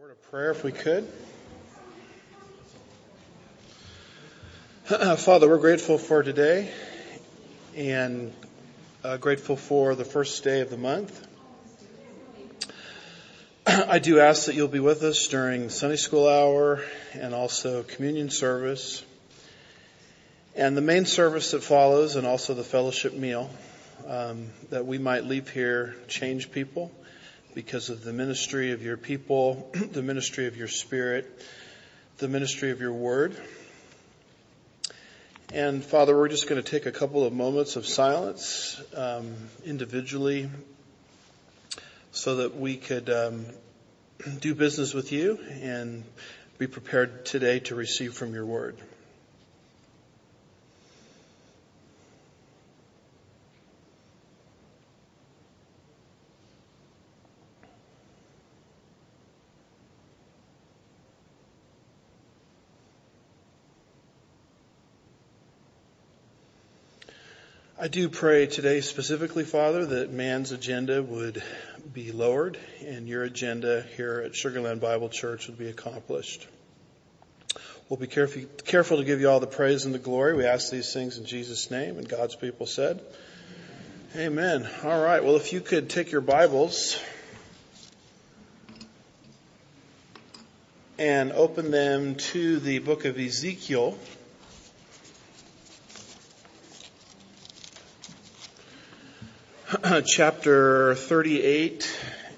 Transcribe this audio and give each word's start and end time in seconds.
Word 0.00 0.12
of 0.12 0.30
prayer, 0.30 0.50
if 0.50 0.64
we 0.64 0.72
could. 0.72 1.06
Father, 5.18 5.46
we're 5.46 5.58
grateful 5.58 5.98
for 5.98 6.22
today 6.22 6.70
and 7.76 8.32
uh, 9.04 9.18
grateful 9.18 9.56
for 9.56 9.94
the 9.94 10.06
first 10.06 10.42
day 10.42 10.62
of 10.62 10.70
the 10.70 10.78
month. 10.78 11.26
I 13.66 13.98
do 13.98 14.20
ask 14.20 14.46
that 14.46 14.54
you'll 14.54 14.68
be 14.68 14.80
with 14.80 15.02
us 15.02 15.26
during 15.26 15.68
Sunday 15.68 15.96
school 15.96 16.26
hour 16.26 16.82
and 17.12 17.34
also 17.34 17.82
communion 17.82 18.30
service 18.30 19.04
and 20.56 20.78
the 20.78 20.80
main 20.80 21.04
service 21.04 21.50
that 21.50 21.62
follows 21.62 22.16
and 22.16 22.26
also 22.26 22.54
the 22.54 22.64
fellowship 22.64 23.12
meal 23.12 23.50
um, 24.06 24.48
that 24.70 24.86
we 24.86 24.96
might 24.96 25.26
leave 25.26 25.50
here 25.50 25.94
change 26.08 26.50
people 26.52 26.90
because 27.54 27.90
of 27.90 28.04
the 28.04 28.12
ministry 28.12 28.72
of 28.72 28.82
your 28.82 28.96
people, 28.96 29.70
the 29.92 30.02
ministry 30.02 30.46
of 30.46 30.56
your 30.56 30.68
spirit, 30.68 31.42
the 32.18 32.28
ministry 32.28 32.70
of 32.70 32.80
your 32.80 32.92
word. 32.92 33.36
And 35.52 35.82
Father, 35.82 36.16
we're 36.16 36.28
just 36.28 36.48
going 36.48 36.62
to 36.62 36.68
take 36.68 36.86
a 36.86 36.92
couple 36.92 37.24
of 37.24 37.32
moments 37.32 37.76
of 37.76 37.86
silence 37.86 38.80
um, 38.94 39.34
individually 39.64 40.48
so 42.12 42.36
that 42.36 42.56
we 42.56 42.76
could 42.76 43.10
um, 43.10 43.46
do 44.40 44.54
business 44.54 44.94
with 44.94 45.10
you 45.12 45.38
and 45.50 46.04
be 46.58 46.66
prepared 46.66 47.26
today 47.26 47.58
to 47.60 47.74
receive 47.74 48.14
from 48.14 48.34
your 48.34 48.46
word. 48.46 48.76
I 67.82 67.88
do 67.88 68.10
pray 68.10 68.44
today 68.44 68.82
specifically, 68.82 69.44
Father, 69.44 69.86
that 69.86 70.12
man's 70.12 70.52
agenda 70.52 71.02
would 71.02 71.42
be 71.94 72.12
lowered 72.12 72.58
and 72.86 73.08
your 73.08 73.22
agenda 73.22 73.86
here 73.96 74.20
at 74.20 74.32
Sugarland 74.32 74.80
Bible 74.80 75.08
Church 75.08 75.46
would 75.46 75.56
be 75.56 75.70
accomplished. 75.70 76.46
We'll 77.88 77.96
be 77.98 78.06
careful, 78.06 78.98
to 78.98 79.04
give 79.04 79.22
you 79.22 79.30
all 79.30 79.40
the 79.40 79.46
praise 79.46 79.86
and 79.86 79.94
the 79.94 79.98
glory. 79.98 80.36
We 80.36 80.44
ask 80.44 80.70
these 80.70 80.92
things 80.92 81.16
in 81.16 81.24
Jesus' 81.24 81.70
name 81.70 81.96
and 81.96 82.06
God's 82.06 82.36
people 82.36 82.66
said. 82.66 83.00
Amen. 84.14 84.68
All 84.84 85.02
right. 85.02 85.24
Well, 85.24 85.36
if 85.36 85.54
you 85.54 85.62
could 85.62 85.88
take 85.88 86.12
your 86.12 86.20
Bibles 86.20 87.02
and 90.98 91.32
open 91.32 91.70
them 91.70 92.16
to 92.16 92.60
the 92.60 92.80
book 92.80 93.06
of 93.06 93.18
Ezekiel. 93.18 93.96
chapter 100.04 100.94
38 100.94 101.90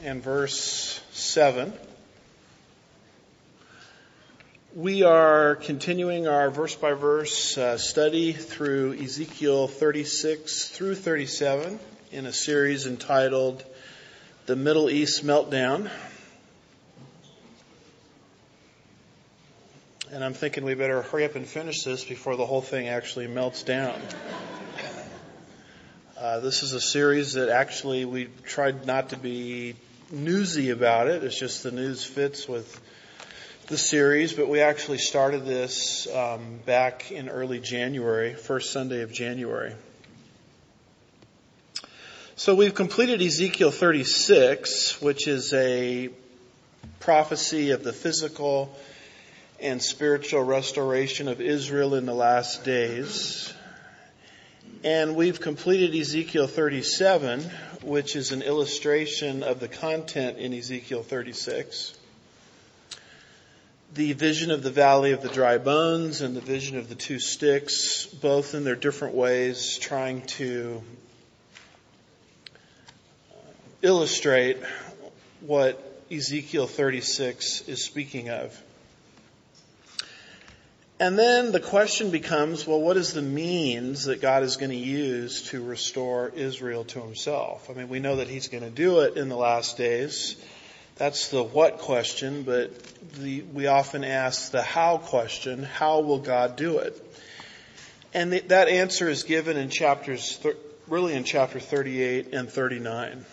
and 0.04 0.22
verse 0.22 1.00
7. 1.10 1.72
We 4.76 5.02
are 5.02 5.56
continuing 5.56 6.28
our 6.28 6.50
verse 6.50 6.76
by 6.76 6.92
verse 6.92 7.58
study 7.78 8.32
through 8.32 8.94
Ezekiel 8.94 9.66
36 9.66 10.68
through 10.68 10.94
37 10.94 11.80
in 12.12 12.26
a 12.26 12.32
series 12.32 12.86
entitled 12.86 13.64
The 14.46 14.54
Middle 14.54 14.88
East 14.88 15.24
Meltdown. 15.26 15.90
And 20.12 20.22
I'm 20.22 20.34
thinking 20.34 20.64
we 20.64 20.74
better 20.74 21.02
hurry 21.02 21.24
up 21.24 21.34
and 21.34 21.46
finish 21.46 21.82
this 21.82 22.04
before 22.04 22.36
the 22.36 22.46
whole 22.46 22.62
thing 22.62 22.86
actually 22.86 23.26
melts 23.26 23.64
down. 23.64 24.00
Uh, 26.32 26.40
this 26.40 26.62
is 26.62 26.72
a 26.72 26.80
series 26.80 27.34
that 27.34 27.50
actually 27.50 28.06
we 28.06 28.26
tried 28.46 28.86
not 28.86 29.10
to 29.10 29.18
be 29.18 29.76
newsy 30.10 30.70
about 30.70 31.06
it. 31.06 31.22
It's 31.22 31.38
just 31.38 31.62
the 31.62 31.70
news 31.70 32.04
fits 32.04 32.48
with 32.48 32.80
the 33.66 33.76
series, 33.76 34.32
but 34.32 34.48
we 34.48 34.62
actually 34.62 34.96
started 34.96 35.44
this 35.44 36.08
um, 36.08 36.58
back 36.64 37.12
in 37.12 37.28
early 37.28 37.60
January, 37.60 38.32
first 38.32 38.72
Sunday 38.72 39.02
of 39.02 39.12
January. 39.12 39.74
So 42.36 42.54
we've 42.54 42.74
completed 42.74 43.20
Ezekiel 43.20 43.70
36, 43.70 45.02
which 45.02 45.28
is 45.28 45.52
a 45.52 46.08
prophecy 46.98 47.72
of 47.72 47.84
the 47.84 47.92
physical 47.92 48.74
and 49.60 49.82
spiritual 49.82 50.44
restoration 50.44 51.28
of 51.28 51.42
Israel 51.42 51.94
in 51.94 52.06
the 52.06 52.14
last 52.14 52.64
days. 52.64 53.52
And 54.84 55.14
we've 55.14 55.40
completed 55.40 55.94
Ezekiel 55.94 56.48
37, 56.48 57.42
which 57.82 58.16
is 58.16 58.32
an 58.32 58.42
illustration 58.42 59.44
of 59.44 59.60
the 59.60 59.68
content 59.68 60.38
in 60.38 60.52
Ezekiel 60.52 61.04
36. 61.04 61.96
The 63.94 64.12
vision 64.14 64.50
of 64.50 64.64
the 64.64 64.72
valley 64.72 65.12
of 65.12 65.22
the 65.22 65.28
dry 65.28 65.58
bones 65.58 66.20
and 66.20 66.34
the 66.34 66.40
vision 66.40 66.78
of 66.78 66.88
the 66.88 66.96
two 66.96 67.20
sticks, 67.20 68.06
both 68.06 68.56
in 68.56 68.64
their 68.64 68.74
different 68.74 69.14
ways, 69.14 69.78
trying 69.78 70.22
to 70.22 70.82
uh, 73.30 73.36
illustrate 73.82 74.56
what 75.42 76.02
Ezekiel 76.10 76.66
36 76.66 77.68
is 77.68 77.84
speaking 77.84 78.30
of. 78.30 78.60
And 81.02 81.18
then 81.18 81.50
the 81.50 81.58
question 81.58 82.10
becomes, 82.10 82.64
well, 82.64 82.80
what 82.80 82.96
is 82.96 83.12
the 83.12 83.22
means 83.22 84.04
that 84.04 84.20
God 84.20 84.44
is 84.44 84.56
going 84.56 84.70
to 84.70 84.76
use 84.76 85.42
to 85.48 85.60
restore 85.60 86.28
Israel 86.28 86.84
to 86.84 87.00
himself? 87.00 87.68
I 87.68 87.72
mean, 87.72 87.88
we 87.88 87.98
know 87.98 88.14
that 88.16 88.28
he's 88.28 88.46
going 88.46 88.62
to 88.62 88.70
do 88.70 89.00
it 89.00 89.16
in 89.16 89.28
the 89.28 89.34
last 89.34 89.76
days. 89.76 90.36
That's 90.94 91.26
the 91.26 91.42
what 91.42 91.78
question, 91.78 92.44
but 92.44 92.70
the, 93.14 93.42
we 93.42 93.66
often 93.66 94.04
ask 94.04 94.52
the 94.52 94.62
how 94.62 94.98
question. 94.98 95.64
How 95.64 96.02
will 96.02 96.20
God 96.20 96.54
do 96.54 96.78
it? 96.78 97.04
And 98.14 98.32
that 98.34 98.68
answer 98.68 99.08
is 99.08 99.24
given 99.24 99.56
in 99.56 99.70
chapters, 99.70 100.38
really 100.86 101.14
in 101.14 101.24
chapter 101.24 101.58
38 101.58 102.32
and 102.32 102.48
39. 102.48 103.24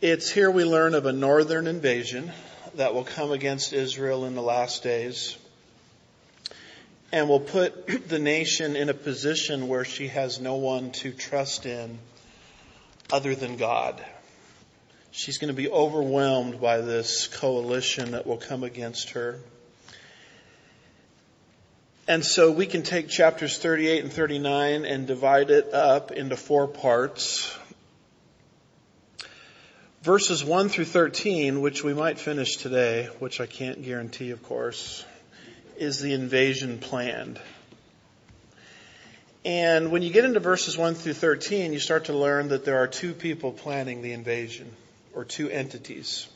It's 0.00 0.28
here 0.28 0.50
we 0.50 0.64
learn 0.64 0.94
of 0.94 1.06
a 1.06 1.12
northern 1.12 1.68
invasion 1.68 2.32
that 2.76 2.94
will 2.94 3.04
come 3.04 3.32
against 3.32 3.72
Israel 3.72 4.24
in 4.24 4.34
the 4.34 4.42
last 4.42 4.82
days 4.82 5.36
and 7.12 7.28
will 7.28 7.40
put 7.40 7.86
the 8.08 8.18
nation 8.18 8.74
in 8.74 8.88
a 8.88 8.94
position 8.94 9.68
where 9.68 9.84
she 9.84 10.08
has 10.08 10.40
no 10.40 10.56
one 10.56 10.90
to 10.90 11.12
trust 11.12 11.64
in 11.64 11.98
other 13.12 13.34
than 13.34 13.56
God. 13.56 14.04
She's 15.12 15.38
going 15.38 15.48
to 15.48 15.54
be 15.54 15.70
overwhelmed 15.70 16.60
by 16.60 16.80
this 16.80 17.28
coalition 17.28 18.10
that 18.12 18.26
will 18.26 18.38
come 18.38 18.64
against 18.64 19.10
her. 19.10 19.38
And 22.08 22.24
so 22.24 22.50
we 22.50 22.66
can 22.66 22.82
take 22.82 23.08
chapters 23.08 23.58
38 23.58 24.02
and 24.02 24.12
39 24.12 24.84
and 24.84 25.06
divide 25.06 25.50
it 25.50 25.72
up 25.72 26.10
into 26.10 26.36
four 26.36 26.66
parts 26.66 27.56
verses 30.04 30.44
1 30.44 30.68
through 30.68 30.84
13, 30.84 31.62
which 31.62 31.82
we 31.82 31.94
might 31.94 32.18
finish 32.18 32.58
today, 32.58 33.08
which 33.20 33.40
I 33.40 33.46
can't 33.46 33.82
guarantee, 33.82 34.32
of 34.32 34.42
course, 34.42 35.02
is 35.78 35.98
the 35.98 36.12
invasion 36.12 36.76
planned. 36.76 37.40
And 39.46 39.90
when 39.90 40.02
you 40.02 40.12
get 40.12 40.26
into 40.26 40.40
verses 40.40 40.76
1 40.76 40.94
through 40.94 41.14
13, 41.14 41.72
you 41.72 41.78
start 41.78 42.04
to 42.06 42.12
learn 42.12 42.48
that 42.48 42.66
there 42.66 42.82
are 42.82 42.86
two 42.86 43.14
people 43.14 43.50
planning 43.50 44.02
the 44.02 44.12
invasion, 44.12 44.70
or 45.14 45.24
two 45.24 45.48
entities. 45.48 46.28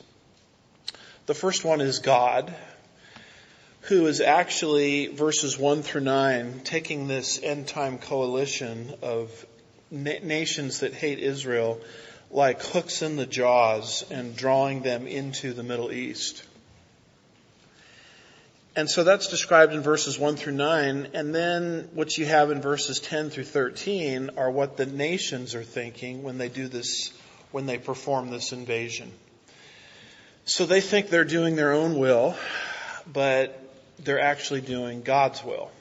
The 1.27 1.35
first 1.35 1.63
one 1.63 1.79
is 1.79 1.99
God, 1.99 2.51
who 3.81 4.07
is 4.07 4.19
actually, 4.19 5.13
verses 5.13 5.59
1 5.59 5.83
through 5.83 6.01
9, 6.01 6.61
taking 6.63 7.07
this 7.07 7.39
end 7.43 7.67
time 7.67 7.99
coalition 7.99 8.95
of 9.03 9.45
na- 9.91 10.23
nations 10.23 10.79
that 10.79 10.95
hate 10.95 11.19
Israel 11.19 11.79
like 12.31 12.61
hooks 12.61 13.01
in 13.01 13.15
the 13.15 13.25
jaws 13.25 14.05
and 14.11 14.35
drawing 14.35 14.81
them 14.81 15.07
into 15.07 15.53
the 15.53 15.63
Middle 15.63 15.91
East. 15.91 16.43
And 18.75 18.89
so 18.89 19.03
that's 19.03 19.27
described 19.27 19.73
in 19.73 19.81
verses 19.81 20.17
1 20.17 20.35
through 20.35 20.53
9. 20.53 21.09
And 21.13 21.33
then 21.33 21.89
what 21.93 22.17
you 22.17 22.25
have 22.25 22.51
in 22.51 22.61
verses 22.61 22.99
10 22.99 23.29
through 23.29 23.45
13 23.45 24.31
are 24.37 24.49
what 24.49 24.77
the 24.77 24.85
nations 24.85 25.55
are 25.55 25.63
thinking 25.63 26.23
when 26.23 26.37
they 26.37 26.49
do 26.49 26.67
this, 26.67 27.11
when 27.51 27.65
they 27.65 27.77
perform 27.77 28.29
this 28.29 28.53
invasion. 28.53 29.11
So 30.45 30.65
they 30.65 30.81
think 30.81 31.09
they're 31.09 31.25
doing 31.25 31.55
their 31.55 31.73
own 31.73 31.97
will, 31.97 32.35
but 33.11 33.61
they're 33.99 34.21
actually 34.21 34.61
doing 34.61 35.01
God's 35.01 35.43
will. 35.43 35.71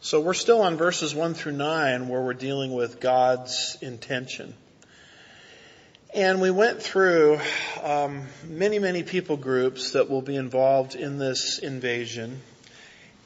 So 0.00 0.20
we're 0.20 0.34
still 0.34 0.62
on 0.62 0.76
verses 0.76 1.14
1 1.14 1.34
through 1.34 1.52
9 1.52 2.08
where 2.08 2.22
we're 2.22 2.34
dealing 2.34 2.74
with 2.74 3.00
God's 3.00 3.76
intention. 3.80 4.54
And 6.16 6.40
we 6.40 6.50
went 6.50 6.82
through 6.82 7.40
um, 7.82 8.22
many, 8.42 8.78
many 8.78 9.02
people 9.02 9.36
groups 9.36 9.90
that 9.90 10.08
will 10.08 10.22
be 10.22 10.34
involved 10.34 10.94
in 10.94 11.18
this 11.18 11.58
invasion. 11.58 12.40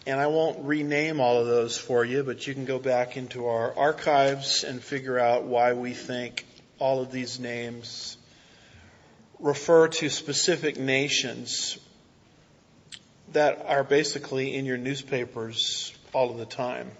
And 0.08 0.18
I 0.18 0.26
won't 0.26 0.64
rename 0.64 1.20
all 1.20 1.38
of 1.38 1.46
those 1.46 1.78
for 1.78 2.04
you, 2.04 2.24
but 2.24 2.48
you 2.48 2.52
can 2.52 2.64
go 2.64 2.80
back 2.80 3.16
into 3.16 3.46
our 3.46 3.72
archives 3.78 4.64
and 4.64 4.82
figure 4.82 5.20
out 5.20 5.44
why 5.44 5.74
we 5.74 5.92
think 5.94 6.44
all 6.80 7.00
of 7.00 7.12
these 7.12 7.38
names 7.38 8.16
refer 9.38 9.86
to 9.86 10.10
specific 10.10 10.76
nations 10.76 11.78
that 13.34 13.66
are 13.68 13.84
basically 13.84 14.56
in 14.56 14.66
your 14.66 14.78
newspapers 14.78 15.94
all 16.12 16.32
of 16.32 16.38
the 16.38 16.44
time. 16.44 16.90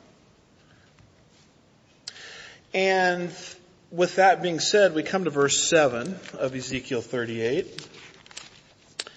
And 2.72 3.32
with 3.90 4.16
that 4.16 4.42
being 4.42 4.60
said, 4.60 4.94
we 4.94 5.02
come 5.02 5.25
to 5.25 5.31
verse 5.31 5.69
7 5.69 6.19
of 6.38 6.54
Ezekiel 6.54 7.00
38. 7.00 7.88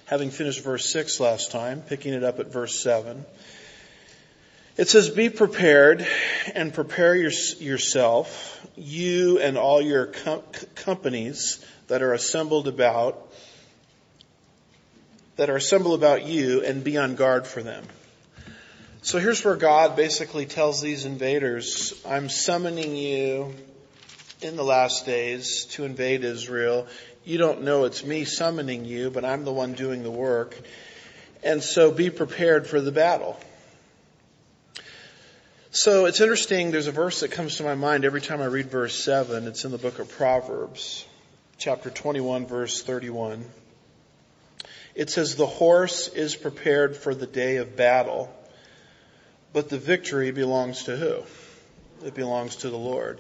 Having 0.06 0.32
finished 0.32 0.64
verse 0.64 0.92
6 0.92 1.20
last 1.20 1.52
time, 1.52 1.82
picking 1.82 2.14
it 2.14 2.24
up 2.24 2.40
at 2.40 2.48
verse 2.48 2.80
7. 2.82 3.24
It 4.76 4.90
says, 4.90 5.12
be 5.12 5.30
prepared 5.30 6.06
and 6.56 6.74
prepare 6.74 7.16
your, 7.16 7.32
yourself, 7.60 8.66
you 8.76 9.40
and 9.40 9.58
all 9.58 9.80
your 9.80 10.08
com- 10.08 10.42
companies 10.74 11.64
that 11.88 12.02
are 12.02 12.14
assembled 12.14 12.68
about, 12.68 13.32
that 15.36 15.52
are 15.52 15.56
assembled 15.56 16.00
about 16.00 16.26
you 16.26 16.64
and 16.64 16.84
be 16.84 16.98
on 16.98 17.16
guard 17.16 17.46
for 17.46 17.62
them. 17.62 17.86
So 19.04 19.20
here's 19.20 19.44
where 19.46 19.56
God 19.56 19.96
basically 19.96 20.48
tells 20.48 20.82
these 20.82 21.06
invaders, 21.06 21.94
I'm 22.08 22.30
summoning 22.30 22.96
you 22.96 23.54
in 24.44 24.56
the 24.56 24.64
last 24.64 25.06
days 25.06 25.66
to 25.66 25.86
invade 25.86 26.24
Israel. 26.24 26.88
You 27.24 27.38
don't 27.38 27.64
know 27.64 27.86
it's 27.86 28.04
me 28.04 28.26
summoning 28.26 28.86
you, 28.86 29.10
but 29.10 29.24
I'm 29.24 29.46
the 29.46 29.54
one 29.54 29.74
doing 29.74 30.04
the 30.04 30.12
work. 30.12 30.60
And 31.44 31.64
so 31.64 31.92
be 31.92 32.10
prepared 32.10 32.68
for 32.68 32.82
the 32.82 32.92
battle. 32.92 33.40
So 35.72 36.06
it's 36.06 36.22
interesting, 36.22 36.72
there's 36.72 36.88
a 36.88 36.92
verse 36.92 37.22
that 37.22 37.32
comes 37.32 37.58
to 37.58 37.64
my 37.64 37.76
mind 37.76 38.06
every 38.06 38.22
time 38.22 38.42
I 38.42 38.46
read 38.46 38.70
verse 38.70 39.04
7. 39.04 39.48
It's 39.48 39.66
in 39.66 39.72
the 39.72 39.78
book 39.78 40.00
of 40.00 40.10
Proverbs, 40.10 41.06
chapter 41.58 41.90
21, 41.90 42.46
verse 42.46 42.84
31. 42.84 43.44
It 44.94 45.10
says, 45.10 45.36
the 45.36 45.48
horse 45.48 46.10
is 46.10 46.36
prepared 46.36 46.96
for 46.96 47.16
the 47.16 47.26
day 47.26 47.58
of 47.58 47.76
battle, 47.76 48.32
but 49.52 49.70
the 49.70 49.80
victory 49.80 50.32
belongs 50.32 50.84
to 50.84 50.96
who? 50.96 51.24
It 52.06 52.14
belongs 52.14 52.58
to 52.58 52.70
the 52.70 52.78
Lord. 52.78 53.20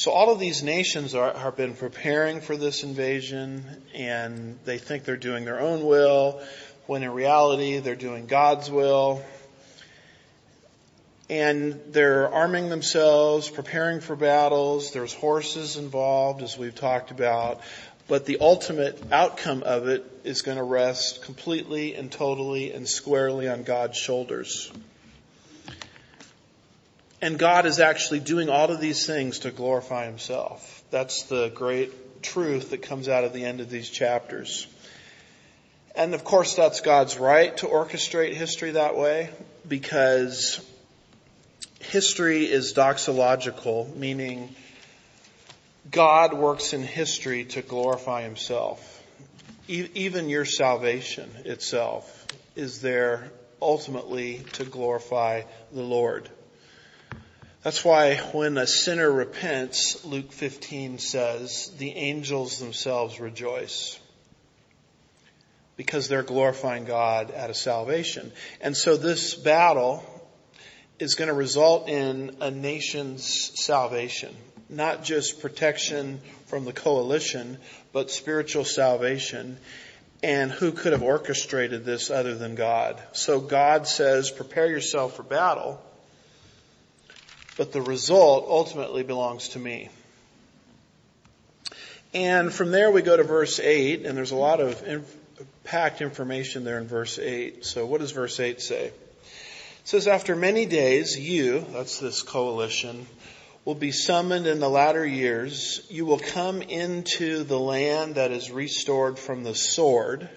So 0.00 0.12
all 0.12 0.32
of 0.32 0.38
these 0.38 0.62
nations 0.62 1.14
are, 1.14 1.36
have 1.36 1.58
been 1.58 1.74
preparing 1.74 2.40
for 2.40 2.56
this 2.56 2.84
invasion 2.84 3.82
and 3.94 4.58
they 4.64 4.78
think 4.78 5.04
they're 5.04 5.18
doing 5.18 5.44
their 5.44 5.60
own 5.60 5.84
will 5.84 6.40
when 6.86 7.02
in 7.02 7.10
reality 7.10 7.80
they're 7.80 7.96
doing 7.96 8.26
God's 8.26 8.70
will 8.70 9.22
and 11.28 11.78
they're 11.88 12.32
arming 12.32 12.70
themselves, 12.70 13.50
preparing 13.50 14.00
for 14.00 14.16
battles. 14.16 14.90
There's 14.94 15.12
horses 15.12 15.76
involved, 15.76 16.40
as 16.40 16.56
we've 16.56 16.74
talked 16.74 17.10
about. 17.10 17.60
But 18.08 18.24
the 18.24 18.38
ultimate 18.40 18.98
outcome 19.12 19.62
of 19.64 19.86
it 19.86 20.10
is 20.24 20.40
going 20.40 20.56
to 20.56 20.64
rest 20.64 21.24
completely 21.24 21.94
and 21.94 22.10
totally 22.10 22.72
and 22.72 22.88
squarely 22.88 23.50
on 23.50 23.64
God's 23.64 23.98
shoulders. 23.98 24.72
And 27.22 27.38
God 27.38 27.66
is 27.66 27.80
actually 27.80 28.20
doing 28.20 28.48
all 28.48 28.70
of 28.70 28.80
these 28.80 29.06
things 29.06 29.40
to 29.40 29.50
glorify 29.50 30.06
Himself. 30.06 30.82
That's 30.90 31.24
the 31.24 31.50
great 31.50 32.22
truth 32.22 32.70
that 32.70 32.82
comes 32.82 33.08
out 33.08 33.24
of 33.24 33.32
the 33.32 33.44
end 33.44 33.60
of 33.60 33.70
these 33.70 33.88
chapters. 33.88 34.66
And 35.94 36.14
of 36.14 36.24
course 36.24 36.54
that's 36.54 36.80
God's 36.80 37.18
right 37.18 37.56
to 37.58 37.66
orchestrate 37.66 38.34
history 38.34 38.72
that 38.72 38.96
way 38.96 39.30
because 39.66 40.64
history 41.80 42.44
is 42.44 42.74
doxological, 42.74 43.94
meaning 43.96 44.54
God 45.90 46.34
works 46.34 46.72
in 46.72 46.82
history 46.82 47.44
to 47.46 47.62
glorify 47.62 48.22
himself. 48.22 48.98
even 49.68 50.28
your 50.28 50.44
salvation 50.44 51.30
itself 51.44 52.26
is 52.56 52.80
there 52.80 53.30
ultimately 53.62 54.44
to 54.54 54.64
glorify 54.64 55.42
the 55.72 55.82
Lord. 55.82 56.28
That's 57.62 57.84
why 57.84 58.16
when 58.32 58.56
a 58.56 58.66
sinner 58.66 59.10
repents, 59.10 60.02
Luke 60.06 60.32
15 60.32 60.98
says, 60.98 61.70
the 61.76 61.92
angels 61.92 62.58
themselves 62.58 63.20
rejoice. 63.20 63.98
Because 65.76 66.08
they're 66.08 66.22
glorifying 66.22 66.86
God 66.86 67.30
at 67.30 67.50
a 67.50 67.54
salvation. 67.54 68.32
And 68.62 68.74
so 68.74 68.96
this 68.96 69.34
battle 69.34 70.02
is 70.98 71.14
going 71.14 71.28
to 71.28 71.34
result 71.34 71.88
in 71.88 72.36
a 72.40 72.50
nation's 72.50 73.52
salvation. 73.62 74.34
Not 74.70 75.04
just 75.04 75.40
protection 75.40 76.20
from 76.46 76.64
the 76.64 76.72
coalition, 76.72 77.58
but 77.92 78.10
spiritual 78.10 78.64
salvation. 78.64 79.58
And 80.22 80.50
who 80.50 80.72
could 80.72 80.92
have 80.92 81.02
orchestrated 81.02 81.84
this 81.84 82.10
other 82.10 82.34
than 82.34 82.54
God? 82.54 83.02
So 83.12 83.38
God 83.40 83.86
says, 83.86 84.30
prepare 84.30 84.66
yourself 84.66 85.16
for 85.16 85.22
battle, 85.22 85.82
but 87.60 87.72
the 87.72 87.82
result 87.82 88.46
ultimately 88.48 89.02
belongs 89.02 89.50
to 89.50 89.58
me. 89.58 89.90
And 92.14 92.50
from 92.50 92.70
there 92.70 92.90
we 92.90 93.02
go 93.02 93.14
to 93.14 93.22
verse 93.22 93.60
8, 93.60 94.06
and 94.06 94.16
there's 94.16 94.30
a 94.30 94.36
lot 94.36 94.60
of 94.60 94.82
packed 95.64 96.00
information 96.00 96.64
there 96.64 96.78
in 96.78 96.86
verse 96.86 97.18
8. 97.18 97.62
So 97.66 97.84
what 97.84 98.00
does 98.00 98.12
verse 98.12 98.40
8 98.40 98.62
say? 98.62 98.86
It 98.86 98.94
says, 99.84 100.08
after 100.08 100.34
many 100.34 100.64
days, 100.64 101.18
you, 101.18 101.66
that's 101.74 102.00
this 102.00 102.22
coalition, 102.22 103.06
will 103.66 103.74
be 103.74 103.92
summoned 103.92 104.46
in 104.46 104.58
the 104.58 104.70
latter 104.70 105.04
years. 105.04 105.86
You 105.90 106.06
will 106.06 106.18
come 106.18 106.62
into 106.62 107.44
the 107.44 107.60
land 107.60 108.14
that 108.14 108.30
is 108.30 108.50
restored 108.50 109.18
from 109.18 109.44
the 109.44 109.54
sword, 109.54 110.30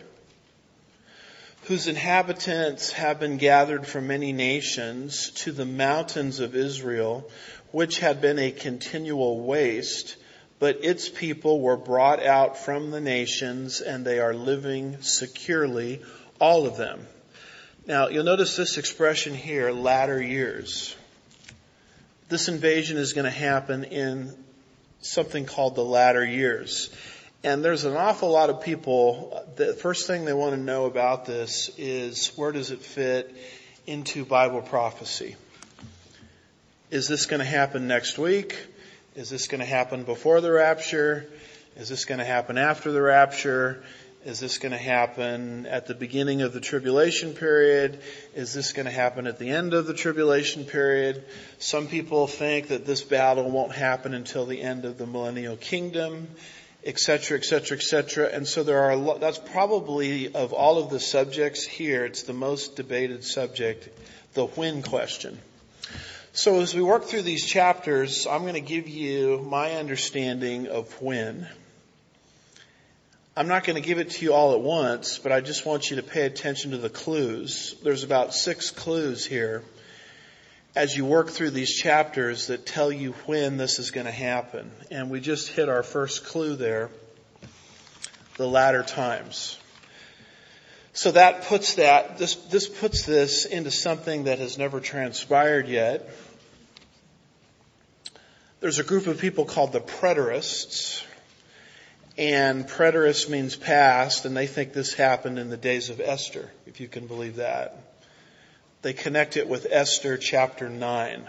whose 1.63 1.87
inhabitants 1.87 2.91
have 2.91 3.19
been 3.19 3.37
gathered 3.37 3.87
from 3.87 4.07
many 4.07 4.33
nations 4.33 5.29
to 5.31 5.51
the 5.51 5.65
mountains 5.65 6.39
of 6.39 6.55
Israel, 6.55 7.29
which 7.71 7.99
had 7.99 8.19
been 8.19 8.37
a 8.37 8.51
continual 8.51 9.39
waste, 9.39 10.17
but 10.59 10.83
its 10.83 11.07
people 11.07 11.61
were 11.61 11.77
brought 11.77 12.21
out 12.21 12.57
from 12.57 12.91
the 12.91 12.99
nations 12.99 13.79
and 13.79 14.05
they 14.05 14.19
are 14.19 14.33
living 14.33 15.01
securely, 15.01 16.01
all 16.39 16.67
of 16.67 16.75
them. 16.75 17.07
Now, 17.85 18.09
you'll 18.09 18.25
notice 18.25 18.55
this 18.57 18.77
expression 18.77 19.33
here, 19.33 19.71
latter 19.71 20.21
years. 20.21 20.95
This 22.27 22.49
invasion 22.49 22.97
is 22.97 23.13
going 23.13 23.25
to 23.25 23.31
happen 23.31 23.85
in 23.85 24.33
something 25.01 25.45
called 25.45 25.75
the 25.75 25.83
latter 25.83 26.25
years. 26.25 26.89
And 27.45 27.61
there's 27.61 27.83
an 27.83 27.97
awful 27.97 28.29
lot 28.31 28.49
of 28.49 28.61
people, 28.61 29.45
the 29.57 29.73
first 29.73 30.07
thing 30.07 30.23
they 30.23 30.31
want 30.31 30.55
to 30.55 30.61
know 30.61 30.85
about 30.85 31.25
this 31.25 31.69
is 31.77 32.29
where 32.37 32.53
does 32.53 32.71
it 32.71 32.81
fit 32.81 33.35
into 33.85 34.23
Bible 34.23 34.61
prophecy? 34.61 35.35
Is 36.89 37.09
this 37.09 37.25
going 37.25 37.41
to 37.41 37.45
happen 37.45 37.85
next 37.85 38.17
week? 38.17 38.55
Is 39.15 39.29
this 39.29 39.47
going 39.47 39.59
to 39.59 39.65
happen 39.65 40.03
before 40.03 40.39
the 40.39 40.53
rapture? 40.53 41.29
Is 41.75 41.89
this 41.89 42.05
going 42.05 42.19
to 42.19 42.25
happen 42.25 42.57
after 42.57 42.93
the 42.93 43.01
rapture? 43.01 43.83
Is 44.23 44.39
this 44.39 44.57
going 44.57 44.71
to 44.71 44.77
happen 44.77 45.65
at 45.65 45.85
the 45.85 45.95
beginning 45.95 46.43
of 46.43 46.53
the 46.53 46.61
tribulation 46.61 47.33
period? 47.33 47.99
Is 48.35 48.53
this 48.53 48.71
going 48.71 48.85
to 48.85 48.91
happen 48.91 49.27
at 49.27 49.37
the 49.37 49.49
end 49.49 49.73
of 49.73 49.85
the 49.85 49.93
tribulation 49.93 50.63
period? 50.63 51.25
Some 51.59 51.87
people 51.87 52.27
think 52.27 52.69
that 52.69 52.85
this 52.85 53.01
battle 53.01 53.51
won't 53.51 53.73
happen 53.73 54.13
until 54.13 54.45
the 54.45 54.61
end 54.61 54.85
of 54.85 54.97
the 54.97 55.05
millennial 55.05 55.57
kingdom, 55.57 56.29
etc., 56.85 57.37
etc., 57.37 57.77
etc. 57.77 58.29
And 58.31 58.47
so 58.47 58.63
there 58.63 58.79
are, 58.79 58.95
lo- 58.95 59.17
that's 59.17 59.37
probably 59.37 60.33
of 60.33 60.53
all 60.53 60.77
of 60.77 60.89
the 60.89 60.99
subjects 60.99 61.63
here, 61.63 62.05
it's 62.05 62.23
the 62.23 62.33
most 62.33 62.75
debated 62.75 63.23
subject, 63.23 63.89
the 64.33 64.45
when 64.45 64.81
question. 64.81 65.39
So 66.33 66.61
as 66.61 66.73
we 66.73 66.81
work 66.81 67.05
through 67.05 67.21
these 67.21 67.45
chapters, 67.45 68.25
I'm 68.25 68.41
going 68.41 68.55
to 68.55 68.61
give 68.61 68.87
you 68.87 69.39
my 69.47 69.73
understanding 69.73 70.67
of 70.67 71.01
when. 71.01 71.47
I'm 73.37 73.47
not 73.47 73.63
going 73.63 73.81
to 73.81 73.87
give 73.87 73.99
it 73.99 74.11
to 74.11 74.25
you 74.25 74.33
all 74.33 74.53
at 74.53 74.61
once, 74.61 75.17
but 75.17 75.31
I 75.31 75.41
just 75.41 75.65
want 75.65 75.89
you 75.89 75.95
to 75.97 76.03
pay 76.03 76.25
attention 76.25 76.71
to 76.71 76.77
the 76.77 76.89
clues. 76.89 77.75
There's 77.83 78.03
about 78.03 78.33
six 78.33 78.71
clues 78.71 79.25
here 79.25 79.63
as 80.75 80.95
you 80.95 81.05
work 81.05 81.29
through 81.29 81.51
these 81.51 81.73
chapters 81.73 82.47
that 82.47 82.65
tell 82.65 82.91
you 82.91 83.11
when 83.25 83.57
this 83.57 83.79
is 83.79 83.91
going 83.91 84.05
to 84.05 84.11
happen. 84.11 84.71
And 84.89 85.09
we 85.09 85.19
just 85.19 85.49
hit 85.49 85.69
our 85.69 85.83
first 85.83 86.25
clue 86.25 86.55
there, 86.55 86.89
the 88.37 88.47
latter 88.47 88.83
times. 88.83 89.57
So 90.93 91.11
that 91.11 91.45
puts 91.45 91.75
that, 91.75 92.17
this, 92.17 92.35
this 92.35 92.67
puts 92.67 93.05
this 93.05 93.45
into 93.45 93.71
something 93.71 94.25
that 94.25 94.39
has 94.39 94.57
never 94.57 94.79
transpired 94.79 95.67
yet. 95.67 96.09
There's 98.59 98.79
a 98.79 98.83
group 98.83 99.07
of 99.07 99.19
people 99.19 99.45
called 99.45 99.73
the 99.73 99.81
preterists 99.81 101.03
And 102.17 102.67
preterist 102.67 103.27
means 103.29 103.55
past, 103.55 104.25
and 104.25 104.37
they 104.37 104.45
think 104.45 104.73
this 104.73 104.93
happened 104.93 105.39
in 105.39 105.49
the 105.49 105.57
days 105.57 105.89
of 105.89 105.99
Esther, 105.99 106.51
if 106.67 106.79
you 106.79 106.87
can 106.87 107.07
believe 107.07 107.37
that. 107.37 107.75
They 108.83 108.91
connect 108.91 109.37
it 109.37 109.47
with 109.47 109.65
Esther 109.71 110.17
chapter 110.17 110.67
9. 110.67 111.23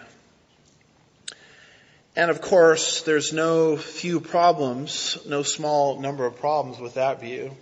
And 2.17 2.31
of 2.31 2.41
course, 2.41 3.03
there's 3.03 3.33
no 3.33 3.77
few 3.77 4.19
problems, 4.21 5.19
no 5.25 5.45
small 5.45 6.01
number 6.01 6.27
of 6.27 6.41
problems 6.41 6.81
with 6.81 6.95
that 6.95 7.21
view. 7.21 7.57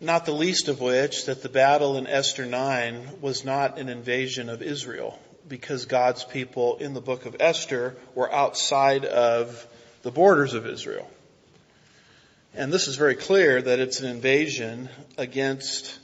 Not 0.00 0.26
the 0.26 0.32
least 0.32 0.66
of 0.66 0.80
which 0.80 1.26
that 1.26 1.40
the 1.40 1.48
battle 1.48 1.98
in 1.98 2.08
Esther 2.08 2.46
9 2.46 3.20
was 3.20 3.44
not 3.44 3.78
an 3.78 3.88
invasion 3.88 4.48
of 4.48 4.60
Israel 4.60 5.16
because 5.46 5.84
God's 5.86 6.24
people 6.24 6.78
in 6.78 6.94
the 6.94 7.00
book 7.00 7.26
of 7.26 7.36
Esther 7.38 7.94
were 8.16 8.32
outside 8.32 9.04
of 9.04 9.64
the 10.02 10.10
borders 10.10 10.54
of 10.54 10.66
Israel. 10.66 11.08
And 12.54 12.72
this 12.72 12.88
is 12.88 12.96
very 12.96 13.14
clear 13.14 13.62
that 13.62 13.78
it's 13.78 14.00
an 14.00 14.10
invasion 14.10 14.88
against 15.16 15.96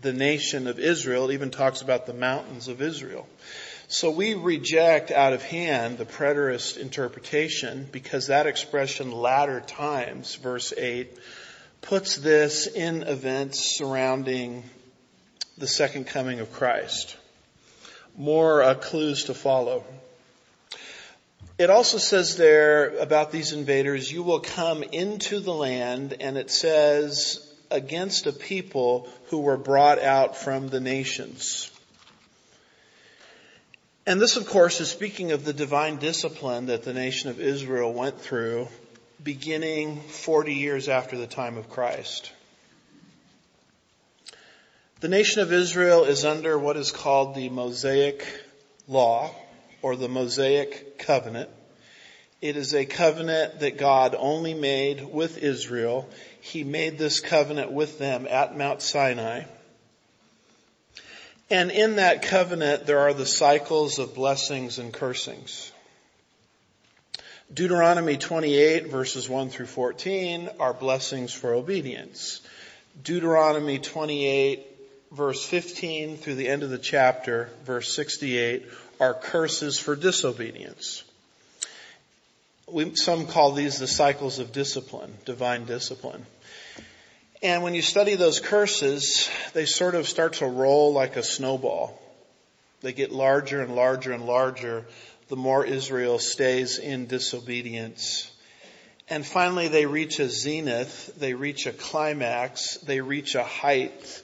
the 0.00 0.12
nation 0.12 0.66
of 0.66 0.78
Israel. 0.78 1.30
It 1.30 1.34
even 1.34 1.50
talks 1.50 1.82
about 1.82 2.06
the 2.06 2.14
mountains 2.14 2.68
of 2.68 2.80
Israel. 2.82 3.28
So 3.90 4.10
we 4.10 4.34
reject 4.34 5.10
out 5.10 5.32
of 5.32 5.42
hand 5.42 5.96
the 5.96 6.04
preterist 6.04 6.76
interpretation 6.76 7.88
because 7.90 8.26
that 8.26 8.46
expression 8.46 9.12
latter 9.12 9.60
times, 9.60 10.34
verse 10.34 10.74
8, 10.76 11.16
puts 11.80 12.16
this 12.16 12.66
in 12.66 13.04
events 13.04 13.76
surrounding 13.78 14.62
the 15.56 15.66
second 15.66 16.06
coming 16.06 16.40
of 16.40 16.52
Christ. 16.52 17.16
More 18.16 18.62
uh, 18.62 18.74
clues 18.74 19.24
to 19.24 19.34
follow. 19.34 19.84
It 21.56 21.70
also 21.70 21.98
says 21.98 22.36
there 22.36 22.96
about 22.98 23.32
these 23.32 23.52
invaders, 23.52 24.12
you 24.12 24.22
will 24.22 24.40
come 24.40 24.82
into 24.82 25.40
the 25.40 25.54
land, 25.54 26.16
and 26.20 26.36
it 26.36 26.50
says 26.50 27.47
against 27.70 28.26
a 28.26 28.32
people 28.32 29.08
who 29.26 29.40
were 29.40 29.56
brought 29.56 30.00
out 30.00 30.36
from 30.36 30.68
the 30.68 30.80
nations. 30.80 31.70
And 34.06 34.20
this, 34.20 34.36
of 34.36 34.46
course, 34.46 34.80
is 34.80 34.88
speaking 34.88 35.32
of 35.32 35.44
the 35.44 35.52
divine 35.52 35.96
discipline 35.96 36.66
that 36.66 36.82
the 36.82 36.94
nation 36.94 37.28
of 37.28 37.40
Israel 37.40 37.92
went 37.92 38.20
through 38.20 38.68
beginning 39.22 40.00
40 40.00 40.54
years 40.54 40.88
after 40.88 41.18
the 41.18 41.26
time 41.26 41.58
of 41.58 41.68
Christ. 41.68 42.32
The 45.00 45.08
nation 45.08 45.42
of 45.42 45.52
Israel 45.52 46.04
is 46.04 46.24
under 46.24 46.58
what 46.58 46.76
is 46.76 46.90
called 46.90 47.34
the 47.34 47.50
Mosaic 47.50 48.26
Law 48.88 49.30
or 49.82 49.94
the 49.94 50.08
Mosaic 50.08 50.98
Covenant. 50.98 51.50
It 52.40 52.56
is 52.56 52.74
a 52.74 52.84
covenant 52.84 53.60
that 53.60 53.78
God 53.78 54.14
only 54.16 54.54
made 54.54 55.04
with 55.04 55.38
Israel. 55.38 56.08
He 56.40 56.64
made 56.64 56.98
this 56.98 57.20
covenant 57.20 57.72
with 57.72 57.98
them 57.98 58.26
at 58.28 58.56
Mount 58.56 58.82
Sinai. 58.82 59.44
And 61.50 61.70
in 61.70 61.96
that 61.96 62.22
covenant, 62.22 62.86
there 62.86 63.00
are 63.00 63.14
the 63.14 63.26
cycles 63.26 63.98
of 63.98 64.14
blessings 64.14 64.78
and 64.78 64.92
cursings. 64.92 65.72
Deuteronomy 67.52 68.18
28 68.18 68.88
verses 68.88 69.28
1 69.28 69.48
through 69.48 69.66
14 69.66 70.50
are 70.60 70.74
blessings 70.74 71.32
for 71.32 71.54
obedience. 71.54 72.42
Deuteronomy 73.02 73.78
28 73.78 74.66
verse 75.12 75.44
15 75.44 76.18
through 76.18 76.34
the 76.34 76.48
end 76.48 76.62
of 76.62 76.70
the 76.70 76.78
chapter, 76.78 77.50
verse 77.64 77.94
68, 77.94 78.66
are 79.00 79.14
curses 79.14 79.78
for 79.78 79.96
disobedience. 79.96 81.04
We, 82.70 82.94
some 82.96 83.26
call 83.26 83.52
these 83.52 83.78
the 83.78 83.86
cycles 83.86 84.38
of 84.38 84.52
discipline, 84.52 85.14
divine 85.24 85.64
discipline. 85.64 86.26
And 87.42 87.62
when 87.62 87.74
you 87.74 87.82
study 87.82 88.14
those 88.16 88.40
curses, 88.40 89.28
they 89.52 89.64
sort 89.64 89.94
of 89.94 90.08
start 90.08 90.34
to 90.34 90.46
roll 90.46 90.92
like 90.92 91.16
a 91.16 91.22
snowball. 91.22 92.00
They 92.80 92.92
get 92.92 93.12
larger 93.12 93.60
and 93.62 93.74
larger 93.74 94.12
and 94.12 94.26
larger 94.26 94.86
the 95.28 95.36
more 95.36 95.64
Israel 95.64 96.18
stays 96.18 96.78
in 96.78 97.06
disobedience. 97.06 98.30
And 99.10 99.24
finally 99.24 99.68
they 99.68 99.86
reach 99.86 100.18
a 100.18 100.28
zenith, 100.28 101.14
they 101.18 101.34
reach 101.34 101.66
a 101.66 101.72
climax, 101.72 102.76
they 102.78 103.00
reach 103.00 103.34
a 103.34 103.44
height 103.44 104.22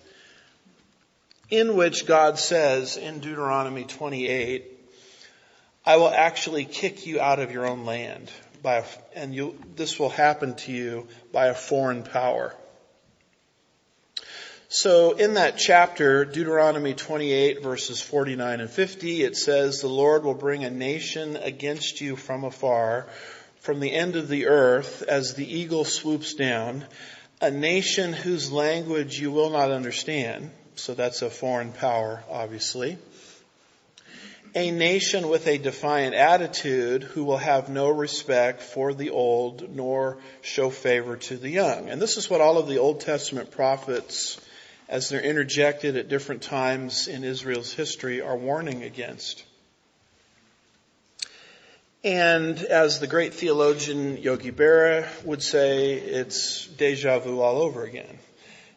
in 1.51 1.77
which 1.77 2.07
God 2.07 2.39
says 2.39 2.97
in 2.97 3.21
Deuteronomy 3.21 3.85
28, 3.85 4.74
I 5.87 5.97
will 5.97 6.09
actually 6.09 6.65
kick 6.65 7.07
you 7.07 7.21
out 7.21 7.41
of 7.41 7.53
your 7.53 7.67
own 7.67 7.85
land 7.85 8.31
by, 8.63 8.77
a, 8.77 8.85
and 9.15 9.35
you, 9.35 9.59
this 9.77 9.99
will 9.99 10.09
happen 10.09 10.55
to 10.55 10.73
you 10.73 11.07
by 11.33 11.49
a 11.49 11.55
foreign 11.55 12.03
power. 12.03 12.55
So 14.69 15.13
in 15.13 15.35
that 15.35 15.59
chapter, 15.59 16.25
Deuteronomy 16.25 16.95
28 16.95 17.63
verses 17.63 18.01
49 18.01 18.61
and 18.61 18.71
50, 18.71 19.23
it 19.23 19.37
says, 19.37 19.81
the 19.81 19.89
Lord 19.89 20.25
will 20.25 20.35
bring 20.35 20.65
a 20.65 20.71
nation 20.71 21.37
against 21.37 22.01
you 22.01 22.17
from 22.17 22.45
afar, 22.45 23.07
from 23.61 23.79
the 23.79 23.93
end 23.93 24.17
of 24.17 24.29
the 24.29 24.47
earth, 24.47 25.03
as 25.03 25.35
the 25.35 25.47
eagle 25.47 25.85
swoops 25.85 26.35
down, 26.35 26.85
a 27.41 27.51
nation 27.51 28.13
whose 28.13 28.51
language 28.51 29.21
you 29.21 29.31
will 29.31 29.51
not 29.51 29.71
understand. 29.71 30.51
So 30.77 30.95
that's 30.95 31.23
a 31.23 31.31
foreign 31.31 31.73
power, 31.73 32.25
obviously. 32.31 32.99
A 34.57 34.71
nation 34.71 35.29
with 35.29 35.47
a 35.47 35.59
defiant 35.59 36.15
attitude 36.15 37.03
who 37.03 37.25
will 37.25 37.39
have 37.39 37.69
no 37.69 37.89
respect 37.89 38.63
for 38.63 38.95
the 38.95 39.11
old 39.11 39.75
nor 39.75 40.19
show 40.43 40.71
favor 40.71 41.17
to 41.17 41.37
the 41.37 41.51
young. 41.51 41.89
And 41.89 42.01
this 42.01 42.17
is 42.17 42.31
what 42.31 42.41
all 42.41 42.59
of 42.59 42.69
the 42.69 42.79
Old 42.79 43.01
Testament 43.01 43.51
prophets 43.51 44.41
as 44.89 45.09
they're 45.09 45.21
interjected 45.21 45.97
at 45.97 46.09
different 46.09 46.43
times 46.43 47.09
in 47.09 47.25
Israel's 47.25 47.73
history, 47.73 48.21
are 48.21 48.37
warning 48.37 48.83
against. 48.83 49.45
And 52.03 52.59
as 52.59 53.01
the 53.01 53.07
great 53.07 53.33
theologian 53.33 54.19
Yogi 54.19 54.53
Berra 54.53 55.09
would 55.25 55.43
say, 55.43 55.95
it's 55.95 56.67
deja 56.67 57.19
vu 57.19 57.41
all 57.41 57.63
over 57.63 57.85
again. 57.85 58.19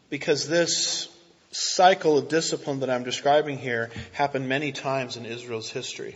Because 0.10 0.48
this 0.48 1.10
cycle 1.58 2.18
of 2.18 2.28
discipline 2.28 2.82
that 2.82 2.90
I'm 2.90 3.04
describing 3.04 3.58
here 3.58 3.90
happened 4.14 4.48
many 4.48 4.72
times 4.72 5.18
in 5.18 5.26
Israel's 5.26 5.72
history. 5.72 6.16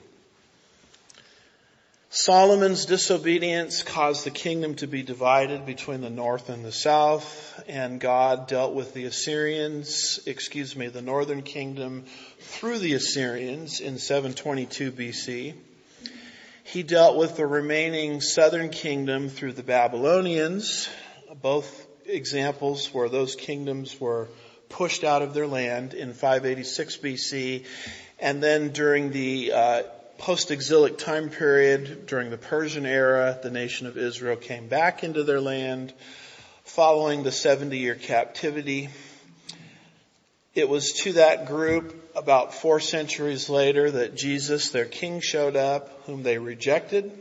Solomon's 2.13 2.85
disobedience 2.85 3.83
caused 3.83 4.25
the 4.25 4.31
kingdom 4.31 4.75
to 4.75 4.87
be 4.87 5.01
divided 5.01 5.65
between 5.65 6.01
the 6.01 6.09
north 6.09 6.49
and 6.49 6.63
the 6.63 6.71
south, 6.71 7.63
and 7.67 7.99
God 7.99 8.47
dealt 8.47 8.73
with 8.73 8.93
the 8.93 9.05
Assyrians, 9.05 10.19
excuse 10.25 10.75
me, 10.75 10.89
the 10.89 11.01
northern 11.01 11.41
kingdom 11.41 12.03
through 12.39 12.79
the 12.79 12.93
Assyrians 12.93 13.79
in 13.79 13.97
722 13.97 14.91
BC. 14.91 15.53
He 16.65 16.83
dealt 16.83 17.17
with 17.17 17.37
the 17.37 17.47
remaining 17.47 18.21
southern 18.21 18.69
kingdom 18.69 19.29
through 19.29 19.53
the 19.53 19.63
Babylonians, 19.63 20.89
both 21.41 21.87
examples 22.05 22.93
where 22.93 23.09
those 23.09 23.35
kingdoms 23.35 23.99
were 23.99 24.27
pushed 24.71 25.03
out 25.03 25.21
of 25.21 25.33
their 25.33 25.47
land 25.47 25.93
in 25.93 26.13
586 26.13 26.97
BC, 26.97 27.65
and 28.19 28.41
then 28.41 28.69
during 28.69 29.11
the 29.11 29.51
uh, 29.51 29.83
post-exilic 30.17 30.97
time 30.97 31.29
period 31.29 32.05
during 32.05 32.29
the 32.29 32.37
Persian 32.37 32.85
era, 32.85 33.39
the 33.41 33.49
nation 33.49 33.87
of 33.87 33.97
Israel 33.97 34.35
came 34.35 34.67
back 34.67 35.03
into 35.03 35.23
their 35.23 35.41
land 35.41 35.93
following 36.63 37.23
the 37.23 37.31
70 37.31 37.77
year 37.77 37.95
captivity. 37.95 38.89
It 40.53 40.69
was 40.69 40.91
to 41.03 41.13
that 41.13 41.47
group 41.47 42.11
about 42.15 42.53
four 42.53 42.79
centuries 42.79 43.49
later 43.49 43.89
that 43.89 44.15
Jesus, 44.15 44.69
their 44.69 44.85
king, 44.85 45.21
showed 45.21 45.55
up, 45.55 46.05
whom 46.05 46.23
they 46.23 46.37
rejected. 46.37 47.11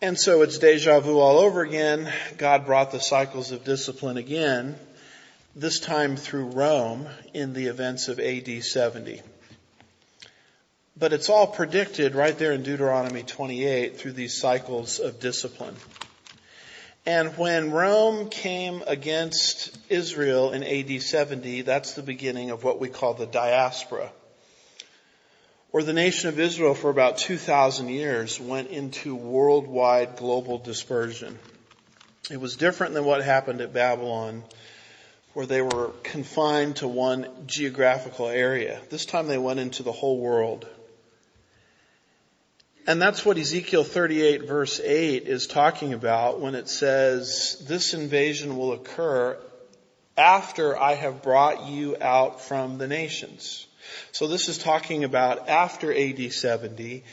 And 0.00 0.18
so 0.18 0.42
it's 0.42 0.58
deja 0.58 1.00
vu 1.00 1.18
all 1.18 1.38
over 1.38 1.62
again. 1.62 2.12
God 2.36 2.66
brought 2.66 2.92
the 2.92 3.00
cycles 3.00 3.52
of 3.52 3.64
discipline 3.64 4.16
again, 4.16 4.78
this 5.58 5.80
time 5.80 6.14
through 6.14 6.44
Rome 6.44 7.08
in 7.34 7.52
the 7.52 7.66
events 7.66 8.06
of 8.06 8.20
AD 8.20 8.62
70. 8.62 9.20
But 10.96 11.12
it's 11.12 11.28
all 11.28 11.48
predicted 11.48 12.14
right 12.14 12.38
there 12.38 12.52
in 12.52 12.62
Deuteronomy 12.62 13.24
28 13.24 13.98
through 13.98 14.12
these 14.12 14.36
cycles 14.36 15.00
of 15.00 15.18
discipline. 15.18 15.74
And 17.04 17.36
when 17.36 17.72
Rome 17.72 18.28
came 18.28 18.84
against 18.86 19.76
Israel 19.88 20.52
in 20.52 20.62
AD 20.62 21.02
70, 21.02 21.62
that's 21.62 21.94
the 21.94 22.02
beginning 22.02 22.50
of 22.50 22.62
what 22.62 22.78
we 22.78 22.88
call 22.88 23.14
the 23.14 23.26
diaspora. 23.26 24.12
Or 25.72 25.82
the 25.82 25.92
nation 25.92 26.28
of 26.28 26.38
Israel 26.38 26.74
for 26.74 26.88
about 26.88 27.18
2,000 27.18 27.88
years 27.88 28.38
went 28.38 28.70
into 28.70 29.16
worldwide 29.16 30.18
global 30.18 30.58
dispersion. 30.58 31.36
It 32.30 32.40
was 32.40 32.54
different 32.54 32.94
than 32.94 33.04
what 33.04 33.24
happened 33.24 33.60
at 33.60 33.72
Babylon 33.72 34.44
where 35.38 35.46
they 35.46 35.62
were 35.62 35.92
confined 36.02 36.74
to 36.74 36.88
one 36.88 37.24
geographical 37.46 38.26
area. 38.26 38.80
This 38.90 39.06
time 39.06 39.28
they 39.28 39.38
went 39.38 39.60
into 39.60 39.84
the 39.84 39.92
whole 39.92 40.18
world. 40.18 40.66
And 42.88 43.00
that's 43.00 43.24
what 43.24 43.38
Ezekiel 43.38 43.84
38 43.84 44.48
verse 44.48 44.80
8 44.80 45.28
is 45.28 45.46
talking 45.46 45.92
about 45.92 46.40
when 46.40 46.56
it 46.56 46.68
says, 46.68 47.64
this 47.68 47.94
invasion 47.94 48.56
will 48.56 48.72
occur 48.72 49.38
after 50.16 50.76
I 50.76 50.94
have 50.94 51.22
brought 51.22 51.68
you 51.68 51.96
out 52.00 52.40
from 52.40 52.78
the 52.78 52.88
nations. 52.88 53.68
So 54.10 54.26
this 54.26 54.48
is 54.48 54.58
talking 54.58 55.04
about 55.04 55.48
after 55.48 55.96
AD 55.96 56.32
70, 56.32 57.04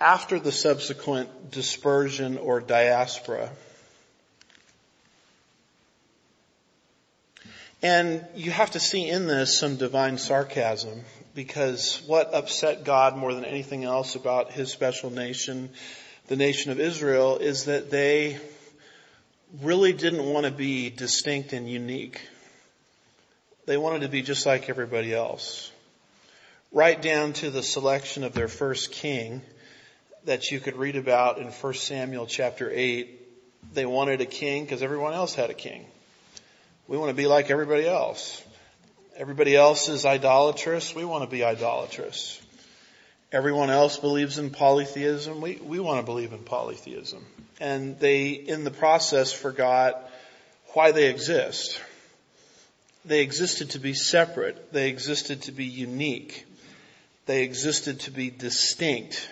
after 0.00 0.40
the 0.40 0.50
subsequent 0.50 1.52
dispersion 1.52 2.38
or 2.38 2.60
diaspora. 2.60 3.52
And 7.82 8.24
you 8.34 8.50
have 8.50 8.70
to 8.72 8.80
see 8.80 9.08
in 9.08 9.26
this 9.26 9.58
some 9.58 9.76
divine 9.76 10.18
sarcasm 10.18 11.04
because 11.34 12.02
what 12.06 12.32
upset 12.32 12.84
God 12.84 13.16
more 13.16 13.34
than 13.34 13.44
anything 13.44 13.84
else 13.84 14.14
about 14.14 14.50
his 14.50 14.72
special 14.72 15.10
nation, 15.10 15.70
the 16.28 16.36
nation 16.36 16.72
of 16.72 16.80
Israel, 16.80 17.36
is 17.36 17.66
that 17.66 17.90
they 17.90 18.38
really 19.60 19.92
didn't 19.92 20.24
want 20.24 20.46
to 20.46 20.52
be 20.52 20.90
distinct 20.90 21.52
and 21.52 21.68
unique. 21.70 22.20
They 23.66 23.76
wanted 23.76 24.02
to 24.02 24.08
be 24.08 24.22
just 24.22 24.46
like 24.46 24.70
everybody 24.70 25.14
else. 25.14 25.70
Right 26.72 27.00
down 27.00 27.34
to 27.34 27.50
the 27.50 27.62
selection 27.62 28.24
of 28.24 28.32
their 28.32 28.48
first 28.48 28.92
king 28.92 29.42
that 30.24 30.50
you 30.50 30.60
could 30.60 30.76
read 30.76 30.96
about 30.96 31.38
in 31.38 31.46
1 31.48 31.74
Samuel 31.74 32.26
chapter 32.26 32.70
8. 32.72 33.74
They 33.74 33.86
wanted 33.86 34.20
a 34.20 34.26
king 34.26 34.64
because 34.64 34.82
everyone 34.82 35.12
else 35.12 35.34
had 35.34 35.50
a 35.50 35.54
king. 35.54 35.86
We 36.88 36.96
want 36.96 37.10
to 37.10 37.14
be 37.14 37.26
like 37.26 37.50
everybody 37.50 37.86
else. 37.86 38.42
Everybody 39.16 39.56
else 39.56 39.88
is 39.88 40.04
idolatrous. 40.04 40.94
We 40.94 41.04
want 41.04 41.24
to 41.24 41.30
be 41.30 41.42
idolatrous. 41.42 42.40
Everyone 43.32 43.70
else 43.70 43.98
believes 43.98 44.38
in 44.38 44.50
polytheism. 44.50 45.40
We, 45.40 45.56
we 45.56 45.80
want 45.80 46.00
to 46.00 46.06
believe 46.06 46.32
in 46.32 46.40
polytheism. 46.40 47.24
And 47.58 47.98
they, 47.98 48.28
in 48.28 48.62
the 48.62 48.70
process, 48.70 49.32
forgot 49.32 50.08
why 50.74 50.92
they 50.92 51.08
exist. 51.08 51.80
They 53.04 53.22
existed 53.22 53.70
to 53.70 53.80
be 53.80 53.94
separate. 53.94 54.72
They 54.72 54.88
existed 54.88 55.42
to 55.42 55.52
be 55.52 55.64
unique. 55.64 56.46
They 57.26 57.42
existed 57.42 58.00
to 58.00 58.10
be 58.12 58.30
distinct. 58.30 59.28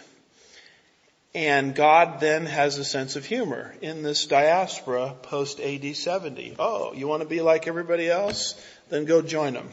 And 1.35 1.75
God 1.75 2.21
then 2.21 2.47
has 2.47 2.79
a 2.79 2.85
sense 2.85 3.17
of 3.17 3.25
humor 3.25 3.75
in 3.83 4.03
this 4.03 4.27
diaspora 4.27 5.17
post 5.23 5.61
AD 5.61 5.97
70. 5.97 6.55
Oh, 6.59 6.93
you 6.93 7.09
want 7.09 7.23
to 7.23 7.29
be 7.29 7.41
like 7.41 7.67
everybody 7.67 8.09
else? 8.09 8.55
Then 8.89 9.05
go 9.05 9.21
join 9.21 9.55
them. 9.55 9.69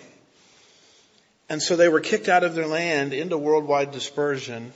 And 1.49 1.61
so 1.61 1.75
they 1.75 1.89
were 1.89 1.99
kicked 1.99 2.29
out 2.29 2.43
of 2.43 2.55
their 2.55 2.65
land 2.65 3.13
into 3.13 3.37
worldwide 3.37 3.91
dispersion 3.91 4.73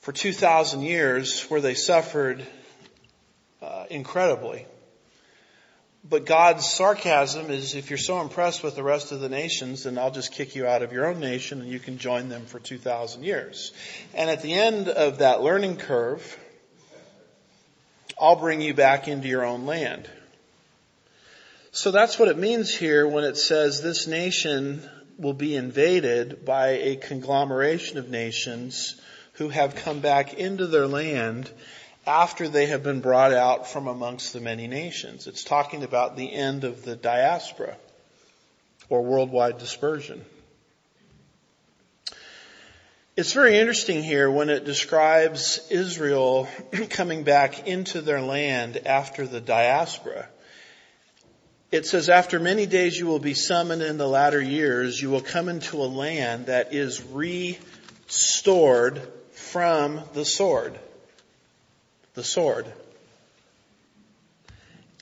for 0.00 0.12
2,000 0.12 0.82
years 0.82 1.42
where 1.44 1.60
they 1.60 1.74
suffered 1.74 2.44
uh, 3.62 3.86
incredibly. 3.88 4.66
But 6.04 6.26
God's 6.26 6.66
sarcasm 6.66 7.50
is 7.50 7.74
if 7.74 7.90
you're 7.90 7.98
so 7.98 8.20
impressed 8.20 8.62
with 8.62 8.76
the 8.76 8.82
rest 8.82 9.12
of 9.12 9.20
the 9.20 9.28
nations, 9.28 9.82
then 9.82 9.98
I'll 9.98 10.10
just 10.10 10.32
kick 10.32 10.54
you 10.54 10.66
out 10.66 10.82
of 10.82 10.92
your 10.92 11.06
own 11.06 11.20
nation 11.20 11.60
and 11.60 11.70
you 11.70 11.80
can 11.80 11.98
join 11.98 12.28
them 12.28 12.46
for 12.46 12.58
2,000 12.58 13.24
years. 13.24 13.72
And 14.14 14.30
at 14.30 14.42
the 14.42 14.54
end 14.54 14.88
of 14.88 15.18
that 15.18 15.42
learning 15.42 15.76
curve, 15.76 16.38
I'll 18.20 18.36
bring 18.36 18.60
you 18.60 18.74
back 18.74 19.06
into 19.06 19.28
your 19.28 19.44
own 19.44 19.66
land. 19.66 20.08
So 21.72 21.90
that's 21.90 22.18
what 22.18 22.28
it 22.28 22.38
means 22.38 22.74
here 22.74 23.06
when 23.06 23.24
it 23.24 23.36
says 23.36 23.82
this 23.82 24.06
nation 24.06 24.88
will 25.18 25.34
be 25.34 25.54
invaded 25.54 26.44
by 26.44 26.68
a 26.68 26.96
conglomeration 26.96 27.98
of 27.98 28.08
nations 28.08 29.00
who 29.34 29.48
have 29.50 29.74
come 29.74 30.00
back 30.00 30.34
into 30.34 30.66
their 30.66 30.86
land 30.86 31.50
after 32.08 32.48
they 32.48 32.66
have 32.66 32.82
been 32.82 33.02
brought 33.02 33.34
out 33.34 33.68
from 33.68 33.86
amongst 33.86 34.32
the 34.32 34.40
many 34.40 34.66
nations. 34.66 35.26
It's 35.26 35.44
talking 35.44 35.82
about 35.82 36.16
the 36.16 36.32
end 36.32 36.64
of 36.64 36.82
the 36.82 36.96
diaspora 36.96 37.76
or 38.88 39.02
worldwide 39.02 39.58
dispersion. 39.58 40.24
It's 43.14 43.34
very 43.34 43.58
interesting 43.58 44.02
here 44.02 44.30
when 44.30 44.48
it 44.48 44.64
describes 44.64 45.60
Israel 45.70 46.48
coming 46.88 47.24
back 47.24 47.68
into 47.68 48.00
their 48.00 48.22
land 48.22 48.78
after 48.86 49.26
the 49.26 49.42
diaspora. 49.42 50.30
It 51.70 51.84
says, 51.84 52.08
after 52.08 52.40
many 52.40 52.64
days 52.64 52.98
you 52.98 53.06
will 53.06 53.18
be 53.18 53.34
summoned 53.34 53.82
in 53.82 53.98
the 53.98 54.08
latter 54.08 54.40
years, 54.40 55.02
you 55.02 55.10
will 55.10 55.20
come 55.20 55.50
into 55.50 55.76
a 55.76 55.84
land 55.84 56.46
that 56.46 56.72
is 56.72 57.02
restored 57.02 59.06
from 59.32 60.00
the 60.14 60.24
sword 60.24 60.78
the 62.18 62.24
sword. 62.24 62.66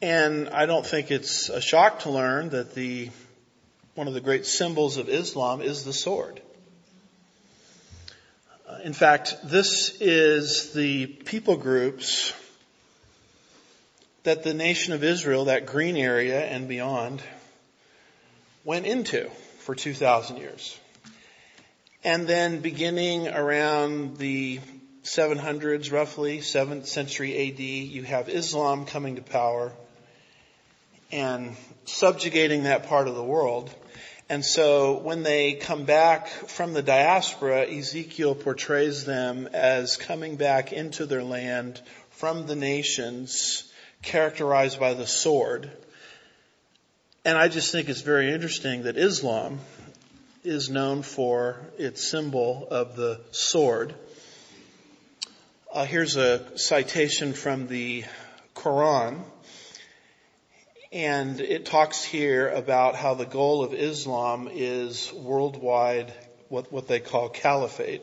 And 0.03 0.51
I 0.51 0.67
don't 0.67 0.85
think 0.85 1.11
it's 1.11 1.49
a 1.49 1.63
shock 1.63 2.01
to 2.01 2.11
learn 2.11 2.51
that 2.51 2.75
the, 2.75 3.09
one 3.95 4.07
of 4.07 4.13
the 4.13 4.21
great 4.21 4.45
symbols 4.45 4.99
of 4.99 5.09
Islam 5.09 5.63
is 5.63 5.83
the 5.83 5.95
sword. 5.95 6.43
In 8.85 8.93
fact, 8.93 9.35
this 9.45 9.97
is 9.99 10.75
the 10.75 11.07
people 11.07 11.57
groups 11.57 12.35
that 14.25 14.43
the 14.43 14.53
nation 14.53 14.93
of 14.93 15.03
Israel, 15.03 15.47
that 15.47 15.65
green 15.65 15.97
area 15.97 16.45
and 16.45 16.69
beyond, 16.69 17.23
went 18.63 18.85
into 18.85 19.31
for 19.61 19.75
2,000 19.75 20.37
years. 20.37 20.79
And 22.05 22.27
then 22.27 22.61
beginning 22.61 23.29
around 23.29 24.19
the 24.19 24.61
700s 25.07 25.93
roughly, 25.93 26.39
7th 26.39 26.87
century 26.87 27.49
AD, 27.49 27.61
you 27.61 28.03
have 28.03 28.29
Islam 28.29 28.87
coming 28.87 29.15
to 29.15 29.23
power 29.23 29.73
and 31.13 31.57
subjugating 31.85 32.65
that 32.65 32.89
part 32.89 33.07
of 33.07 33.15
the 33.15 33.23
world. 33.23 33.73
And 34.29 34.45
so 34.45 34.99
when 34.99 35.23
they 35.23 35.55
come 35.55 35.85
back 35.85 36.27
from 36.27 36.73
the 36.73 36.83
diaspora, 36.83 37.69
Ezekiel 37.71 38.35
portrays 38.35 39.05
them 39.05 39.49
as 39.53 39.97
coming 39.97 40.35
back 40.35 40.73
into 40.73 41.07
their 41.07 41.23
land 41.23 41.81
from 42.11 42.49
the 42.49 42.57
nations 42.57 43.73
characterized 44.03 44.81
by 44.81 44.95
the 44.95 45.07
sword. 45.07 45.71
And 47.25 47.39
I 47.39 47.47
just 47.47 47.71
think 47.71 47.89
it's 47.89 48.01
very 48.01 48.33
interesting 48.33 48.83
that 48.83 48.97
Islam 48.97 49.61
is 50.43 50.69
known 50.69 51.03
for 51.03 51.61
its 51.79 52.03
symbol 52.03 52.67
of 52.69 52.97
the 52.97 53.21
sword. 53.31 53.95
Uh, 55.77 55.85
here's 55.85 56.17
a 56.17 56.57
citation 56.59 57.35
from 57.35 57.67
the 57.67 58.03
Quran. 58.55 59.23
And 60.91 61.39
it 61.39 61.67
talks 61.67 62.03
here 62.03 62.49
about 62.49 62.97
how 62.97 63.13
the 63.13 63.27
goal 63.27 63.63
of 63.63 63.75
Islam 63.75 64.49
is 64.51 65.13
worldwide, 65.13 66.15
what, 66.49 66.73
what 66.73 66.89
they 66.89 66.99
call 66.99 67.29
caliphate. 67.29 68.01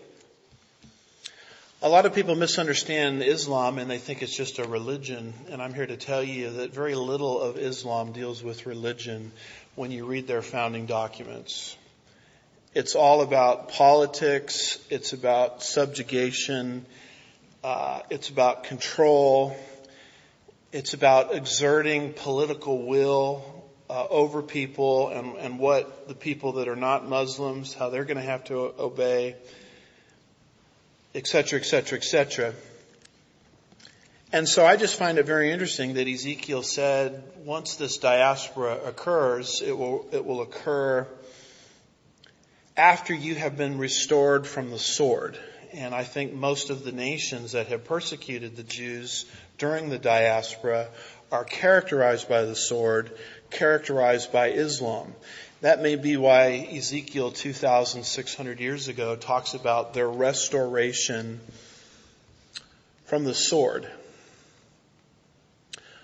A 1.81 1.89
lot 1.89 2.05
of 2.05 2.13
people 2.13 2.35
misunderstand 2.35 3.23
Islam 3.23 3.79
and 3.79 3.89
they 3.89 3.97
think 3.97 4.21
it's 4.21 4.37
just 4.37 4.59
a 4.59 4.67
religion. 4.67 5.33
And 5.49 5.59
I'm 5.59 5.73
here 5.73 5.87
to 5.87 5.97
tell 5.97 6.21
you 6.21 6.51
that 6.51 6.75
very 6.75 6.93
little 6.93 7.41
of 7.41 7.57
Islam 7.57 8.11
deals 8.11 8.43
with 8.43 8.67
religion 8.67 9.31
when 9.73 9.89
you 9.89 10.05
read 10.05 10.27
their 10.27 10.43
founding 10.43 10.85
documents. 10.85 11.75
It's 12.75 12.93
all 12.93 13.21
about 13.21 13.69
politics. 13.69 14.77
It's 14.91 15.13
about 15.13 15.63
subjugation. 15.63 16.85
Uh, 17.63 18.01
it's 18.09 18.27
about 18.27 18.65
control. 18.65 19.55
It's 20.73 20.93
about 20.93 21.33
exerting 21.33 22.11
political 22.11 22.85
will 22.85 23.63
uh, 23.89 24.05
over 24.09 24.41
people 24.41 25.07
and, 25.09 25.37
and 25.37 25.59
what 25.59 26.09
the 26.09 26.13
people 26.13 26.53
that 26.53 26.67
are 26.67 26.75
not 26.75 27.07
Muslims, 27.07 27.73
how 27.73 27.89
they're 27.89 28.03
going 28.03 28.17
to 28.17 28.23
have 28.23 28.43
to 28.45 28.73
obey, 28.77 29.37
etc., 31.15 31.59
etc., 31.59 31.99
etc. 31.99 32.53
And 34.33 34.49
so 34.49 34.65
I 34.65 34.75
just 34.75 34.97
find 34.97 35.17
it 35.17 35.25
very 35.25 35.49
interesting 35.49 35.93
that 35.93 36.05
Ezekiel 36.05 36.63
said 36.63 37.23
once 37.45 37.75
this 37.75 37.97
diaspora 37.97 38.77
occurs, 38.83 39.61
it 39.61 39.77
will, 39.77 40.05
it 40.11 40.25
will 40.25 40.41
occur 40.41 41.07
after 42.75 43.13
you 43.13 43.35
have 43.35 43.55
been 43.55 43.77
restored 43.77 44.45
from 44.45 44.69
the 44.69 44.79
sword 44.79 45.39
and 45.73 45.93
I 45.95 46.03
think 46.03 46.33
most 46.33 46.69
of 46.69 46.83
the 46.83 46.91
nations 46.91 47.53
that 47.53 47.67
have 47.67 47.85
persecuted 47.85 48.55
the 48.55 48.63
Jews 48.63 49.25
during 49.57 49.89
the 49.89 49.97
diaspora 49.97 50.87
are 51.31 51.43
characterized 51.43 52.29
by 52.29 52.43
the 52.43 52.55
sword, 52.55 53.17
characterized 53.49 54.31
by 54.31 54.49
Islam. 54.51 55.13
That 55.61 55.81
may 55.81 55.95
be 55.95 56.17
why 56.17 56.67
Ezekiel 56.75 57.31
2,600 57.31 58.59
years 58.59 58.87
ago 58.87 59.15
talks 59.15 59.53
about 59.53 59.93
their 59.93 60.09
restoration 60.09 61.39
from 63.05 63.23
the 63.23 63.33
sword. 63.33 63.89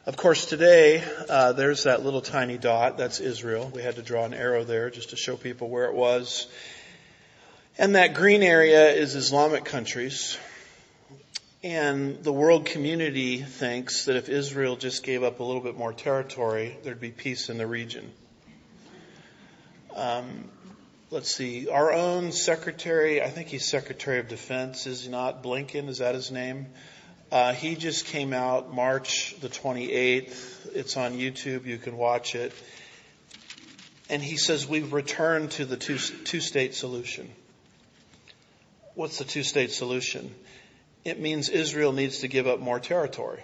Of 0.05 0.17
course, 0.17 0.45
today 0.45 1.03
uh, 1.29 1.53
there's 1.53 1.84
that 1.84 2.03
little 2.03 2.21
tiny 2.21 2.58
dot. 2.58 2.97
That's 2.97 3.19
Israel. 3.19 3.71
We 3.75 3.84
had 3.84 3.97
to 3.97 4.01
draw 4.01 4.25
an 4.25 4.34
arrow 4.34 4.63
there 4.63 4.89
just 4.89 5.12
to 5.12 5.15
show 5.15 5.36
people 5.36 5.69
where 5.69 5.86
it 5.86 5.93
was. 5.93 6.47
And 7.80 7.96
that 7.96 8.13
green 8.13 8.44
area 8.44 8.89
is 8.89 9.15
Islamic 9.15 9.63
countries. 9.63 10.38
And 11.63 12.22
the 12.22 12.34
world 12.34 12.65
community 12.65 13.38
thinks 13.38 14.04
that 14.04 14.18
if 14.18 14.28
Israel 14.28 14.76
just 14.76 15.02
gave 15.02 15.24
up 15.24 15.39
a 15.39 15.44
little 15.44 15.62
bit 15.62 15.78
more 15.78 15.94
territory, 15.94 16.78
there'd 16.84 17.00
be 17.00 17.12
peace 17.12 17.48
in 17.48 17.58
the 17.58 17.65
region. 17.65 18.12
Um, 19.96 20.50
let's 21.10 21.34
see, 21.34 21.70
our 21.70 21.94
own 21.94 22.34
secretary, 22.34 23.22
I 23.22 23.30
think 23.30 23.48
he's 23.48 23.65
Secretary 23.65 24.20
of 24.20 24.28
Defense, 24.28 24.86
is 24.86 25.06
he 25.06 25.10
not 25.10 25.42
Blinken? 25.42 25.88
Is 25.88 26.00
that 26.00 26.15
his 26.15 26.32
name? 26.32 26.65
Uh, 27.32 27.54
he 27.54 27.76
just 27.76 28.08
came 28.08 28.34
out 28.34 28.74
March 28.74 29.39
the 29.39 29.48
28th. 29.48 30.76
It's 30.76 30.98
on 30.98 31.13
YouTube. 31.13 31.65
You 31.65 31.78
can 31.78 31.96
watch 31.96 32.36
it. 32.36 32.52
And 34.10 34.22
he 34.22 34.36
says 34.36 34.68
we've 34.68 34.92
returned 34.92 35.52
to 35.52 35.63
the 35.63 35.78
two, 35.78 35.98
two 35.98 36.42
state 36.42 36.76
solution. 36.76 37.30
What's 38.99 39.17
the 39.17 39.23
two 39.23 39.43
state 39.43 39.71
solution? 39.71 40.35
it 41.05 41.21
means 41.21 41.47
Israel 41.47 41.93
needs 41.93 42.19
to 42.19 42.27
give 42.27 42.47
up 42.47 42.59
more 42.59 42.81
territory. 42.81 43.41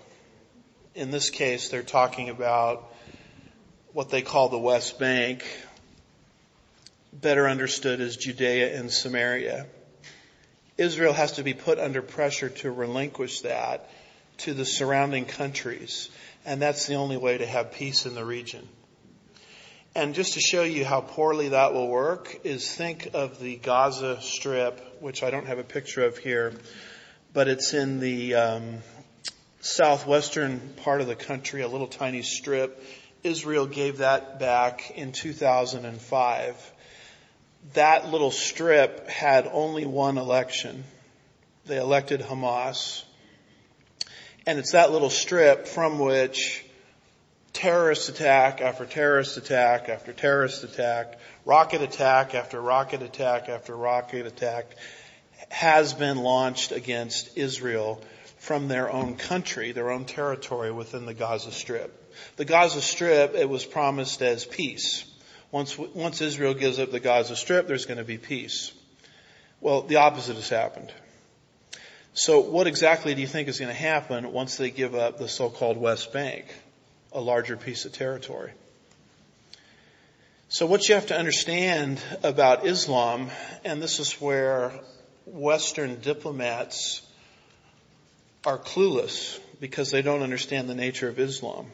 In 0.96 1.12
this 1.12 1.30
case, 1.30 1.70
they're 1.70 1.82
talking 1.82 2.28
about 2.28 2.94
what 3.94 4.10
they 4.10 4.22
call 4.22 4.50
the 4.50 4.60
West 4.60 5.00
Bank, 5.00 5.46
better 7.14 7.48
understood 7.48 8.02
as 8.02 8.18
Judea 8.18 8.78
and 8.78 8.92
Samaria. 8.92 9.68
Israel 10.78 11.14
has 11.14 11.32
to 11.38 11.44
be 11.44 11.54
put 11.54 11.80
under 11.80 12.02
pressure 12.02 12.50
to 12.50 12.70
relinquish 12.70 13.40
that 13.44 13.90
to 14.40 14.54
the 14.54 14.66
surrounding 14.66 15.24
countries. 15.24 16.10
And 16.46 16.62
that's 16.62 16.86
the 16.86 16.96
only 16.96 17.16
way 17.16 17.38
to 17.38 17.46
have 17.46 17.72
peace 17.72 18.06
in 18.06 18.14
the 18.14 18.26
region. 18.26 18.68
And 19.96 20.16
just 20.16 20.34
to 20.34 20.42
show 20.42 20.64
you 20.64 20.84
how 20.84 21.00
poorly 21.00 21.48
that 21.48 21.74
will 21.74 21.88
work 21.88 22.42
is 22.44 22.70
think 22.70 23.12
of 23.14 23.40
the 23.40 23.56
Gaza 23.56 24.22
Strip, 24.22 24.82
which 25.00 25.24
I 25.24 25.30
don't 25.30 25.48
have 25.48 25.60
a 25.60 25.64
picture 25.64 26.04
of 26.04 26.18
here, 26.18 26.54
but 27.34 27.48
it's 27.48 27.74
in 27.74 28.00
the 28.00 28.36
um, 28.36 28.78
southwestern 29.62 30.60
part 30.84 31.02
of 31.02 31.08
the 31.08 31.16
country, 31.16 31.62
a 31.62 31.68
little 31.68 31.88
tiny 31.88 32.22
strip. 32.22 32.84
Israel 33.24 33.68
gave 33.68 34.00
that 34.00 34.40
back 34.40 34.92
in 34.92 35.12
2005. 35.12 36.72
That 37.74 38.10
little 38.10 38.32
strip 38.32 39.08
had 39.08 39.48
only 39.52 39.86
one 39.86 40.18
election. 40.18 40.84
They 41.66 41.78
elected 41.78 42.22
Hamas. 42.22 43.04
And 44.46 44.60
it's 44.60 44.74
that 44.74 44.92
little 44.92 45.10
strip 45.10 45.68
from 45.68 46.00
which 46.00 46.65
terrorist 47.56 48.10
attack 48.10 48.60
after 48.60 48.86
terrorist 48.86 49.38
attack 49.38 49.88
after 49.88 50.12
terrorist 50.12 50.64
attack, 50.66 51.18
rocket 51.46 51.82
attack 51.82 52.36
after 52.36 52.62
rocket 52.62 53.02
attack 53.02 53.48
after 53.48 53.74
rocket 53.76 54.28
attack 54.28 54.66
has 55.50 55.94
been 55.94 56.18
launched 56.18 56.74
against 56.74 57.38
Israel 57.38 58.02
from 58.40 58.68
their 58.68 58.92
own 58.92 59.16
country, 59.16 59.72
their 59.72 59.90
own 59.90 60.04
territory 60.04 60.72
within 60.72 61.06
the 61.06 61.14
Gaza 61.14 61.52
Strip. 61.52 62.14
The 62.36 62.46
Gaza 62.46 62.82
Strip, 62.82 63.36
it 63.36 63.50
was 63.50 63.64
promised 63.64 64.22
as 64.22 64.44
peace. 64.44 65.06
Once, 65.50 65.78
once 65.78 66.22
Israel 66.22 66.54
gives 66.54 66.78
up 66.78 66.92
the 66.92 67.00
Gaza 67.00 67.38
Strip, 67.38 67.68
there's 67.68 67.86
going 67.86 68.00
to 68.00 68.04
be 68.04 68.18
peace. 68.18 68.74
Well, 69.62 69.82
the 69.82 69.96
opposite 69.96 70.36
has 70.36 70.50
happened. 70.50 70.92
So 72.14 72.42
what 72.42 72.68
exactly 72.68 73.16
do 73.16 73.22
you 73.22 73.28
think 73.28 73.48
is 73.48 73.60
going 73.60 73.74
to 73.74 73.82
happen 73.82 74.34
once 74.34 74.58
they 74.58 74.72
give 74.72 74.94
up 74.94 75.18
the 75.18 75.30
so-called 75.30 75.78
West 75.78 76.12
Bank, 76.14 76.46
a 77.16 77.22
larger 77.22 77.58
piece 77.58 77.86
of 77.86 77.94
territory? 77.94 78.52
So 80.50 80.68
what 80.68 80.88
you 80.88 80.96
have 80.96 81.08
to 81.08 81.18
understand 81.18 82.00
about 82.22 82.68
Islam, 82.68 83.32
and 83.64 83.82
this 83.82 84.00
is 84.00 84.14
where 84.22 84.72
Western 85.26 86.00
diplomats 86.02 87.02
are 88.46 88.60
clueless 88.60 89.40
because 89.60 89.90
they 89.90 90.04
don't 90.04 90.22
understand 90.22 90.70
the 90.70 90.76
nature 90.76 91.10
of 91.10 91.18
Islam. 91.18 91.66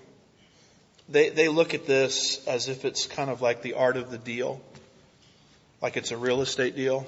They, 1.09 1.29
they 1.29 1.49
look 1.49 1.73
at 1.73 1.85
this 1.85 2.45
as 2.47 2.69
if 2.69 2.85
it's 2.85 3.07
kind 3.07 3.29
of 3.29 3.41
like 3.41 3.61
the 3.61 3.73
art 3.73 3.97
of 3.97 4.09
the 4.09 4.17
deal, 4.17 4.61
like 5.81 5.97
it's 5.97 6.11
a 6.11 6.17
real 6.17 6.41
estate 6.41 6.75
deal, 6.75 7.05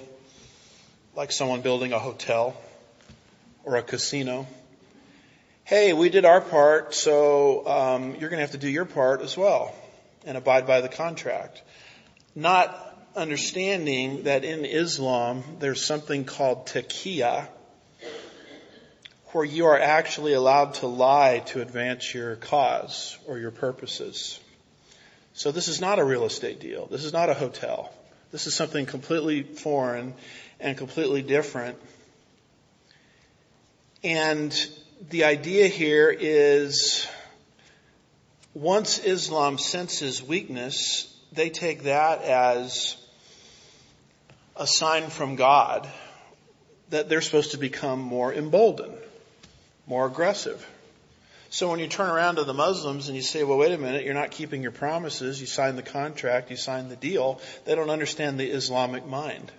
like 1.15 1.31
someone 1.31 1.61
building 1.61 1.93
a 1.93 1.99
hotel 1.99 2.59
or 3.63 3.77
a 3.77 3.83
casino. 3.83 4.47
Hey, 5.65 5.93
we 5.93 6.09
did 6.09 6.25
our 6.25 6.41
part, 6.41 6.93
so 6.93 7.65
um, 7.65 8.15
you're 8.15 8.29
going 8.29 8.39
to 8.39 8.41
have 8.41 8.51
to 8.51 8.57
do 8.57 8.67
your 8.67 8.83
part 8.83 9.21
as 9.21 9.37
well 9.37 9.73
and 10.25 10.35
abide 10.35 10.67
by 10.67 10.81
the 10.81 10.89
contract. 10.89 11.61
Not 12.35 12.75
understanding 13.15 14.23
that 14.23 14.43
in 14.43 14.65
Islam 14.65 15.41
there's 15.59 15.81
something 15.81 16.25
called 16.25 16.67
taqiyya, 16.67 17.47
where 19.27 19.45
you 19.45 19.67
are 19.67 19.79
actually 19.79 20.33
allowed 20.33 20.73
to 20.75 20.87
lie 20.87 21.41
to 21.45 21.61
advance 21.61 22.13
your 22.13 22.35
cause 22.35 23.17
or 23.25 23.39
your 23.39 23.51
purposes. 23.51 24.41
So 25.31 25.53
this 25.53 25.69
is 25.69 25.79
not 25.79 25.97
a 25.97 26.03
real 26.03 26.25
estate 26.25 26.59
deal. 26.59 26.87
This 26.87 27.05
is 27.05 27.13
not 27.13 27.29
a 27.29 27.33
hotel. 27.33 27.89
This 28.33 28.47
is 28.47 28.53
something 28.53 28.85
completely 28.85 29.43
foreign 29.43 30.13
and 30.59 30.77
completely 30.77 31.21
different. 31.21 31.77
And 34.03 34.53
the 35.09 35.25
idea 35.25 35.67
here 35.67 36.09
is 36.17 37.07
once 38.53 38.99
Islam 38.99 39.57
senses 39.57 40.21
weakness, 40.21 41.13
they 41.31 41.49
take 41.49 41.83
that 41.83 42.21
as 42.21 42.95
a 44.55 44.67
sign 44.67 45.09
from 45.09 45.35
God 45.35 45.87
that 46.89 47.09
they're 47.09 47.21
supposed 47.21 47.51
to 47.51 47.57
become 47.57 47.99
more 47.99 48.33
emboldened, 48.33 48.97
more 49.87 50.05
aggressive. 50.05 50.65
So 51.49 51.69
when 51.69 51.79
you 51.79 51.87
turn 51.87 52.09
around 52.09 52.35
to 52.35 52.43
the 52.43 52.53
Muslims 52.53 53.07
and 53.07 53.15
you 53.15 53.21
say, 53.21 53.43
well, 53.43 53.57
wait 53.57 53.71
a 53.71 53.77
minute, 53.77 54.05
you're 54.05 54.13
not 54.13 54.31
keeping 54.31 54.61
your 54.63 54.71
promises, 54.71 55.39
you 55.39 55.47
signed 55.47 55.77
the 55.77 55.83
contract, 55.83 56.49
you 56.49 56.57
signed 56.57 56.89
the 56.89 56.95
deal, 56.95 57.41
they 57.65 57.75
don't 57.75 57.89
understand 57.89 58.39
the 58.39 58.49
Islamic 58.49 59.05
mind. 59.05 59.51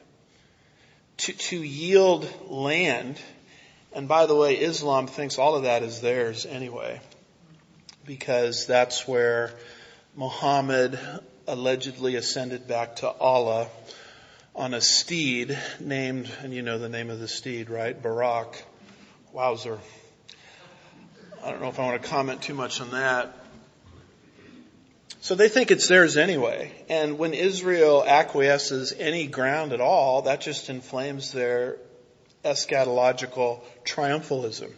To, 1.18 1.32
to 1.32 1.56
yield 1.62 2.28
land, 2.48 3.20
and 3.94 4.08
by 4.08 4.26
the 4.26 4.34
way, 4.34 4.56
Islam 4.56 5.06
thinks 5.06 5.38
all 5.38 5.54
of 5.54 5.62
that 5.62 5.82
is 5.82 6.00
theirs 6.00 6.46
anyway, 6.46 7.00
because 8.04 8.66
that's 8.66 9.06
where 9.06 9.52
Muhammad 10.16 10.98
allegedly 11.46 12.16
ascended 12.16 12.66
back 12.66 12.96
to 12.96 13.08
Allah 13.08 13.68
on 14.54 14.74
a 14.74 14.80
steed 14.80 15.58
named, 15.80 16.30
and 16.42 16.54
you 16.54 16.62
know 16.62 16.78
the 16.78 16.88
name 16.88 17.10
of 17.10 17.18
the 17.18 17.28
steed, 17.28 17.70
right? 17.70 18.00
Barak. 18.00 18.62
Wowzer. 19.32 19.80
I 21.42 21.50
don't 21.50 21.60
know 21.60 21.68
if 21.68 21.80
I 21.80 21.86
want 21.86 22.00
to 22.00 22.08
comment 22.08 22.40
too 22.40 22.54
much 22.54 22.80
on 22.80 22.92
that. 22.92 23.36
So 25.20 25.34
they 25.34 25.48
think 25.48 25.70
it's 25.70 25.88
theirs 25.88 26.16
anyway. 26.16 26.70
And 26.88 27.18
when 27.18 27.34
Israel 27.34 28.04
acquiesces 28.06 28.94
any 28.96 29.26
ground 29.26 29.72
at 29.72 29.80
all, 29.80 30.22
that 30.22 30.40
just 30.40 30.70
inflames 30.70 31.32
their 31.32 31.78
eschatological 32.44 33.60
triumphalism. 33.84 34.72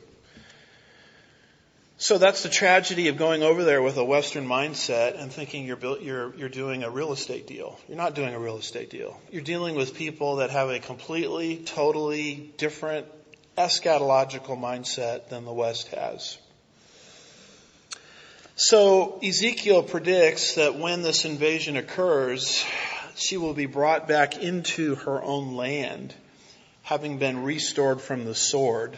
So 1.98 2.18
that's 2.18 2.42
the 2.42 2.50
tragedy 2.50 3.08
of 3.08 3.16
going 3.16 3.42
over 3.42 3.64
there 3.64 3.80
with 3.80 3.96
a 3.96 4.04
Western 4.04 4.46
mindset 4.46 5.18
and 5.18 5.32
thinking 5.32 5.66
you're, 5.66 5.78
you're, 5.98 6.34
you're 6.36 6.48
doing 6.50 6.84
a 6.84 6.90
real 6.90 7.10
estate 7.12 7.46
deal. 7.46 7.80
You're 7.88 7.96
not 7.96 8.14
doing 8.14 8.34
a 8.34 8.38
real 8.38 8.58
estate 8.58 8.90
deal. 8.90 9.18
You're 9.30 9.42
dealing 9.42 9.76
with 9.76 9.94
people 9.94 10.36
that 10.36 10.50
have 10.50 10.68
a 10.68 10.78
completely, 10.78 11.56
totally 11.56 12.52
different 12.58 13.06
eschatological 13.56 14.58
mindset 14.58 15.30
than 15.30 15.46
the 15.46 15.52
West 15.52 15.88
has. 15.88 16.36
So 18.56 19.18
Ezekiel 19.22 19.82
predicts 19.82 20.54
that 20.54 20.78
when 20.78 21.02
this 21.02 21.24
invasion 21.24 21.76
occurs, 21.76 22.64
she 23.14 23.38
will 23.38 23.54
be 23.54 23.66
brought 23.66 24.06
back 24.06 24.38
into 24.38 24.96
her 24.96 25.22
own 25.22 25.56
land, 25.56 26.14
having 26.86 27.18
been 27.18 27.42
restored 27.42 28.00
from 28.00 28.24
the 28.24 28.34
sword 28.34 28.96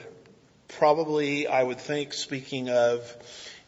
probably, 0.69 1.47
I 1.47 1.63
would 1.63 1.79
think, 1.79 2.13
speaking 2.13 2.69
of 2.69 3.17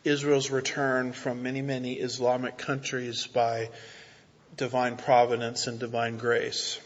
Israel's 0.04 0.50
return 0.50 1.14
from 1.14 1.42
many, 1.42 1.62
many 1.62 1.94
Islamic 1.94 2.58
countries 2.58 3.26
by 3.26 3.70
divine 4.58 4.98
providence 4.98 5.68
and 5.68 5.78
divine 5.78 6.18
grace. 6.18 6.78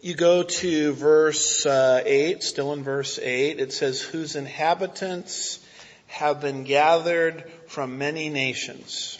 You 0.00 0.14
go 0.14 0.42
to 0.42 0.94
verse 0.94 1.66
uh, 1.66 2.02
8, 2.02 2.42
still 2.42 2.72
in 2.72 2.82
verse 2.82 3.18
8, 3.18 3.60
it 3.60 3.74
says, 3.74 4.00
whose 4.00 4.36
inhabitants 4.36 5.60
have 6.06 6.40
been 6.40 6.64
gathered 6.64 7.44
from 7.66 7.98
many 7.98 8.30
nations. 8.30 9.19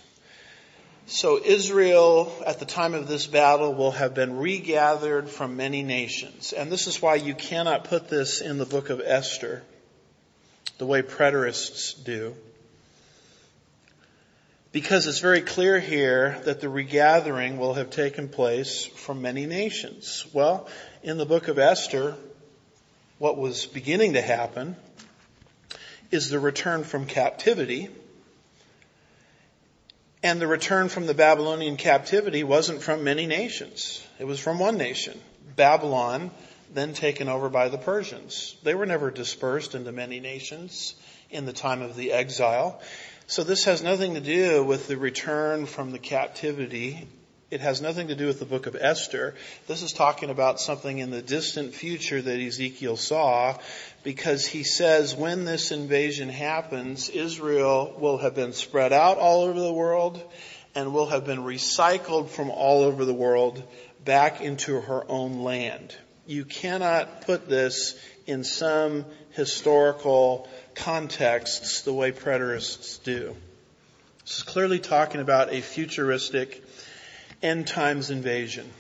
So 1.11 1.41
Israel 1.45 2.33
at 2.47 2.61
the 2.61 2.65
time 2.65 2.95
of 2.95 3.09
this 3.09 3.27
battle 3.27 3.75
will 3.75 3.91
have 3.91 4.15
been 4.15 4.37
regathered 4.37 5.29
from 5.29 5.57
many 5.57 5.83
nations. 5.83 6.53
And 6.53 6.71
this 6.71 6.87
is 6.87 7.03
why 7.03 7.17
you 7.17 7.35
cannot 7.35 7.83
put 7.83 8.09
this 8.09 8.41
in 8.41 8.59
the 8.59 8.65
book 8.65 8.91
of 8.91 9.03
Esther 9.05 9.65
the 10.79 10.87
way 10.87 11.03
preterists 11.03 12.05
do. 12.05 12.37
Because 14.71 15.09
it's 15.09 15.19
very 15.19 15.41
clear 15.41 15.81
here 15.81 16.41
that 16.45 16.61
the 16.61 16.69
regathering 16.69 17.59
will 17.59 17.75
have 17.75 17.91
taken 17.91 18.29
place 18.29 18.85
from 18.85 19.21
many 19.21 19.47
nations. 19.47 20.25
Well, 20.33 20.69
in 21.03 21.19
the 21.19 21.27
book 21.27 21.49
of 21.49 21.59
Esther, 21.59 22.15
what 23.19 23.37
was 23.37 23.67
beginning 23.67 24.13
to 24.13 24.23
happen 24.23 24.77
is 26.13 26.31
the 26.31 26.39
return 26.39 26.85
from 26.85 27.07
captivity. 27.07 27.89
And 30.23 30.41
the 30.41 30.47
return 30.47 30.89
from 30.89 31.07
the 31.07 31.15
Babylonian 31.15 31.77
captivity 31.77 32.45
wasn't 32.45 32.83
from 32.83 33.05
many 33.05 33.27
nations. 33.27 34.07
It 34.19 34.25
was 34.25 34.39
from 34.39 34.59
one 34.59 34.77
nation, 34.77 35.19
Babylon, 35.57 36.31
then 36.73 36.93
taken 36.93 37.29
over 37.29 37.49
by 37.49 37.69
the 37.69 37.79
Persians. 37.79 38.55
They 38.63 38.75
were 38.75 38.87
never 38.87 39.11
dispersed 39.11 39.75
into 39.75 39.93
many 39.93 40.21
nations 40.21 40.95
in 41.31 41.47
the 41.47 41.53
time 41.53 41.81
of 41.81 41.97
the 41.97 42.13
exile. 42.13 42.81
So 43.27 43.45
this 43.45 43.65
has 43.65 43.83
nothing 43.83 44.15
to 44.15 44.21
do 44.21 44.63
with 44.63 44.89
the 44.89 44.99
return 44.99 45.65
from 45.67 45.91
the 45.91 45.99
captivity 45.99 47.09
it 47.51 47.61
has 47.61 47.83
nothing 47.83 48.09
to 48.09 48.15
do 48.15 48.27
with 48.27 48.39
the 48.39 48.45
book 48.45 48.67
of 48.67 48.77
Esther. 48.77 49.35
This 49.67 49.83
is 49.83 49.93
talking 49.93 50.31
about 50.31 50.61
something 50.61 50.99
in 50.99 51.11
the 51.11 51.23
distant 51.23 51.75
future 51.75 52.23
that 52.23 52.41
Ezekiel 52.41 52.97
saw 52.97 53.59
because 54.05 54.47
he 54.47 54.63
says 54.63 55.17
when 55.17 55.45
this 55.45 55.73
invasion 55.73 56.29
happens, 56.29 57.09
Israel 57.09 57.97
will 57.99 58.19
have 58.19 58.37
been 58.37 58.53
spread 58.53 58.93
out 58.93 59.19
all 59.19 59.43
over 59.43 59.59
the 59.59 59.73
world 59.73 60.23
and 60.77 60.95
will 60.95 61.07
have 61.07 61.27
been 61.27 61.41
recycled 61.41 62.29
from 62.29 62.51
all 62.51 62.83
over 62.83 63.05
the 63.05 63.15
world 63.15 63.63
back 64.05 64.41
into 64.41 64.81
her 64.81 65.05
own 65.11 65.43
land. 65.43 65.97
You 66.27 66.45
cannot 66.45 67.23
put 67.23 67.49
this 67.49 67.99
in 68.27 68.45
some 68.45 69.05
historical 69.31 70.49
contexts 70.77 71.83
the 71.83 71.93
way 71.93 72.13
preterists 72.13 73.03
do. 73.03 73.35
This 74.25 74.37
is 74.37 74.43
clearly 74.45 74.79
talking 74.79 75.21
about 75.21 75.53
a 75.53 75.61
futuristic 75.61 76.65
end 77.43 77.67
times 77.67 78.11
invasion, 78.11 78.71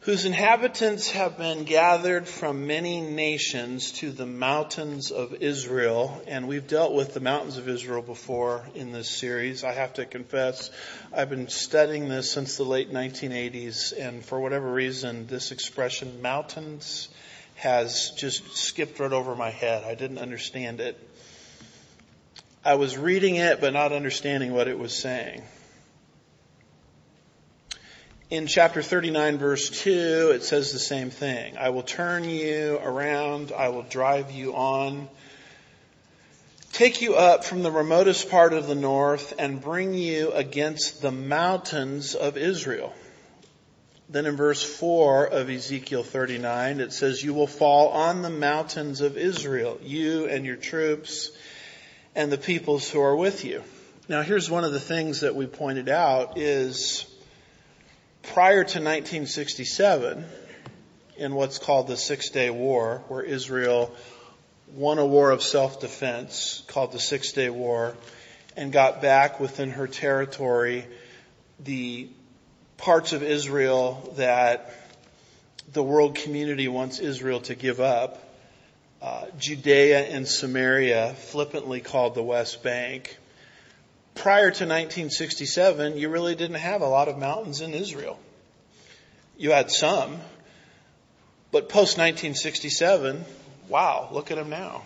whose 0.00 0.24
inhabitants 0.24 1.10
have 1.10 1.36
been 1.36 1.64
gathered 1.64 2.26
from 2.26 2.66
many 2.66 3.00
nations 3.00 3.92
to 3.92 4.10
the 4.10 4.24
mountains 4.24 5.10
of 5.10 5.34
Israel. 5.42 6.22
And 6.26 6.48
we've 6.48 6.66
dealt 6.66 6.94
with 6.94 7.12
the 7.12 7.20
mountains 7.20 7.58
of 7.58 7.68
Israel 7.68 8.00
before 8.00 8.64
in 8.74 8.90
this 8.90 9.10
series. 9.10 9.64
I 9.64 9.72
have 9.72 9.94
to 9.94 10.06
confess, 10.06 10.70
I've 11.12 11.28
been 11.28 11.48
studying 11.48 12.08
this 12.08 12.30
since 12.30 12.56
the 12.56 12.64
late 12.64 12.90
1980s, 12.90 13.92
and 13.98 14.24
for 14.24 14.40
whatever 14.40 14.72
reason, 14.72 15.26
this 15.26 15.52
expression, 15.52 16.22
mountains, 16.22 17.10
has 17.56 18.12
just 18.16 18.56
skipped 18.56 19.00
right 19.00 19.12
over 19.12 19.34
my 19.34 19.50
head. 19.50 19.84
I 19.84 19.94
didn't 19.94 20.18
understand 20.18 20.80
it. 20.80 20.96
I 22.64 22.76
was 22.76 22.96
reading 22.96 23.36
it, 23.36 23.60
but 23.60 23.72
not 23.72 23.92
understanding 23.92 24.52
what 24.52 24.68
it 24.68 24.78
was 24.78 24.94
saying. 24.94 25.42
In 28.30 28.46
chapter 28.46 28.82
39 28.82 29.38
verse 29.38 29.70
2, 29.70 30.32
it 30.34 30.42
says 30.42 30.70
the 30.70 30.78
same 30.78 31.08
thing. 31.08 31.56
I 31.56 31.70
will 31.70 31.82
turn 31.82 32.28
you 32.28 32.78
around. 32.82 33.52
I 33.52 33.70
will 33.70 33.84
drive 33.84 34.32
you 34.32 34.54
on. 34.54 35.08
Take 36.72 37.00
you 37.00 37.14
up 37.14 37.46
from 37.46 37.62
the 37.62 37.70
remotest 37.70 38.28
part 38.28 38.52
of 38.52 38.66
the 38.66 38.74
north 38.74 39.32
and 39.38 39.62
bring 39.62 39.94
you 39.94 40.30
against 40.32 41.00
the 41.00 41.10
mountains 41.10 42.14
of 42.14 42.36
Israel. 42.36 42.92
Then 44.10 44.26
in 44.26 44.36
verse 44.36 44.62
4 44.62 45.28
of 45.28 45.48
Ezekiel 45.48 46.02
39, 46.02 46.80
it 46.80 46.92
says, 46.92 47.24
You 47.24 47.32
will 47.32 47.46
fall 47.46 47.88
on 47.88 48.20
the 48.20 48.28
mountains 48.28 49.00
of 49.00 49.16
Israel, 49.16 49.78
you 49.82 50.26
and 50.26 50.44
your 50.44 50.56
troops 50.56 51.30
and 52.14 52.30
the 52.30 52.36
peoples 52.36 52.90
who 52.90 53.00
are 53.00 53.16
with 53.16 53.46
you. 53.46 53.62
Now 54.06 54.20
here's 54.20 54.50
one 54.50 54.64
of 54.64 54.72
the 54.72 54.80
things 54.80 55.20
that 55.20 55.34
we 55.34 55.46
pointed 55.46 55.88
out 55.88 56.36
is 56.36 57.06
prior 58.34 58.62
to 58.62 58.78
1967, 58.78 60.24
in 61.16 61.34
what's 61.34 61.58
called 61.58 61.88
the 61.88 61.96
Six 61.96 62.28
Day 62.28 62.50
War, 62.50 63.02
where 63.08 63.22
Israel 63.22 63.94
won 64.74 64.98
a 64.98 65.06
war 65.06 65.30
of 65.30 65.42
self-defense 65.42 66.62
called 66.68 66.92
the 66.92 67.00
Six 67.00 67.32
Day 67.32 67.48
War 67.48 67.94
and 68.56 68.70
got 68.70 69.00
back 69.00 69.40
within 69.40 69.70
her 69.70 69.86
territory 69.86 70.86
the 71.60 72.08
parts 72.76 73.12
of 73.12 73.22
Israel 73.22 74.12
that 74.16 74.72
the 75.72 75.82
world 75.82 76.14
community 76.14 76.68
wants 76.68 76.98
Israel 76.98 77.40
to 77.40 77.54
give 77.54 77.80
up. 77.80 78.22
Uh, 79.00 79.26
Judea 79.38 80.00
and 80.00 80.28
Samaria, 80.28 81.14
flippantly 81.14 81.80
called 81.80 82.14
the 82.14 82.22
West 82.22 82.62
Bank, 82.62 83.16
prior 84.18 84.50
to 84.50 84.64
1967, 84.64 85.96
you 85.96 86.08
really 86.08 86.34
didn't 86.34 86.56
have 86.56 86.82
a 86.82 86.88
lot 86.88 87.08
of 87.08 87.18
mountains 87.18 87.60
in 87.60 87.72
Israel. 87.72 88.18
You 89.36 89.52
had 89.52 89.70
some, 89.70 90.18
but 91.52 91.68
post 91.68 91.96
1967, 91.98 93.24
wow, 93.68 94.08
look 94.12 94.30
at 94.30 94.36
them 94.36 94.50
now. 94.50 94.82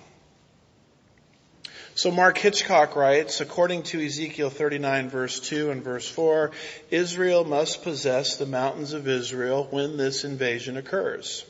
So 1.94 2.10
Mark 2.10 2.38
Hitchcock 2.38 2.96
writes, 2.96 3.40
according 3.40 3.82
to 3.84 4.04
Ezekiel 4.04 4.48
39 4.48 5.10
verse 5.10 5.40
2 5.40 5.70
and 5.70 5.82
verse 5.82 6.08
4, 6.08 6.50
Israel 6.90 7.44
must 7.44 7.82
possess 7.82 8.36
the 8.36 8.46
mountains 8.46 8.92
of 8.92 9.08
Israel 9.08 9.66
when 9.70 9.96
this 9.96 10.24
invasion 10.24 10.76
occurs. 10.76 11.44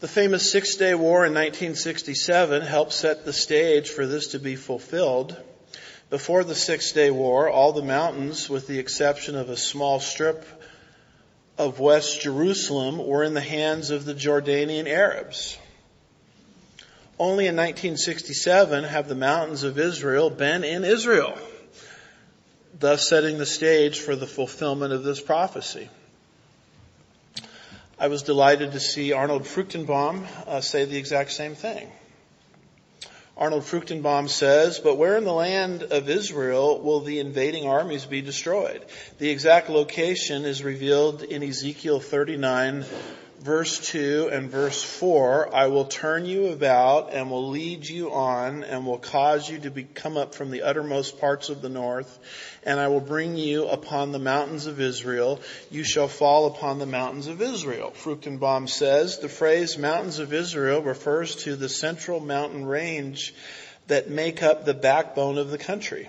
The 0.00 0.08
famous 0.08 0.50
Six 0.50 0.76
Day 0.76 0.94
War 0.94 1.24
in 1.24 1.32
1967 1.32 2.62
helped 2.62 2.92
set 2.92 3.24
the 3.24 3.32
stage 3.32 3.90
for 3.90 4.06
this 4.06 4.28
to 4.28 4.38
be 4.38 4.54
fulfilled. 4.54 5.36
Before 6.10 6.44
the 6.44 6.54
Six 6.54 6.92
Day 6.92 7.10
War, 7.10 7.48
all 7.48 7.72
the 7.72 7.82
mountains, 7.82 8.48
with 8.48 8.66
the 8.66 8.78
exception 8.78 9.36
of 9.36 9.48
a 9.48 9.56
small 9.56 10.00
strip 10.00 10.46
of 11.56 11.80
West 11.80 12.20
Jerusalem, 12.20 12.98
were 12.98 13.24
in 13.24 13.34
the 13.34 13.40
hands 13.40 13.90
of 13.90 14.04
the 14.04 14.14
Jordanian 14.14 14.86
Arabs. 14.86 15.56
Only 17.18 17.46
in 17.46 17.56
1967 17.56 18.84
have 18.84 19.08
the 19.08 19.14
mountains 19.14 19.62
of 19.62 19.78
Israel 19.78 20.30
been 20.30 20.64
in 20.64 20.84
Israel, 20.84 21.38
thus 22.78 23.08
setting 23.08 23.38
the 23.38 23.46
stage 23.46 24.00
for 24.00 24.16
the 24.16 24.26
fulfillment 24.26 24.92
of 24.92 25.04
this 25.04 25.20
prophecy. 25.20 25.88
I 27.98 28.08
was 28.08 28.22
delighted 28.22 28.72
to 28.72 28.80
see 28.80 29.12
Arnold 29.12 29.44
Fruchtenbaum 29.44 30.26
uh, 30.46 30.60
say 30.60 30.84
the 30.84 30.96
exact 30.96 31.30
same 31.30 31.54
thing. 31.54 31.90
Arnold 33.36 33.64
Fruchtenbaum 33.64 34.28
says, 34.28 34.78
but 34.78 34.96
where 34.96 35.16
in 35.16 35.24
the 35.24 35.32
land 35.32 35.82
of 35.82 36.08
Israel 36.08 36.80
will 36.80 37.00
the 37.00 37.18
invading 37.18 37.66
armies 37.66 38.04
be 38.04 38.20
destroyed? 38.20 38.84
The 39.18 39.30
exact 39.30 39.68
location 39.68 40.44
is 40.44 40.62
revealed 40.62 41.24
in 41.24 41.42
Ezekiel 41.42 41.98
39 41.98 42.84
verse 43.40 43.78
2 43.90 44.30
and 44.32 44.50
verse 44.50 44.82
4, 44.82 45.54
I 45.54 45.66
will 45.66 45.84
turn 45.84 46.26
you 46.26 46.48
about 46.48 47.12
and 47.12 47.30
will 47.30 47.50
lead 47.50 47.88
you 47.88 48.12
on 48.12 48.64
and 48.64 48.86
will 48.86 48.98
cause 48.98 49.48
you 49.48 49.58
to 49.60 49.70
be, 49.70 49.84
come 49.84 50.16
up 50.16 50.34
from 50.34 50.50
the 50.50 50.62
uttermost 50.62 51.20
parts 51.20 51.48
of 51.48 51.62
the 51.62 51.68
north 51.68 52.18
and 52.64 52.80
I 52.80 52.88
will 52.88 53.00
bring 53.00 53.36
you 53.36 53.66
upon 53.68 54.12
the 54.12 54.18
mountains 54.18 54.66
of 54.66 54.80
Israel. 54.80 55.40
You 55.70 55.84
shall 55.84 56.08
fall 56.08 56.46
upon 56.46 56.78
the 56.78 56.86
mountains 56.86 57.26
of 57.26 57.42
Israel. 57.42 57.90
Fruchtenbaum 57.90 58.68
says 58.68 59.18
the 59.18 59.28
phrase 59.28 59.76
mountains 59.78 60.18
of 60.18 60.32
Israel 60.32 60.82
refers 60.82 61.36
to 61.44 61.56
the 61.56 61.68
central 61.68 62.20
mountain 62.20 62.64
range 62.64 63.34
that 63.86 64.08
make 64.08 64.42
up 64.42 64.64
the 64.64 64.74
backbone 64.74 65.38
of 65.38 65.50
the 65.50 65.58
country. 65.58 66.08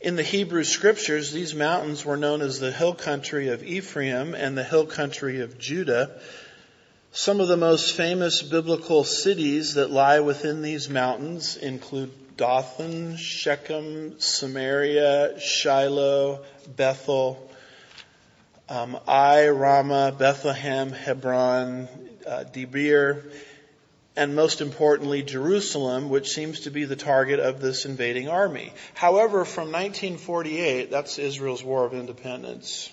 In 0.00 0.16
the 0.16 0.22
Hebrew 0.22 0.64
scriptures, 0.64 1.32
these 1.32 1.54
mountains 1.54 2.04
were 2.04 2.18
known 2.18 2.42
as 2.42 2.60
the 2.60 2.70
hill 2.70 2.94
country 2.94 3.48
of 3.48 3.64
Ephraim 3.64 4.34
and 4.34 4.56
the 4.56 4.62
hill 4.62 4.84
country 4.84 5.40
of 5.40 5.58
Judah. 5.58 6.20
Some 7.12 7.40
of 7.40 7.48
the 7.48 7.56
most 7.56 7.96
famous 7.96 8.42
biblical 8.42 9.04
cities 9.04 9.74
that 9.74 9.90
lie 9.90 10.20
within 10.20 10.60
these 10.60 10.90
mountains 10.90 11.56
include 11.56 12.12
Dothan, 12.36 13.16
Shechem, 13.16 14.20
Samaria, 14.20 15.40
Shiloh, 15.40 16.44
Bethel, 16.76 17.50
um, 18.68 18.98
Ramah, 19.06 20.14
Bethlehem, 20.18 20.92
Hebron, 20.92 21.88
uh, 22.26 22.44
Debir, 22.52 23.24
and 24.16 24.34
most 24.34 24.60
importantly, 24.60 25.22
Jerusalem, 25.22 26.08
which 26.08 26.30
seems 26.30 26.60
to 26.60 26.70
be 26.70 26.84
the 26.84 26.96
target 26.96 27.38
of 27.38 27.60
this 27.60 27.84
invading 27.84 28.28
army. 28.28 28.72
However, 28.94 29.44
from 29.44 29.70
1948, 29.72 30.90
that's 30.90 31.18
Israel's 31.18 31.62
War 31.62 31.84
of 31.84 31.92
Independence, 31.92 32.90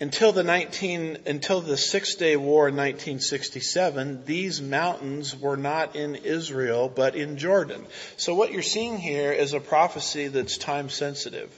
until 0.00 0.32
the 0.32 0.42
19, 0.42 1.18
until 1.26 1.60
the 1.60 1.76
Six 1.76 2.16
Day 2.16 2.36
War 2.36 2.66
in 2.66 2.74
1967, 2.74 4.24
these 4.24 4.60
mountains 4.60 5.36
were 5.36 5.56
not 5.56 5.94
in 5.94 6.16
Israel, 6.16 6.88
but 6.92 7.14
in 7.14 7.36
Jordan. 7.36 7.86
So 8.16 8.34
what 8.34 8.52
you're 8.52 8.62
seeing 8.62 8.98
here 8.98 9.30
is 9.30 9.52
a 9.52 9.60
prophecy 9.60 10.26
that's 10.26 10.58
time 10.58 10.88
sensitive. 10.88 11.52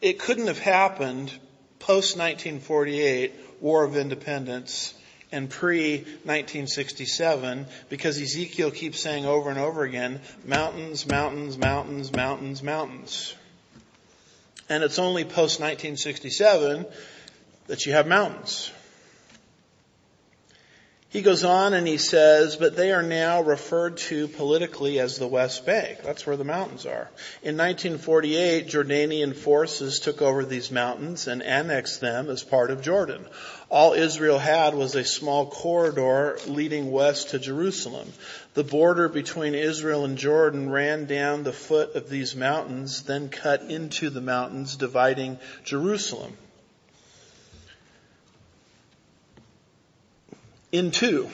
It 0.00 0.18
couldn't 0.18 0.48
have 0.48 0.58
happened 0.58 1.30
post 1.78 2.16
1948 2.16 3.32
War 3.60 3.84
of 3.84 3.96
Independence 3.96 4.94
and 5.30 5.50
pre-1967 5.50 7.66
because 7.88 8.20
Ezekiel 8.20 8.70
keeps 8.70 9.00
saying 9.00 9.26
over 9.26 9.50
and 9.50 9.58
over 9.58 9.82
again, 9.84 10.20
mountains, 10.44 11.06
mountains, 11.06 11.58
mountains, 11.58 12.12
mountains, 12.12 12.62
mountains. 12.62 13.34
And 14.68 14.84
it's 14.84 14.98
only 14.98 15.24
post 15.24 15.60
1967 15.60 16.84
that 17.66 17.86
you 17.86 17.92
have 17.92 18.06
mountains. 18.06 18.70
He 21.10 21.22
goes 21.22 21.42
on 21.42 21.72
and 21.72 21.88
he 21.88 21.96
says, 21.96 22.56
but 22.56 22.76
they 22.76 22.92
are 22.92 23.02
now 23.02 23.40
referred 23.40 23.96
to 23.96 24.28
politically 24.28 25.00
as 25.00 25.16
the 25.16 25.26
West 25.26 25.64
Bank. 25.64 26.00
That's 26.04 26.26
where 26.26 26.36
the 26.36 26.44
mountains 26.44 26.84
are. 26.84 27.08
In 27.42 27.56
1948, 27.56 28.66
Jordanian 28.66 29.34
forces 29.34 30.00
took 30.00 30.20
over 30.20 30.44
these 30.44 30.70
mountains 30.70 31.26
and 31.26 31.42
annexed 31.42 32.02
them 32.02 32.28
as 32.28 32.42
part 32.42 32.70
of 32.70 32.82
Jordan. 32.82 33.24
All 33.70 33.94
Israel 33.94 34.38
had 34.38 34.74
was 34.74 34.94
a 34.94 35.04
small 35.04 35.46
corridor 35.46 36.38
leading 36.46 36.90
west 36.90 37.30
to 37.30 37.38
Jerusalem. 37.38 38.12
The 38.52 38.64
border 38.64 39.08
between 39.08 39.54
Israel 39.54 40.04
and 40.04 40.18
Jordan 40.18 40.68
ran 40.68 41.06
down 41.06 41.42
the 41.42 41.54
foot 41.54 41.94
of 41.94 42.10
these 42.10 42.36
mountains, 42.36 43.04
then 43.04 43.30
cut 43.30 43.62
into 43.62 44.10
the 44.10 44.20
mountains, 44.20 44.76
dividing 44.76 45.38
Jerusalem. 45.64 46.36
In 50.72 50.90
two, 50.90 51.30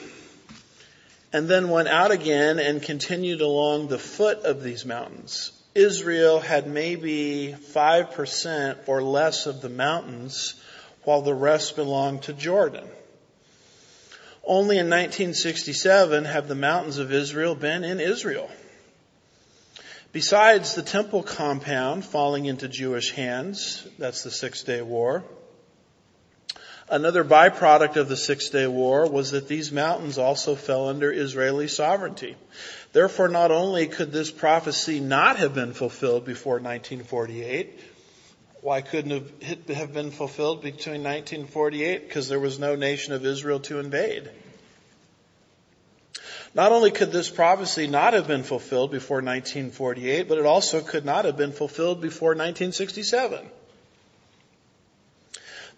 and 1.33 1.47
then 1.47 1.69
went 1.69 1.87
out 1.87 2.11
again 2.11 2.59
and 2.59 2.81
continued 2.81 3.41
along 3.41 3.87
the 3.87 3.99
foot 3.99 4.39
of 4.39 4.63
these 4.63 4.85
mountains. 4.85 5.51
Israel 5.73 6.39
had 6.39 6.67
maybe 6.67 7.53
5% 7.73 8.77
or 8.87 9.03
less 9.03 9.45
of 9.45 9.61
the 9.61 9.69
mountains, 9.69 10.55
while 11.03 11.21
the 11.21 11.33
rest 11.33 11.75
belonged 11.75 12.23
to 12.23 12.33
Jordan. 12.33 12.87
Only 14.43 14.77
in 14.77 14.85
1967 14.85 16.25
have 16.25 16.47
the 16.47 16.55
mountains 16.55 16.97
of 16.97 17.11
Israel 17.11 17.55
been 17.55 17.83
in 17.83 17.99
Israel. 17.99 18.49
Besides 20.11 20.75
the 20.75 20.81
temple 20.81 21.23
compound 21.23 22.05
falling 22.05 22.45
into 22.45 22.69
Jewish 22.69 23.11
hands, 23.11 23.85
that's 23.99 24.23
the 24.23 24.31
Six 24.31 24.63
Day 24.63 24.81
War, 24.81 25.25
Another 26.87 27.23
byproduct 27.23 27.95
of 27.95 28.09
the 28.09 28.17
Six 28.17 28.49
Day 28.49 28.67
War 28.67 29.09
was 29.09 29.31
that 29.31 29.47
these 29.47 29.71
mountains 29.71 30.19
also 30.19 30.53
fell 30.53 30.87
under 30.87 31.11
Israeli 31.11 31.67
sovereignty. 31.67 32.35
Therefore, 32.93 33.27
not 33.27 33.49
only 33.49 33.87
could 33.87 34.11
this 34.11 34.29
prophecy 34.29 34.99
not 34.99 35.37
have 35.37 35.55
been 35.55 35.73
fulfilled 35.73 36.25
before 36.25 36.55
1948, 36.55 37.79
why 38.61 38.81
couldn't 38.81 39.31
it 39.41 39.69
have 39.69 39.93
been 39.93 40.11
fulfilled 40.11 40.61
between 40.61 41.03
1948? 41.03 42.07
Because 42.07 42.29
there 42.29 42.39
was 42.39 42.59
no 42.59 42.75
nation 42.75 43.13
of 43.13 43.25
Israel 43.25 43.59
to 43.61 43.79
invade. 43.79 44.29
Not 46.53 46.71
only 46.71 46.91
could 46.91 47.11
this 47.11 47.29
prophecy 47.29 47.87
not 47.87 48.13
have 48.13 48.27
been 48.27 48.43
fulfilled 48.43 48.91
before 48.91 49.17
1948, 49.17 50.29
but 50.29 50.37
it 50.37 50.45
also 50.45 50.81
could 50.81 51.03
not 51.03 51.25
have 51.25 51.35
been 51.35 51.51
fulfilled 51.51 51.99
before 51.99 52.29
1967. 52.29 53.45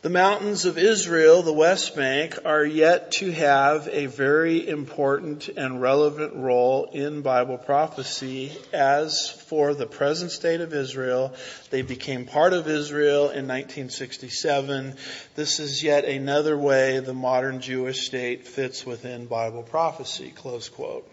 The 0.03 0.09
mountains 0.11 0.65
of 0.65 0.77
Israel, 0.77 1.41
the 1.41 1.51
West 1.51 1.95
Bank, 1.95 2.37
are 2.45 2.63
yet 2.63 3.13
to 3.13 3.31
have 3.31 3.87
a 3.87 4.05
very 4.05 4.69
important 4.69 5.47
and 5.47 5.81
relevant 5.81 6.35
role 6.35 6.85
in 6.93 7.23
Bible 7.23 7.57
prophecy. 7.57 8.51
As 8.71 9.27
for 9.27 9.73
the 9.73 9.87
present 9.87 10.29
state 10.29 10.61
of 10.61 10.71
Israel, 10.71 11.33
they 11.71 11.81
became 11.81 12.27
part 12.27 12.53
of 12.53 12.67
Israel 12.67 13.23
in 13.23 13.47
1967. 13.47 14.93
This 15.33 15.59
is 15.59 15.81
yet 15.81 16.05
another 16.05 16.55
way 16.55 16.99
the 16.99 17.15
modern 17.15 17.59
Jewish 17.59 18.05
state 18.05 18.47
fits 18.47 18.85
within 18.85 19.25
Bible 19.25 19.63
prophecy. 19.63 20.29
Close 20.29 20.69
quote. 20.69 21.11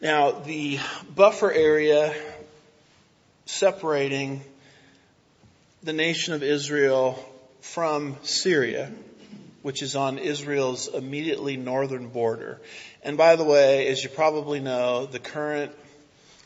Now, 0.00 0.30
the 0.30 0.78
buffer 1.12 1.50
area 1.50 2.14
separating 3.46 4.44
the 5.84 5.92
nation 5.92 6.32
of 6.32 6.42
Israel 6.42 7.22
from 7.60 8.16
Syria, 8.22 8.90
which 9.60 9.82
is 9.82 9.94
on 9.94 10.16
Israel's 10.16 10.88
immediately 10.88 11.58
northern 11.58 12.08
border. 12.08 12.58
And 13.02 13.18
by 13.18 13.36
the 13.36 13.44
way, 13.44 13.88
as 13.88 14.02
you 14.02 14.08
probably 14.08 14.60
know, 14.60 15.04
the 15.04 15.18
current 15.18 15.72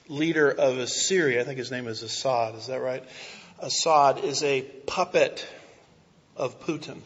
leader 0.08 0.50
of 0.50 0.78
Assyria, 0.78 1.40
I 1.40 1.44
think 1.44 1.56
his 1.56 1.70
name 1.70 1.86
is 1.86 2.02
Assad, 2.02 2.56
is 2.56 2.66
that 2.66 2.80
right? 2.80 3.04
Assad 3.60 4.24
is 4.24 4.42
a 4.42 4.62
puppet 4.62 5.46
of 6.36 6.60
Putin. 6.66 6.98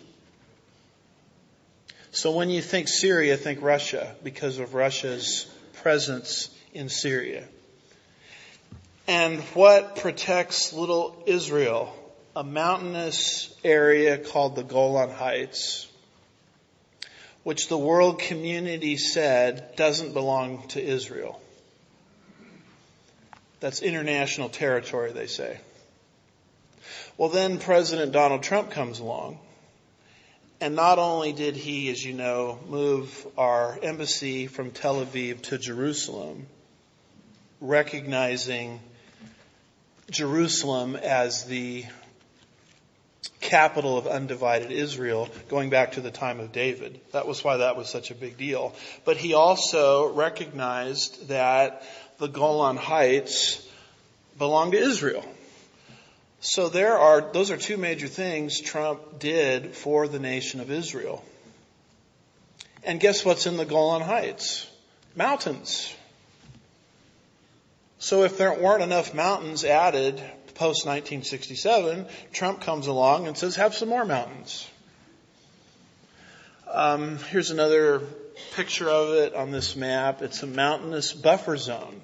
So 2.13 2.33
when 2.33 2.49
you 2.49 2.63
think 2.63 2.89
Syria, 2.89 3.37
think 3.37 3.61
Russia 3.61 4.17
because 4.25 4.59
of 4.59 4.73
Russia's 4.73 5.47
presence 5.83 6.49
in 6.73 6.89
Syria. 6.89 7.45
And 9.07 9.41
what 9.55 9.97
protects 9.97 10.73
little 10.73 11.23
Israel 11.27 11.95
a 12.35 12.43
mountainous 12.43 13.55
area 13.63 14.17
called 14.17 14.57
the 14.57 14.63
Golan 14.63 15.11
Heights, 15.11 15.87
which 17.43 17.69
the 17.69 17.77
world 17.77 18.21
community 18.21 18.97
said 18.97 19.77
doesn't 19.77 20.15
belong 20.15 20.67
to 20.69 20.83
Israel. 20.83 21.41
That's 23.61 23.83
international 23.83 24.49
territory, 24.49 25.13
they 25.13 25.27
say. 25.27 25.61
Well, 27.19 27.29
then 27.29 27.59
President 27.59 28.13
Donald 28.13 28.43
Trump 28.43 28.71
comes 28.71 28.99
along. 28.99 29.39
And 30.61 30.75
not 30.75 30.99
only 30.99 31.33
did 31.33 31.57
he, 31.57 31.91
as 31.91 32.03
you 32.03 32.15
know, 32.15 32.59
move 32.69 33.27
our 33.37 33.79
embassy 33.83 34.47
from 34.47 34.71
Tel 34.71 35.05
Aviv 35.05 35.43
to 35.43 35.59
Jerusalem, 35.59 36.47
recognizing 37.61 38.81
Jerusalem 40.11 40.97
as 40.97 41.45
the 41.45 41.85
capital 43.41 43.99
of 43.99 44.07
undivided 44.07 44.73
Israel 44.73 45.29
going 45.49 45.71
back 45.71 45.93
to 45.93 46.01
the 46.01 46.11
time 46.11 46.41
of 46.41 46.53
David. 46.53 47.01
That 47.13 47.27
was 47.27 47.45
why 47.45 47.59
that 47.59 47.77
was 47.77 47.89
such 47.89 48.11
a 48.11 48.15
big 48.15 48.37
deal. 48.37 48.75
But 49.05 49.17
he 49.17 49.35
also 49.35 50.13
recognized 50.13 51.29
that 51.29 51.83
the 52.19 52.29
Golan 52.29 52.77
Heights 52.77 53.67
belong 54.39 54.73
to 54.73 54.79
Israel. 54.79 55.25
So 56.41 56.69
there 56.69 56.99
are, 56.99 57.33
those 57.33 57.51
are 57.51 57.57
two 57.57 57.77
major 57.77 58.09
things 58.09 58.61
Trump 58.61 59.21
did 59.21 59.75
for 59.75 60.09
the 60.09 60.19
nation 60.19 60.61
of 60.61 60.71
Israel. 60.71 61.25
And 62.85 62.99
guess 62.99 63.25
what's 63.25 63.47
in 63.47 63.57
the 63.57 63.65
Golan 63.65 64.03
Heights? 64.03 64.69
Mountains. 65.15 65.95
So 67.99 68.25
if 68.25 68.37
there 68.39 68.53
weren't 68.53 68.83
enough 68.83 69.15
mountains 69.15 69.65
added 69.65 70.21
post 70.55 70.87
1967, 70.87 72.07
Trump 72.33 72.61
comes 72.61 72.87
along 72.87 73.27
and 73.27 73.37
says, 73.37 73.57
have 73.57 73.75
some 73.75 73.89
more 73.89 74.05
mountains. 74.05 74.69
Um, 76.73 77.19
here's 77.31 77.51
another 77.51 78.01
picture 78.55 78.89
of 78.89 79.11
it 79.11 79.35
on 79.35 79.51
this 79.51 79.77
map. 79.77 80.23
It's 80.23 80.43
a 80.43 80.47
mountainous 80.47 81.13
buffer 81.13 81.57
zone. 81.57 82.01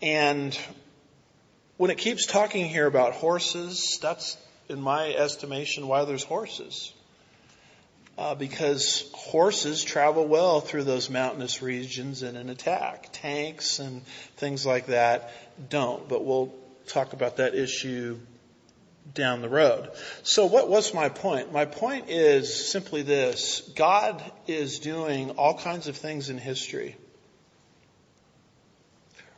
And 0.00 0.58
when 1.76 1.90
it 1.90 1.98
keeps 1.98 2.26
talking 2.26 2.66
here 2.66 2.86
about 2.86 3.12
horses, 3.12 3.98
that's, 4.02 4.36
in 4.68 4.80
my 4.80 5.12
estimation, 5.14 5.86
why 5.86 6.04
there's 6.04 6.24
horses. 6.24 6.92
Uh, 8.18 8.34
because 8.34 9.10
horses 9.14 9.82
travel 9.82 10.26
well 10.26 10.60
through 10.60 10.84
those 10.84 11.08
mountainous 11.08 11.62
regions 11.62 12.22
in 12.22 12.36
an 12.36 12.50
attack. 12.50 13.08
Tanks 13.12 13.78
and 13.78 14.04
things 14.36 14.66
like 14.66 14.86
that 14.86 15.32
don't. 15.70 16.08
But 16.08 16.24
we'll 16.24 16.52
talk 16.86 17.12
about 17.12 17.36
that 17.36 17.54
issue 17.54 18.18
down 19.14 19.42
the 19.42 19.48
road. 19.48 19.90
So 20.22 20.46
what 20.46 20.68
was 20.68 20.94
my 20.94 21.08
point? 21.08 21.52
My 21.52 21.64
point 21.64 22.08
is 22.08 22.70
simply 22.70 23.02
this. 23.02 23.62
God 23.74 24.22
is 24.46 24.78
doing 24.78 25.30
all 25.30 25.58
kinds 25.58 25.88
of 25.88 25.96
things 25.96 26.30
in 26.30 26.38
history. 26.38 26.96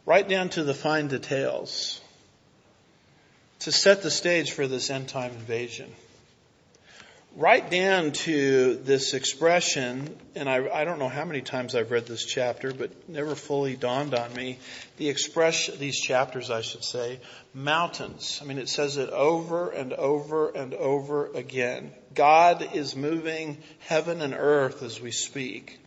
Right 0.07 0.29
down 0.29 0.51
to 0.51 0.64
the 0.64 0.75
fine 0.75 1.09
details. 1.09 2.01
To 3.61 3.73
set 3.73 4.03
the 4.03 4.11
stage 4.11 4.53
for 4.53 4.66
this 4.66 4.91
end 4.91 5.09
time 5.09 5.33
invasion 5.33 5.91
right 7.37 7.68
down 7.68 8.12
to 8.12 8.76
this 8.76 9.12
expression, 9.12 10.16
and 10.35 10.49
I, 10.49 10.68
I, 10.68 10.85
don't 10.85 10.99
know 10.99 11.09
how 11.09 11.24
many 11.24 11.41
times 11.41 11.74
I've 11.74 11.91
read 11.91 12.07
this 12.07 12.24
chapter, 12.24 12.72
but 12.72 13.09
never 13.09 13.35
fully 13.35 13.76
dawned 13.76 14.14
on 14.14 14.32
me. 14.35 14.59
The 14.99 15.09
expression, 15.09 15.78
these 15.78 16.01
chapters, 16.01 16.51
I 16.51 16.61
should 16.61 16.85
say, 16.85 17.20
mountains. 17.53 18.39
I 18.41 18.47
mean, 18.47 18.59
it 18.59 18.68
says 18.68 18.97
it 18.97 19.11
over 19.11 19.70
and 19.70 19.93
over 19.93 20.51
and 20.51 20.74
over 20.74 21.26
again. 21.32 21.93
God 22.14 22.68
is 22.72 22.95
moving 22.95 23.59
heaven 23.80 24.20
and 24.22 24.35
earth 24.35 24.82
as 24.82 25.01
we 25.01 25.11
speak, 25.11 25.80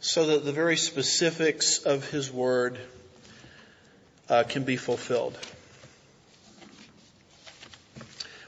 so 0.00 0.26
that 0.26 0.44
the 0.44 0.52
very 0.52 0.76
specifics 0.76 1.78
of 1.78 2.08
His 2.10 2.30
Word 2.30 2.78
uh, 4.28 4.44
can 4.44 4.64
be 4.64 4.76
fulfilled. 4.76 5.38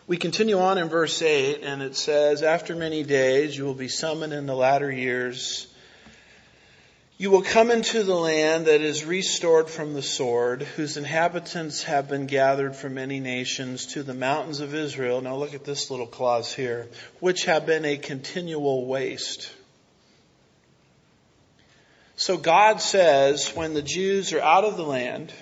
We 0.08 0.16
continue 0.16 0.58
on 0.58 0.78
in 0.78 0.88
verse 0.88 1.20
8 1.20 1.60
and 1.62 1.82
it 1.82 1.94
says, 1.94 2.42
after 2.42 2.74
many 2.74 3.02
days 3.02 3.54
you 3.54 3.66
will 3.66 3.74
be 3.74 3.88
summoned 3.88 4.32
in 4.32 4.46
the 4.46 4.56
latter 4.56 4.90
years. 4.90 5.66
You 7.18 7.30
will 7.30 7.42
come 7.42 7.70
into 7.70 8.02
the 8.04 8.14
land 8.14 8.68
that 8.68 8.80
is 8.80 9.04
restored 9.04 9.68
from 9.68 9.92
the 9.92 10.00
sword, 10.00 10.62
whose 10.62 10.96
inhabitants 10.96 11.82
have 11.82 12.08
been 12.08 12.26
gathered 12.26 12.74
from 12.74 12.94
many 12.94 13.20
nations 13.20 13.84
to 13.88 14.02
the 14.02 14.14
mountains 14.14 14.60
of 14.60 14.74
Israel. 14.74 15.20
Now 15.20 15.36
look 15.36 15.52
at 15.52 15.66
this 15.66 15.90
little 15.90 16.06
clause 16.06 16.54
here, 16.54 16.88
which 17.20 17.44
have 17.44 17.66
been 17.66 17.84
a 17.84 17.98
continual 17.98 18.86
waste. 18.86 19.52
So 22.16 22.38
God 22.38 22.80
says 22.80 23.50
when 23.54 23.74
the 23.74 23.82
Jews 23.82 24.32
are 24.32 24.40
out 24.40 24.64
of 24.64 24.78
the 24.78 24.84
land, 24.84 25.34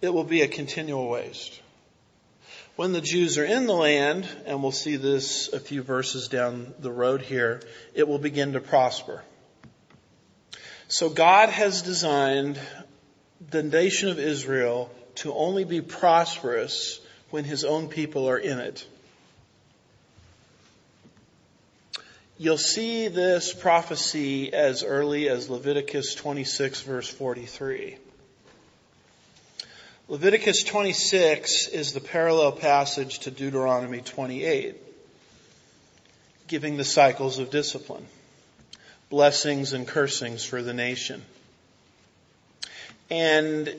it 0.00 0.14
will 0.14 0.24
be 0.24 0.40
a 0.40 0.48
continual 0.48 1.10
waste. 1.10 1.60
When 2.78 2.92
the 2.92 3.00
Jews 3.00 3.38
are 3.38 3.44
in 3.44 3.66
the 3.66 3.72
land, 3.72 4.28
and 4.46 4.62
we'll 4.62 4.70
see 4.70 4.94
this 4.94 5.52
a 5.52 5.58
few 5.58 5.82
verses 5.82 6.28
down 6.28 6.74
the 6.78 6.92
road 6.92 7.22
here, 7.22 7.60
it 7.92 8.06
will 8.06 8.20
begin 8.20 8.52
to 8.52 8.60
prosper. 8.60 9.24
So 10.86 11.10
God 11.10 11.48
has 11.48 11.82
designed 11.82 12.56
the 13.50 13.64
nation 13.64 14.10
of 14.10 14.20
Israel 14.20 14.94
to 15.16 15.34
only 15.34 15.64
be 15.64 15.80
prosperous 15.80 17.00
when 17.30 17.42
his 17.42 17.64
own 17.64 17.88
people 17.88 18.28
are 18.28 18.38
in 18.38 18.60
it. 18.60 18.86
You'll 22.36 22.58
see 22.58 23.08
this 23.08 23.52
prophecy 23.52 24.52
as 24.52 24.84
early 24.84 25.28
as 25.28 25.50
Leviticus 25.50 26.14
26 26.14 26.82
verse 26.82 27.08
43. 27.08 27.98
Leviticus 30.10 30.64
26 30.64 31.68
is 31.68 31.92
the 31.92 32.00
parallel 32.00 32.52
passage 32.52 33.18
to 33.18 33.30
Deuteronomy 33.30 34.00
28, 34.00 34.74
giving 36.46 36.78
the 36.78 36.84
cycles 36.84 37.38
of 37.38 37.50
discipline 37.50 38.06
blessings 39.10 39.74
and 39.74 39.86
cursings 39.86 40.42
for 40.46 40.62
the 40.62 40.72
nation. 40.72 41.22
And 43.10 43.70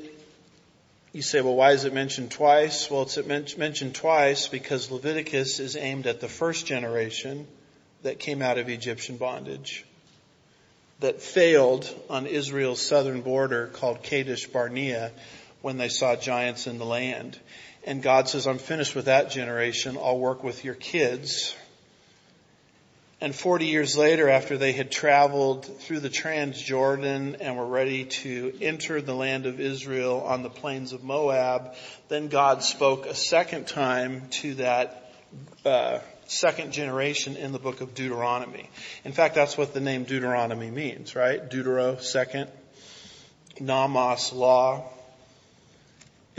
you 1.13 1.23
say, 1.23 1.41
well, 1.41 1.55
why 1.55 1.71
is 1.71 1.85
it 1.85 1.95
mentioned 1.95 2.29
twice? 2.29 2.91
Well, 2.91 3.09
it's 3.11 3.57
mentioned 3.57 3.95
twice 3.95 4.47
because 4.47 4.91
Leviticus 4.91 5.59
is 5.59 5.75
aimed 5.75 6.05
at 6.05 6.21
the 6.21 6.27
first 6.27 6.67
generation 6.67 7.47
that 8.03 8.19
came 8.19 8.43
out 8.43 8.59
of 8.59 8.69
Egyptian 8.69 9.17
bondage, 9.17 9.83
that 10.99 11.23
failed 11.23 11.89
on 12.07 12.27
Israel's 12.27 12.81
southern 12.81 13.21
border 13.21 13.65
called 13.65 14.03
Kadesh 14.03 14.45
Barnea 14.45 15.11
when 15.61 15.77
they 15.77 15.89
saw 15.89 16.15
giants 16.15 16.67
in 16.67 16.77
the 16.77 16.85
land. 16.85 17.39
And 17.85 18.01
God 18.01 18.27
says, 18.27 18.47
I'm 18.47 18.57
finished 18.57 18.95
with 18.95 19.05
that 19.05 19.31
generation. 19.31 19.97
I'll 19.97 20.19
work 20.19 20.43
with 20.43 20.63
your 20.65 20.75
kids 20.75 21.55
and 23.21 23.35
40 23.35 23.65
years 23.65 23.97
later, 23.97 24.29
after 24.29 24.57
they 24.57 24.71
had 24.71 24.91
traveled 24.91 25.65
through 25.65 25.99
the 25.99 26.09
Transjordan 26.09 27.35
and 27.41 27.57
were 27.57 27.65
ready 27.65 28.05
to 28.05 28.53
enter 28.61 29.01
the 29.01 29.13
land 29.13 29.45
of 29.45 29.59
Israel 29.59 30.21
on 30.21 30.41
the 30.41 30.49
plains 30.49 30.93
of 30.93 31.03
Moab, 31.03 31.75
then 32.07 32.29
God 32.29 32.63
spoke 32.63 33.05
a 33.05 33.13
second 33.13 33.67
time 33.67 34.29
to 34.41 34.55
that 34.55 35.11
uh, 35.65 35.99
second 36.27 36.71
generation 36.71 37.35
in 37.35 37.51
the 37.51 37.59
book 37.59 37.81
of 37.81 37.93
Deuteronomy. 37.93 38.69
In 39.03 39.11
fact, 39.11 39.35
that's 39.35 39.57
what 39.57 39.73
the 39.73 39.81
name 39.81 40.05
Deuteronomy 40.05 40.71
means, 40.71 41.13
right? 41.13 41.49
Deutero, 41.49 42.01
second. 42.01 42.49
Nomos, 43.59 44.31
law. 44.31 44.85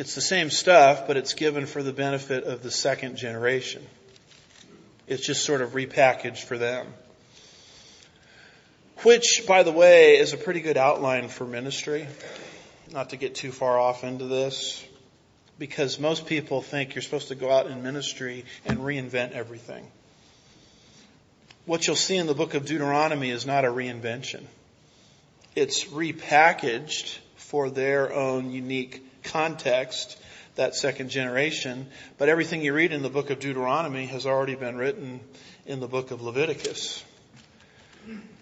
It's 0.01 0.14
the 0.14 0.22
same 0.22 0.48
stuff, 0.48 1.07
but 1.07 1.18
it's 1.18 1.34
given 1.34 1.66
for 1.66 1.82
the 1.82 1.92
benefit 1.92 2.44
of 2.44 2.62
the 2.62 2.70
second 2.70 3.16
generation. 3.16 3.86
It's 5.07 5.26
just 5.26 5.44
sort 5.44 5.61
of 5.61 5.72
repackaged 5.72 6.44
for 6.44 6.57
them. 6.57 6.86
Which, 9.03 9.44
by 9.46 9.62
the 9.62 9.72
way, 9.72 10.16
is 10.16 10.32
a 10.32 10.38
pretty 10.38 10.62
good 10.62 10.78
outline 10.78 11.28
for 11.28 11.44
ministry. 11.44 12.07
Not 12.90 13.11
to 13.11 13.18
get 13.18 13.34
too 13.34 13.53
far 13.53 13.78
off 13.78 14.03
into 14.03 14.24
this, 14.24 14.82
because 15.59 15.98
most 15.98 16.24
people 16.24 16.62
think 16.62 16.94
you're 16.94 17.03
supposed 17.03 17.28
to 17.28 17.34
go 17.34 17.51
out 17.51 17.66
in 17.66 17.82
ministry 17.82 18.46
and 18.64 18.78
reinvent 18.78 19.32
everything. 19.32 19.86
What 21.66 21.86
you'll 21.86 21.94
see 21.94 22.16
in 22.16 22.26
the 22.26 22.32
book 22.32 22.55
of 22.55 22.64
Deuteronomy 22.64 23.28
is 23.28 23.44
not 23.44 23.66
a 23.66 23.68
reinvention. 23.68 24.44
It's 25.55 25.84
repackaged 25.84 27.18
for 27.36 27.68
their 27.68 28.14
own 28.14 28.51
unique 28.51 29.05
context 29.23 30.18
that 30.57 30.75
second 30.75 31.11
generation. 31.11 31.87
But 32.18 32.29
everything 32.29 32.62
you 32.62 32.73
read 32.73 32.93
in 32.93 33.03
the 33.03 33.11
book 33.11 33.31
of 33.31 33.39
Deuteronomy 33.39 34.07
has 34.07 34.27
already 34.27 34.55
been 34.55 34.77
written 34.77 35.21
in 35.66 35.81
the 35.81 35.89
book 35.89 36.11
of 36.11 36.23
Leviticus. 36.23 37.05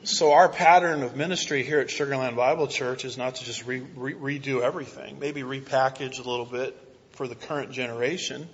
So 0.04 0.32
our 0.32 0.48
pattern 0.48 1.02
of 1.02 1.16
ministry 1.16 1.62
here 1.64 1.80
at 1.80 1.88
Sugarland 1.88 2.36
Bible 2.36 2.68
Church 2.68 3.04
is 3.04 3.18
not 3.18 3.36
to 3.36 3.44
just 3.44 3.66
re- 3.66 3.82
re- 3.96 4.38
redo 4.38 4.62
everything, 4.62 5.18
maybe 5.18 5.42
repackage 5.42 6.24
a 6.24 6.28
little 6.28 6.46
bit 6.46 6.76
for 7.12 7.26
the 7.26 7.34
current 7.34 7.72
generation. 7.72 8.48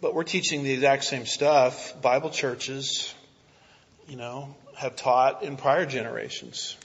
But 0.00 0.14
we're 0.14 0.24
teaching 0.24 0.62
the 0.62 0.72
exact 0.72 1.04
same 1.04 1.26
stuff 1.26 2.00
Bible 2.00 2.30
churches, 2.30 3.12
you 4.08 4.16
know, 4.16 4.54
have 4.76 4.94
taught 4.94 5.42
in 5.42 5.56
prior 5.56 5.84
generations. 5.84 6.76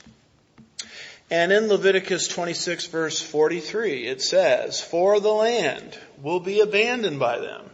And 1.30 1.52
in 1.52 1.68
Leviticus 1.68 2.28
26 2.28 2.88
verse 2.88 3.22
43, 3.22 4.08
it 4.08 4.22
says, 4.22 4.82
For 4.82 5.20
the 5.20 5.30
land 5.30 5.98
will 6.22 6.40
be 6.40 6.60
abandoned 6.60 7.20
by 7.20 7.40
them 7.40 7.70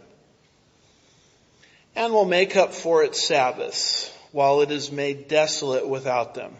and 1.96 2.12
will 2.12 2.24
make 2.24 2.56
up 2.56 2.72
for 2.72 3.02
its 3.02 3.26
Sabbaths 3.26 4.10
while 4.32 4.60
it 4.60 4.70
is 4.70 4.92
made 4.92 5.28
desolate 5.28 5.88
without 5.88 6.34
them. 6.34 6.56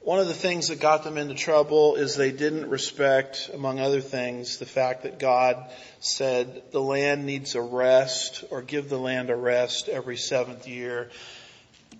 One 0.00 0.20
of 0.20 0.26
the 0.28 0.34
things 0.34 0.68
that 0.68 0.80
got 0.80 1.04
them 1.04 1.18
into 1.18 1.34
trouble 1.34 1.96
is 1.96 2.16
they 2.16 2.32
didn't 2.32 2.70
respect, 2.70 3.50
among 3.52 3.78
other 3.78 4.00
things, 4.00 4.56
the 4.56 4.64
fact 4.64 5.02
that 5.02 5.18
God 5.18 5.70
said 6.00 6.62
the 6.70 6.80
land 6.80 7.26
needs 7.26 7.54
a 7.54 7.60
rest 7.60 8.42
or 8.50 8.62
give 8.62 8.88
the 8.88 8.98
land 8.98 9.28
a 9.28 9.36
rest 9.36 9.88
every 9.88 10.16
seventh 10.16 10.66
year. 10.66 11.10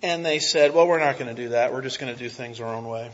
And 0.03 0.25
they 0.25 0.39
said, 0.39 0.75
well, 0.75 0.87
we're 0.87 1.01
not 1.01 1.19
going 1.19 1.35
to 1.35 1.43
do 1.43 1.51
that. 1.51 1.73
We're 1.73 1.83
just 1.83 1.99
going 1.99 2.13
to 2.13 2.19
do 2.19 2.29
things 2.29 2.61
our 2.61 2.73
own 2.73 2.87
way. 2.87 3.11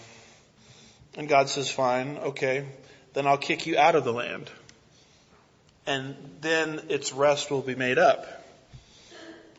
And 1.16 1.28
God 1.28 1.48
says, 1.48 1.70
fine, 1.70 2.18
okay, 2.18 2.66
then 3.14 3.26
I'll 3.26 3.38
kick 3.38 3.66
you 3.66 3.78
out 3.78 3.94
of 3.94 4.04
the 4.04 4.12
land. 4.12 4.50
And 5.86 6.16
then 6.40 6.80
its 6.88 7.12
rest 7.12 7.50
will 7.50 7.62
be 7.62 7.74
made 7.74 7.98
up. 7.98 8.26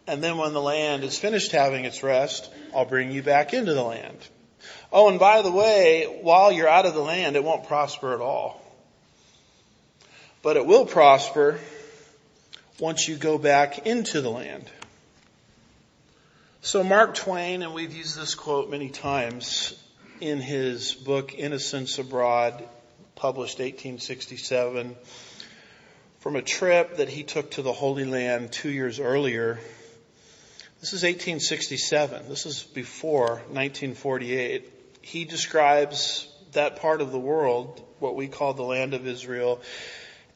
And 0.08 0.24
then 0.24 0.38
when 0.38 0.54
the 0.54 0.62
land 0.62 1.04
is 1.04 1.18
finished 1.18 1.52
having 1.52 1.86
its 1.86 2.04
rest, 2.04 2.52
I'll 2.76 2.86
bring 2.86 3.12
you 3.12 3.24
back 3.24 3.54
into 3.54 3.74
the 3.74 3.84
land. 3.84 4.18
Oh, 4.92 5.10
and 5.10 5.20
by 5.20 5.42
the 5.42 5.52
way, 5.52 6.20
while 6.22 6.52
you're 6.52 6.68
out 6.68 6.86
of 6.86 6.94
the 6.94 7.02
land, 7.02 7.36
it 7.36 7.44
won't 7.44 7.68
prosper 7.68 8.14
at 8.14 8.22
all. 8.22 8.62
But 10.44 10.58
it 10.58 10.66
will 10.66 10.86
prosper 10.86 11.60
once 12.80 13.08
you 13.08 13.16
go 13.16 13.38
back 13.38 13.88
into 13.88 14.22
the 14.22 14.30
land. 14.30 14.70
So 16.66 16.84
Mark 16.84 17.13
Twain, 17.13 17.61
and 17.61 17.76
we've 17.76 17.93
used 17.93 18.18
this 18.20 18.34
quote 18.34 18.72
many 18.72 18.89
times, 18.89 19.80
in 20.20 20.41
his 20.41 20.95
book 20.95 21.36
Innocents 21.38 21.99
Abroad, 21.99 22.68
published 23.13 23.59
1867, 23.59 24.95
from 26.22 26.36
a 26.36 26.41
trip 26.41 26.97
that 26.97 27.07
he 27.07 27.22
took 27.22 27.51
to 27.51 27.61
the 27.61 27.72
Holy 27.72 28.03
Land 28.03 28.51
two 28.51 28.72
years 28.72 28.99
earlier. 28.99 29.59
This 30.80 30.93
is 30.93 31.03
1867. 31.03 32.30
This 32.30 32.47
is 32.47 32.63
before 32.63 33.43
1948. 33.51 34.68
He 35.03 35.26
describes 35.26 36.28
that 36.53 36.78
part 36.78 36.99
of 36.99 37.11
the 37.11 37.20
world, 37.20 37.80
what 37.99 38.16
we 38.16 38.28
call 38.28 38.55
the 38.55 38.63
land 38.63 38.95
of 38.95 39.05
Israel, 39.05 39.61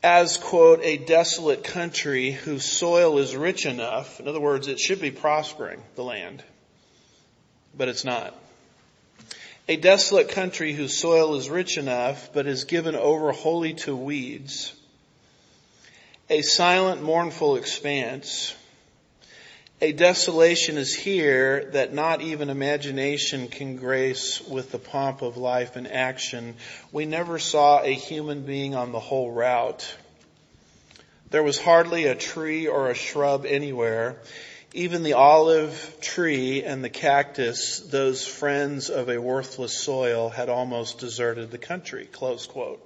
as, 0.01 0.37
quote, 0.37 0.79
a 0.81 0.97
desolate 0.97 1.63
country 1.63 2.31
whose 2.31 2.65
soil 2.65 3.17
is 3.17 3.35
rich 3.35 3.65
enough. 3.65 4.19
In 4.19 4.27
other 4.27 4.39
words, 4.39 4.67
it 4.67 4.79
should 4.79 5.01
be 5.01 5.11
prospering, 5.11 5.81
the 5.95 6.03
land. 6.03 6.43
But 7.77 7.89
it's 7.89 8.05
not. 8.05 8.33
A 9.67 9.75
desolate 9.75 10.29
country 10.29 10.73
whose 10.73 10.97
soil 10.97 11.35
is 11.35 11.49
rich 11.49 11.77
enough, 11.77 12.31
but 12.33 12.47
is 12.47 12.63
given 12.63 12.95
over 12.95 13.31
wholly 13.31 13.73
to 13.75 13.95
weeds. 13.95 14.73
A 16.29 16.41
silent, 16.41 17.03
mournful 17.03 17.55
expanse. 17.55 18.55
A 19.81 19.93
desolation 19.93 20.77
is 20.77 20.93
here 20.93 21.69
that 21.71 21.93
not 21.93 22.21
even 22.21 22.49
imagination 22.49 23.47
can 23.47 23.77
grace 23.77 24.41
with 24.41 24.73
the 24.73 24.77
pomp 24.77 25.21
of 25.21 25.37
life 25.37 25.77
and 25.77 25.89
action. 25.89 26.55
We 26.91 27.05
never 27.05 27.39
saw 27.39 27.81
a 27.81 27.93
human 27.93 28.41
being 28.41 28.75
on 28.75 28.91
the 28.91 28.99
whole 28.99 29.31
route. 29.31 29.95
There 31.29 31.43
was 31.43 31.57
hardly 31.57 32.05
a 32.05 32.15
tree 32.15 32.67
or 32.67 32.89
a 32.89 32.93
shrub 32.93 33.45
anywhere. 33.45 34.17
Even 34.73 35.01
the 35.03 35.13
olive 35.13 35.97
tree 36.01 36.61
and 36.61 36.83
the 36.83 36.89
cactus, 36.89 37.79
those 37.79 38.27
friends 38.27 38.89
of 38.89 39.09
a 39.09 39.17
worthless 39.17 39.77
soil, 39.77 40.27
had 40.27 40.49
almost 40.49 40.99
deserted 40.99 41.51
the 41.51 41.57
country. 41.57 42.05
Close 42.05 42.47
quote. 42.47 42.85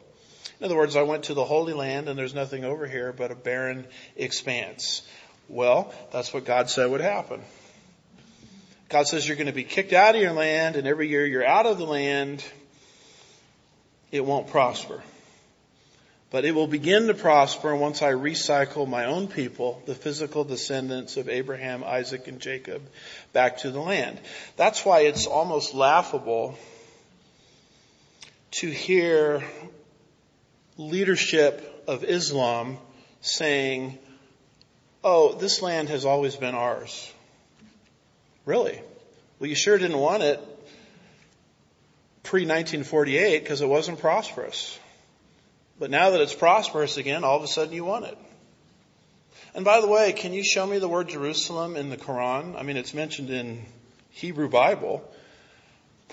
In 0.59 0.65
other 0.65 0.77
words, 0.77 0.95
I 0.95 1.01
went 1.01 1.23
to 1.23 1.33
the 1.33 1.43
Holy 1.43 1.73
Land 1.73 2.07
and 2.07 2.19
there's 2.19 2.35
nothing 2.35 2.63
over 2.63 2.85
here 2.85 3.11
but 3.11 3.31
a 3.31 3.35
barren 3.35 3.87
expanse. 4.15 5.01
Well, 5.49 5.93
that's 6.11 6.33
what 6.33 6.45
God 6.45 6.69
said 6.69 6.89
would 6.89 7.01
happen. 7.01 7.41
God 8.89 9.07
says 9.07 9.27
you're 9.27 9.37
going 9.37 9.47
to 9.47 9.53
be 9.53 9.63
kicked 9.63 9.93
out 9.93 10.15
of 10.15 10.21
your 10.21 10.33
land 10.33 10.75
and 10.75 10.87
every 10.87 11.07
year 11.07 11.25
you're 11.25 11.45
out 11.45 11.65
of 11.65 11.77
the 11.77 11.85
land, 11.85 12.43
it 14.11 14.23
won't 14.23 14.47
prosper. 14.47 15.01
But 16.29 16.45
it 16.45 16.55
will 16.55 16.67
begin 16.67 17.07
to 17.07 17.13
prosper 17.13 17.75
once 17.75 18.01
I 18.01 18.13
recycle 18.13 18.87
my 18.87 19.05
own 19.05 19.27
people, 19.27 19.81
the 19.85 19.93
physical 19.93 20.43
descendants 20.43 21.17
of 21.17 21.29
Abraham, 21.29 21.83
Isaac, 21.83 22.27
and 22.27 22.39
Jacob, 22.39 22.81
back 23.33 23.59
to 23.59 23.71
the 23.71 23.79
land. 23.79 24.19
That's 24.57 24.83
why 24.83 25.01
it's 25.01 25.27
almost 25.27 25.75
laughable 25.75 26.57
to 28.51 28.69
hear 28.69 29.43
leadership 30.77 31.83
of 31.87 32.03
Islam 32.03 32.77
saying, 33.21 33.97
oh, 35.03 35.33
this 35.33 35.61
land 35.61 35.89
has 35.89 36.05
always 36.05 36.35
been 36.35 36.55
ours. 36.55 37.11
Really? 38.45 38.79
Well, 39.39 39.49
you 39.49 39.55
sure 39.55 39.77
didn't 39.77 39.97
want 39.97 40.23
it 40.23 40.39
pre-1948 42.23 43.39
because 43.39 43.61
it 43.61 43.67
wasn't 43.67 43.99
prosperous. 43.99 44.77
But 45.79 45.89
now 45.89 46.11
that 46.11 46.21
it's 46.21 46.33
prosperous 46.33 46.97
again, 46.97 47.23
all 47.23 47.37
of 47.37 47.43
a 47.43 47.47
sudden 47.47 47.73
you 47.73 47.83
want 47.83 48.05
it. 48.05 48.17
And 49.55 49.65
by 49.65 49.81
the 49.81 49.87
way, 49.87 50.13
can 50.13 50.33
you 50.33 50.43
show 50.43 50.65
me 50.65 50.79
the 50.79 50.87
word 50.87 51.09
Jerusalem 51.09 51.75
in 51.75 51.89
the 51.89 51.97
Quran? 51.97 52.57
I 52.57 52.63
mean, 52.63 52.77
it's 52.77 52.93
mentioned 52.93 53.29
in 53.29 53.63
Hebrew 54.09 54.49
Bible 54.49 55.07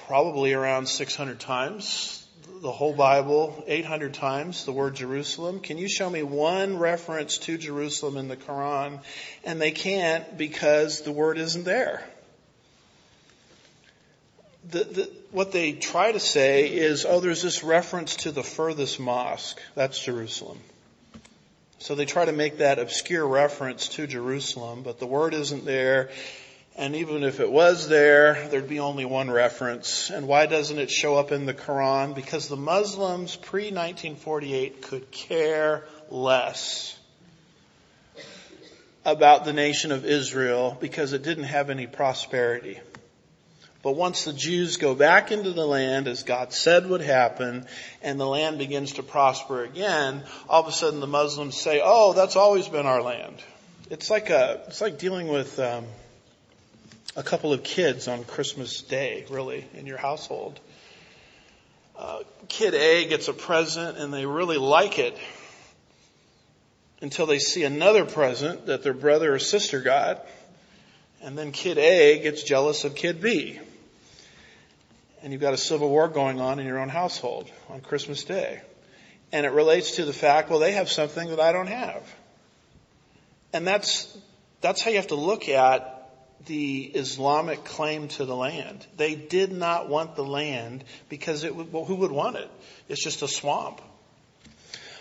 probably 0.06 0.52
around 0.52 0.88
600 0.88 1.38
times. 1.40 2.19
The 2.62 2.72
whole 2.72 2.92
Bible, 2.92 3.64
800 3.66 4.12
times, 4.12 4.64
the 4.64 4.72
word 4.72 4.96
Jerusalem. 4.96 5.60
Can 5.60 5.78
you 5.78 5.88
show 5.88 6.10
me 6.10 6.22
one 6.22 6.78
reference 6.78 7.38
to 7.38 7.56
Jerusalem 7.56 8.16
in 8.16 8.28
the 8.28 8.36
Quran? 8.36 9.00
And 9.44 9.60
they 9.60 9.70
can't 9.70 10.36
because 10.36 11.02
the 11.02 11.12
word 11.12 11.38
isn't 11.38 11.64
there. 11.64 12.04
The, 14.68 14.84
the, 14.84 15.10
what 15.30 15.52
they 15.52 15.72
try 15.72 16.12
to 16.12 16.20
say 16.20 16.70
is, 16.70 17.06
oh, 17.06 17.20
there's 17.20 17.42
this 17.42 17.64
reference 17.64 18.16
to 18.16 18.30
the 18.30 18.42
furthest 18.42 19.00
mosque. 19.00 19.60
That's 19.74 19.98
Jerusalem. 19.98 20.58
So 21.78 21.94
they 21.94 22.04
try 22.04 22.26
to 22.26 22.32
make 22.32 22.58
that 22.58 22.78
obscure 22.78 23.26
reference 23.26 23.88
to 23.90 24.06
Jerusalem, 24.06 24.82
but 24.82 24.98
the 24.98 25.06
word 25.06 25.32
isn't 25.32 25.64
there. 25.64 26.10
And 26.80 26.96
even 26.96 27.24
if 27.24 27.40
it 27.40 27.52
was 27.52 27.88
there, 27.90 28.48
there'd 28.48 28.66
be 28.66 28.80
only 28.80 29.04
one 29.04 29.30
reference. 29.30 30.08
And 30.08 30.26
why 30.26 30.46
doesn't 30.46 30.78
it 30.78 30.90
show 30.90 31.14
up 31.14 31.30
in 31.30 31.44
the 31.44 31.52
Quran? 31.52 32.14
Because 32.14 32.48
the 32.48 32.56
Muslims 32.56 33.36
pre-1948 33.36 34.80
could 34.80 35.10
care 35.10 35.84
less 36.08 36.98
about 39.04 39.44
the 39.44 39.52
nation 39.52 39.92
of 39.92 40.06
Israel 40.06 40.78
because 40.80 41.12
it 41.12 41.22
didn't 41.22 41.44
have 41.44 41.68
any 41.68 41.86
prosperity. 41.86 42.80
But 43.82 43.92
once 43.92 44.24
the 44.24 44.32
Jews 44.32 44.78
go 44.78 44.94
back 44.94 45.32
into 45.32 45.50
the 45.50 45.66
land 45.66 46.08
as 46.08 46.22
God 46.22 46.54
said 46.54 46.88
would 46.88 47.02
happen 47.02 47.66
and 48.00 48.18
the 48.18 48.26
land 48.26 48.56
begins 48.56 48.94
to 48.94 49.02
prosper 49.02 49.64
again, 49.64 50.22
all 50.48 50.62
of 50.62 50.68
a 50.68 50.72
sudden 50.72 51.00
the 51.00 51.06
Muslims 51.06 51.60
say, 51.60 51.82
oh, 51.84 52.14
that's 52.14 52.36
always 52.36 52.68
been 52.68 52.86
our 52.86 53.02
land. 53.02 53.36
It's 53.90 54.08
like 54.08 54.30
a, 54.30 54.62
it's 54.68 54.80
like 54.80 54.98
dealing 54.98 55.28
with, 55.28 55.58
um, 55.58 55.84
a 57.20 57.22
couple 57.22 57.52
of 57.52 57.62
kids 57.62 58.08
on 58.08 58.24
Christmas 58.24 58.80
Day, 58.80 59.26
really, 59.28 59.66
in 59.74 59.84
your 59.84 59.98
household. 59.98 60.58
Uh, 61.94 62.20
kid 62.48 62.72
A 62.72 63.06
gets 63.08 63.28
a 63.28 63.34
present 63.34 63.98
and 63.98 64.10
they 64.10 64.24
really 64.24 64.56
like 64.56 64.98
it 64.98 65.18
until 67.02 67.26
they 67.26 67.38
see 67.38 67.64
another 67.64 68.06
present 68.06 68.64
that 68.66 68.82
their 68.82 68.94
brother 68.94 69.34
or 69.34 69.38
sister 69.38 69.82
got. 69.82 70.24
And 71.20 71.36
then 71.36 71.52
kid 71.52 71.76
A 71.76 72.22
gets 72.22 72.42
jealous 72.42 72.84
of 72.84 72.94
kid 72.94 73.20
B 73.20 73.60
and 75.22 75.30
you've 75.30 75.42
got 75.42 75.52
a 75.52 75.58
civil 75.58 75.90
war 75.90 76.08
going 76.08 76.40
on 76.40 76.58
in 76.58 76.66
your 76.66 76.78
own 76.78 76.88
household 76.88 77.50
on 77.68 77.82
Christmas 77.82 78.24
Day. 78.24 78.62
And 79.30 79.44
it 79.44 79.52
relates 79.52 79.96
to 79.96 80.06
the 80.06 80.14
fact, 80.14 80.48
well, 80.48 80.58
they 80.58 80.72
have 80.72 80.90
something 80.90 81.28
that 81.28 81.38
I 81.38 81.52
don't 81.52 81.66
have. 81.66 82.02
And 83.52 83.66
that's, 83.66 84.16
that's 84.62 84.80
how 84.80 84.90
you 84.90 84.96
have 84.96 85.08
to 85.08 85.16
look 85.16 85.50
at 85.50 85.99
the 86.46 86.84
Islamic 86.84 87.64
claim 87.64 88.08
to 88.08 88.24
the 88.24 88.36
land. 88.36 88.86
They 88.96 89.14
did 89.14 89.52
not 89.52 89.88
want 89.88 90.16
the 90.16 90.24
land 90.24 90.84
because 91.08 91.44
it 91.44 91.54
well, 91.54 91.84
who 91.84 91.96
would 91.96 92.12
want 92.12 92.36
it? 92.36 92.50
It's 92.88 93.02
just 93.02 93.22
a 93.22 93.28
swamp. 93.28 93.80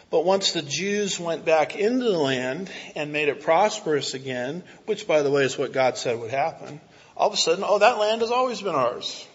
But 0.10 0.26
once 0.26 0.54
the 0.54 0.64
Jews 0.64 1.20
went 1.20 1.46
back 1.46 1.76
into 1.76 2.06
the 2.06 2.18
land 2.18 2.72
and 2.96 3.14
made 3.14 3.30
it 3.30 3.42
prosperous 3.42 4.16
again, 4.16 4.64
which 4.86 5.08
by 5.08 5.22
the 5.22 5.30
way 5.30 5.44
is 5.44 5.58
what 5.58 5.72
God 5.72 5.98
said 5.98 6.20
would 6.20 6.32
happen, 6.32 6.82
all 7.16 7.28
of 7.28 7.34
a 7.34 7.38
sudden, 7.38 7.64
oh, 7.68 7.80
that 7.80 8.00
land 8.00 8.22
has 8.22 8.32
always 8.32 8.62
been 8.62 8.76
ours. 8.76 9.28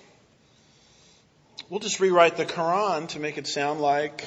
We'll 1.70 1.80
just 1.80 2.00
rewrite 2.00 2.36
the 2.36 2.44
Quran 2.44 3.08
to 3.10 3.20
make 3.20 3.38
it 3.38 3.46
sound 3.46 3.80
like 3.80 4.24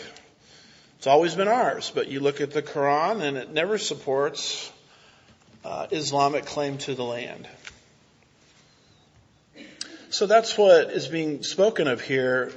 it's 0.97 1.07
always 1.07 1.35
been 1.35 1.47
ours. 1.47 1.91
But 1.93 2.07
you 2.07 2.21
look 2.21 2.39
at 2.39 2.51
the 2.51 2.63
Quran 2.63 3.21
and 3.21 3.37
it 3.37 3.51
never 3.51 3.77
supports 3.77 4.71
Uh, 5.67 5.85
Islamic 5.91 6.45
claim 6.45 6.77
to 6.77 6.95
the 6.95 7.03
land. 7.03 7.45
So 10.09 10.25
that's 10.25 10.57
what 10.57 10.91
is 10.91 11.09
being 11.09 11.43
spoken 11.43 11.89
of 11.89 11.99
here 11.99 12.53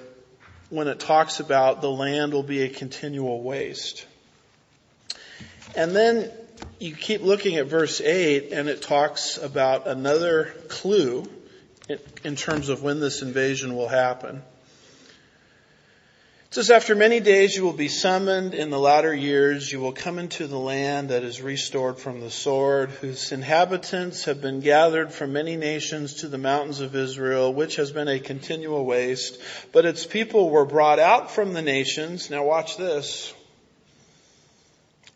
when 0.69 0.87
it 0.87 1.01
talks 1.01 1.41
about 1.41 1.81
the 1.83 1.91
land 1.91 2.33
will 2.33 2.45
be 2.45 2.63
a 2.63 2.69
continual 2.69 3.43
waste. 3.43 4.07
And 5.75 5.91
then 5.91 6.31
you 6.79 6.95
keep 6.95 7.23
looking 7.23 7.57
at 7.57 7.67
verse 7.67 8.01
8 8.01 8.53
and 8.53 8.69
it 8.69 8.81
talks 8.81 9.39
about 9.39 9.89
another 9.89 10.55
clue 10.69 11.29
in 12.23 12.37
terms 12.37 12.69
of 12.69 12.85
when 12.85 13.01
this 13.01 13.23
invasion 13.23 13.75
will 13.75 13.89
happen. 13.89 14.41
It 16.51 16.55
says, 16.55 16.71
after 16.73 16.97
many 16.97 17.21
days 17.21 17.55
you 17.55 17.63
will 17.63 17.73
be 17.73 17.87
summoned 17.87 18.55
in 18.55 18.71
the 18.71 18.79
latter 18.79 19.15
years. 19.15 19.71
You 19.71 19.79
will 19.79 19.93
come 19.93 20.19
into 20.19 20.49
the 20.49 20.59
land 20.59 21.11
that 21.11 21.23
is 21.23 21.41
restored 21.41 22.01
from 22.01 22.19
the 22.19 22.31
sword, 22.31 22.91
whose 22.91 23.31
inhabitants 23.31 24.25
have 24.25 24.41
been 24.41 24.59
gathered 24.59 25.13
from 25.13 25.33
many 25.33 25.55
nations 25.55 26.15
to 26.15 26.27
the 26.27 26.39
mountains 26.39 26.81
of 26.81 26.97
Israel, 26.97 27.55
which 27.55 27.77
has 27.77 27.93
been 27.93 28.09
a 28.09 28.19
continual 28.19 28.85
waste. 28.85 29.41
But 29.71 29.85
its 29.85 30.05
people 30.05 30.51
were 30.51 30.65
brought 30.65 30.99
out 30.99 31.31
from 31.31 31.53
the 31.53 31.63
nations. 31.63 32.31
Now 32.31 32.43
watch 32.43 32.77
this. 32.77 33.33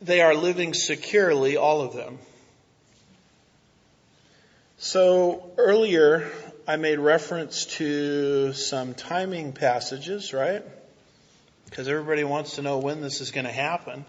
They 0.00 0.20
are 0.20 0.36
living 0.36 0.72
securely, 0.72 1.56
all 1.56 1.80
of 1.80 1.94
them. 1.94 2.20
So 4.78 5.50
earlier 5.58 6.30
I 6.68 6.76
made 6.76 7.00
reference 7.00 7.66
to 7.78 8.52
some 8.52 8.94
timing 8.94 9.52
passages, 9.52 10.32
right? 10.32 10.62
Because 11.74 11.88
everybody 11.88 12.22
wants 12.22 12.54
to 12.54 12.62
know 12.62 12.78
when 12.78 13.00
this 13.00 13.20
is 13.20 13.32
going 13.32 13.46
to 13.46 13.52
happen. 13.52 14.04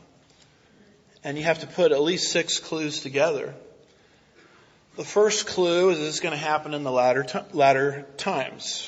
And 1.24 1.36
you 1.36 1.46
have 1.46 1.62
to 1.62 1.68
put 1.68 1.92
at 1.92 2.00
least 2.00 2.32
six 2.32 2.60
clues 2.60 3.00
together. 3.00 3.56
The 4.98 5.04
first 5.04 5.48
clue 5.48 5.90
is 5.90 5.98
this 5.98 6.14
is 6.14 6.20
going 6.20 6.34
to 6.34 6.38
happen 6.38 6.76
in 6.76 6.84
the 6.84 6.92
latter, 6.92 7.24
t- 7.24 7.40
latter 7.54 8.06
times. 8.18 8.88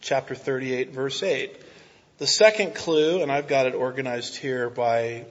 Chapter 0.00 0.34
38 0.34 0.90
verse 0.90 1.22
8. 1.22 1.56
The 2.18 2.26
second 2.26 2.74
clue, 2.74 3.22
and 3.22 3.30
I've 3.30 3.46
got 3.46 3.66
it 3.66 3.76
organized 3.76 4.34
here 4.34 4.68
by 4.68 5.26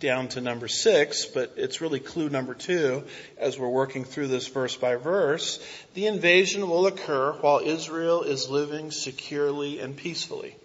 down 0.00 0.28
to 0.28 0.40
number 0.40 0.66
six, 0.66 1.26
but 1.26 1.56
it's 1.58 1.82
really 1.82 2.00
clue 2.00 2.30
number 2.30 2.54
two 2.54 3.04
as 3.36 3.58
we're 3.58 3.68
working 3.68 4.06
through 4.06 4.28
this 4.28 4.48
verse 4.48 4.74
by 4.74 4.96
verse. 4.96 5.62
The 5.92 6.06
invasion 6.06 6.70
will 6.70 6.86
occur 6.86 7.32
while 7.32 7.58
Israel 7.58 8.22
is 8.22 8.48
living 8.48 8.92
securely 8.92 9.80
and 9.80 9.94
peacefully. 9.94 10.56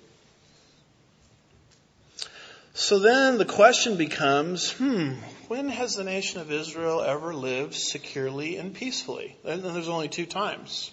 So 2.76 2.98
then 2.98 3.38
the 3.38 3.46
question 3.46 3.98
becomes, 3.98 4.72
hmm, 4.72 5.14
when 5.48 5.70
has 5.70 5.96
the 5.96 6.04
nation 6.04 6.42
of 6.42 6.52
Israel 6.52 7.02
ever 7.02 7.32
lived 7.36 7.76
securely 7.76 8.58
and 8.58 8.74
peacefully? 8.74 9.38
And 9.46 9.64
there's 9.64 9.88
only 9.88 10.10
two 10.10 10.26
times. 10.26 10.90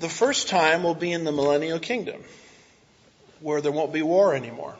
The 0.00 0.08
first 0.08 0.48
time 0.48 0.82
will 0.82 0.96
be 0.96 1.12
in 1.12 1.22
the 1.22 1.30
millennial 1.30 1.78
kingdom, 1.78 2.24
where 3.38 3.60
there 3.60 3.70
won't 3.70 3.92
be 3.92 4.02
war 4.02 4.34
anymore. 4.34 4.74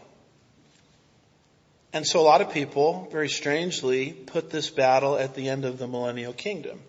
And 1.93 2.05
so 2.05 2.19
a 2.19 2.23
lot 2.23 2.41
of 2.41 2.51
people, 2.51 3.09
very 3.12 3.29
strangely, 3.29 4.12
put 4.12 4.51
this 4.51 4.69
battle 4.69 5.17
at 5.17 5.37
the 5.37 5.49
end 5.49 5.65
of 5.65 5.79
the 5.79 5.87
millennial 5.87 6.33
kingdom. 6.33 6.81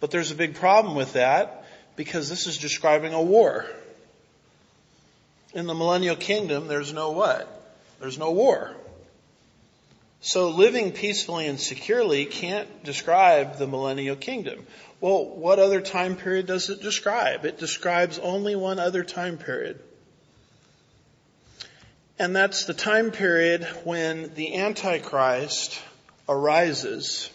But 0.00 0.10
there's 0.10 0.32
a 0.32 0.34
big 0.34 0.56
problem 0.56 0.96
with 0.96 1.12
that 1.12 1.64
because 1.94 2.28
this 2.28 2.48
is 2.48 2.58
describing 2.58 3.14
a 3.14 3.22
war. 3.22 3.64
In 5.56 5.66
the 5.66 5.74
millennial 5.74 6.16
kingdom, 6.16 6.68
there's 6.68 6.92
no 6.92 7.12
what? 7.12 7.48
There's 7.98 8.18
no 8.18 8.30
war. 8.30 8.76
So 10.20 10.50
living 10.50 10.92
peacefully 10.92 11.46
and 11.46 11.58
securely 11.58 12.26
can't 12.26 12.84
describe 12.84 13.56
the 13.56 13.66
millennial 13.66 14.16
kingdom. 14.16 14.66
Well, 15.00 15.24
what 15.24 15.58
other 15.58 15.80
time 15.80 16.16
period 16.16 16.44
does 16.44 16.68
it 16.68 16.82
describe? 16.82 17.46
It 17.46 17.58
describes 17.58 18.18
only 18.18 18.54
one 18.54 18.78
other 18.78 19.02
time 19.02 19.38
period. 19.38 19.80
And 22.18 22.36
that's 22.36 22.66
the 22.66 22.74
time 22.74 23.10
period 23.10 23.64
when 23.84 24.34
the 24.34 24.56
Antichrist 24.56 25.80
arises 26.28 27.30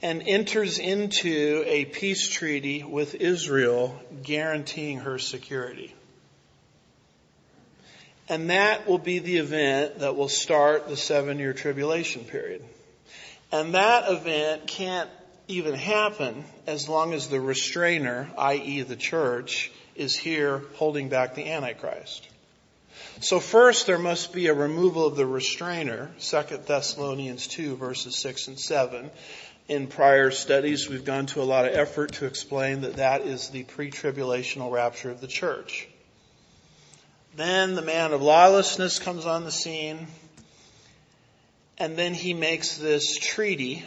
and 0.00 0.22
enters 0.26 0.78
into 0.78 1.64
a 1.66 1.84
peace 1.84 2.28
treaty 2.28 2.82
with 2.82 3.14
Israel 3.14 4.00
guaranteeing 4.22 5.00
her 5.00 5.18
security. 5.18 5.94
And 8.28 8.50
that 8.50 8.86
will 8.86 8.98
be 8.98 9.18
the 9.18 9.36
event 9.36 9.98
that 9.98 10.16
will 10.16 10.28
start 10.28 10.88
the 10.88 10.96
seven 10.96 11.38
year 11.38 11.52
tribulation 11.52 12.24
period. 12.24 12.64
And 13.52 13.74
that 13.74 14.10
event 14.10 14.66
can't 14.66 15.10
even 15.46 15.74
happen 15.74 16.44
as 16.66 16.88
long 16.88 17.12
as 17.12 17.28
the 17.28 17.40
restrainer, 17.40 18.30
i.e. 18.38 18.82
the 18.82 18.96
church, 18.96 19.70
is 19.94 20.16
here 20.16 20.62
holding 20.74 21.08
back 21.08 21.34
the 21.34 21.50
Antichrist. 21.50 22.28
So 23.20 23.40
first 23.40 23.86
there 23.86 23.98
must 23.98 24.32
be 24.32 24.46
a 24.46 24.54
removal 24.54 25.06
of 25.06 25.16
the 25.16 25.26
restrainer, 25.26 26.10
2 26.18 26.42
Thessalonians 26.66 27.46
2 27.46 27.76
verses 27.76 28.16
6 28.16 28.48
and 28.48 28.58
7. 28.58 29.10
In 29.68 29.86
prior 29.86 30.30
studies 30.30 30.88
we've 30.88 31.04
gone 31.04 31.26
to 31.26 31.42
a 31.42 31.44
lot 31.44 31.66
of 31.66 31.74
effort 31.74 32.14
to 32.14 32.26
explain 32.26 32.80
that 32.82 32.96
that 32.96 33.22
is 33.22 33.50
the 33.50 33.64
pre-tribulational 33.64 34.72
rapture 34.72 35.10
of 35.10 35.20
the 35.20 35.26
church. 35.26 35.88
Then 37.36 37.74
the 37.74 37.82
man 37.82 38.12
of 38.12 38.22
lawlessness 38.22 39.00
comes 39.00 39.26
on 39.26 39.42
the 39.42 39.50
scene, 39.50 40.06
and 41.78 41.96
then 41.96 42.14
he 42.14 42.32
makes 42.32 42.78
this 42.78 43.18
treaty, 43.18 43.84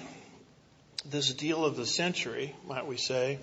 this 1.06 1.34
deal 1.34 1.64
of 1.64 1.78
the 1.78 1.86
century, 1.86 2.54
might 2.68 2.86
we 2.86 2.98
say, 2.98 3.40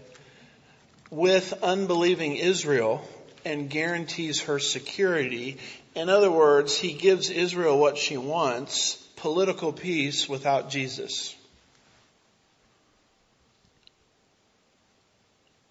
with 1.09 1.55
unbelieving 1.63 2.37
Israel 2.37 3.03
and 3.47 3.71
guarantees 3.71 4.41
her 4.43 4.59
security. 4.59 5.57
In 5.95 6.11
other 6.11 6.31
words, 6.31 6.77
he 6.77 6.93
gives 6.93 7.31
Israel 7.31 7.79
what 7.79 7.97
she 7.97 8.19
wants, 8.19 8.97
political 9.17 9.73
peace 9.73 10.29
without 10.29 10.69
Jesus. 10.69 11.35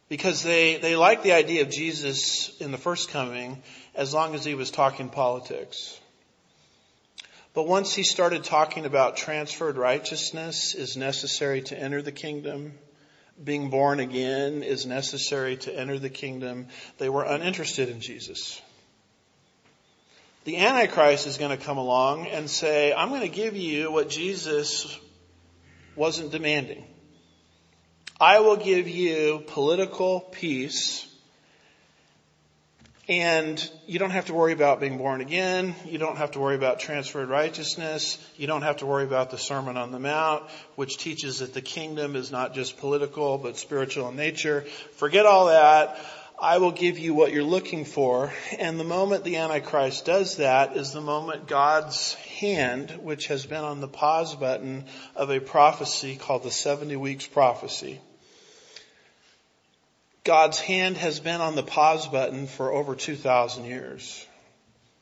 Because 0.09 0.41
they, 0.41 0.77
they 0.77 0.95
like 0.95 1.21
the 1.21 1.33
idea 1.33 1.61
of 1.61 1.69
Jesus 1.69 2.55
in 2.59 2.71
the 2.71 2.77
first 2.79 3.09
coming, 3.09 3.61
as 3.95 4.13
long 4.13 4.35
as 4.35 4.43
he 4.43 4.55
was 4.55 4.71
talking 4.71 5.09
politics. 5.09 5.99
But 7.53 7.67
once 7.67 7.93
he 7.93 8.03
started 8.03 8.43
talking 8.43 8.85
about 8.85 9.15
transferred 9.15 9.77
righteousness 9.77 10.73
is 10.73 10.97
necessary 10.97 11.61
to 11.63 11.79
enter 11.79 12.01
the 12.01 12.11
kingdom, 12.11 12.73
being 13.41 13.69
born 13.69 13.99
again 13.99 14.63
is 14.63 14.85
necessary 14.85 15.57
to 15.57 15.73
enter 15.77 15.99
the 15.99 16.09
kingdom, 16.09 16.67
they 16.97 17.09
were 17.09 17.23
uninterested 17.23 17.89
in 17.89 18.01
Jesus. 18.01 18.59
The 20.45 20.57
Antichrist 20.57 21.27
is 21.27 21.37
going 21.37 21.57
to 21.57 21.63
come 21.63 21.77
along 21.77 22.27
and 22.27 22.49
say, 22.49 22.93
I'm 22.93 23.09
going 23.09 23.21
to 23.21 23.29
give 23.29 23.55
you 23.55 23.91
what 23.91 24.09
Jesus 24.09 24.99
wasn't 25.95 26.31
demanding. 26.31 26.85
I 28.19 28.39
will 28.39 28.57
give 28.57 28.87
you 28.87 29.43
political 29.47 30.19
peace 30.19 31.07
and 33.09 33.69
you 33.85 33.99
don't 33.99 34.11
have 34.11 34.25
to 34.25 34.33
worry 34.33 34.53
about 34.53 34.79
being 34.79 34.97
born 34.97 35.19
again. 35.19 35.75
You 35.85 35.97
don't 35.97 36.17
have 36.17 36.31
to 36.31 36.39
worry 36.39 36.55
about 36.55 36.79
transferred 36.79 37.27
righteousness. 37.27 38.17
You 38.37 38.47
don't 38.47 38.61
have 38.61 38.77
to 38.77 38.85
worry 38.85 39.03
about 39.03 39.29
the 39.29 39.37
Sermon 39.37 39.75
on 39.75 39.91
the 39.91 39.99
Mount, 39.99 40.43
which 40.75 40.97
teaches 40.97 41.39
that 41.39 41.53
the 41.53 41.61
kingdom 41.61 42.15
is 42.15 42.31
not 42.31 42.53
just 42.53 42.77
political, 42.77 43.37
but 43.37 43.57
spiritual 43.57 44.07
in 44.09 44.15
nature. 44.15 44.65
Forget 44.95 45.25
all 45.25 45.47
that. 45.47 45.99
I 46.39 46.57
will 46.57 46.71
give 46.71 46.97
you 46.97 47.13
what 47.13 47.31
you're 47.31 47.43
looking 47.43 47.85
for. 47.85 48.33
And 48.57 48.79
the 48.79 48.85
moment 48.85 49.23
the 49.23 49.37
Antichrist 49.37 50.05
does 50.05 50.37
that 50.37 50.75
is 50.75 50.91
the 50.91 51.01
moment 51.01 51.47
God's 51.47 52.13
hand, 52.13 52.91
which 53.01 53.27
has 53.27 53.45
been 53.45 53.63
on 53.63 53.81
the 53.81 53.87
pause 53.87 54.35
button 54.35 54.85
of 55.15 55.29
a 55.29 55.39
prophecy 55.39 56.15
called 56.15 56.43
the 56.43 56.51
70 56.51 56.95
weeks 56.95 57.27
prophecy, 57.27 58.01
God's 60.23 60.59
hand 60.59 60.95
has 60.97 61.19
been 61.19 61.41
on 61.41 61.55
the 61.55 61.63
pause 61.63 62.07
button 62.07 62.47
for 62.47 62.71
over 62.71 62.95
2,000 62.95 63.65
years. 63.65 64.25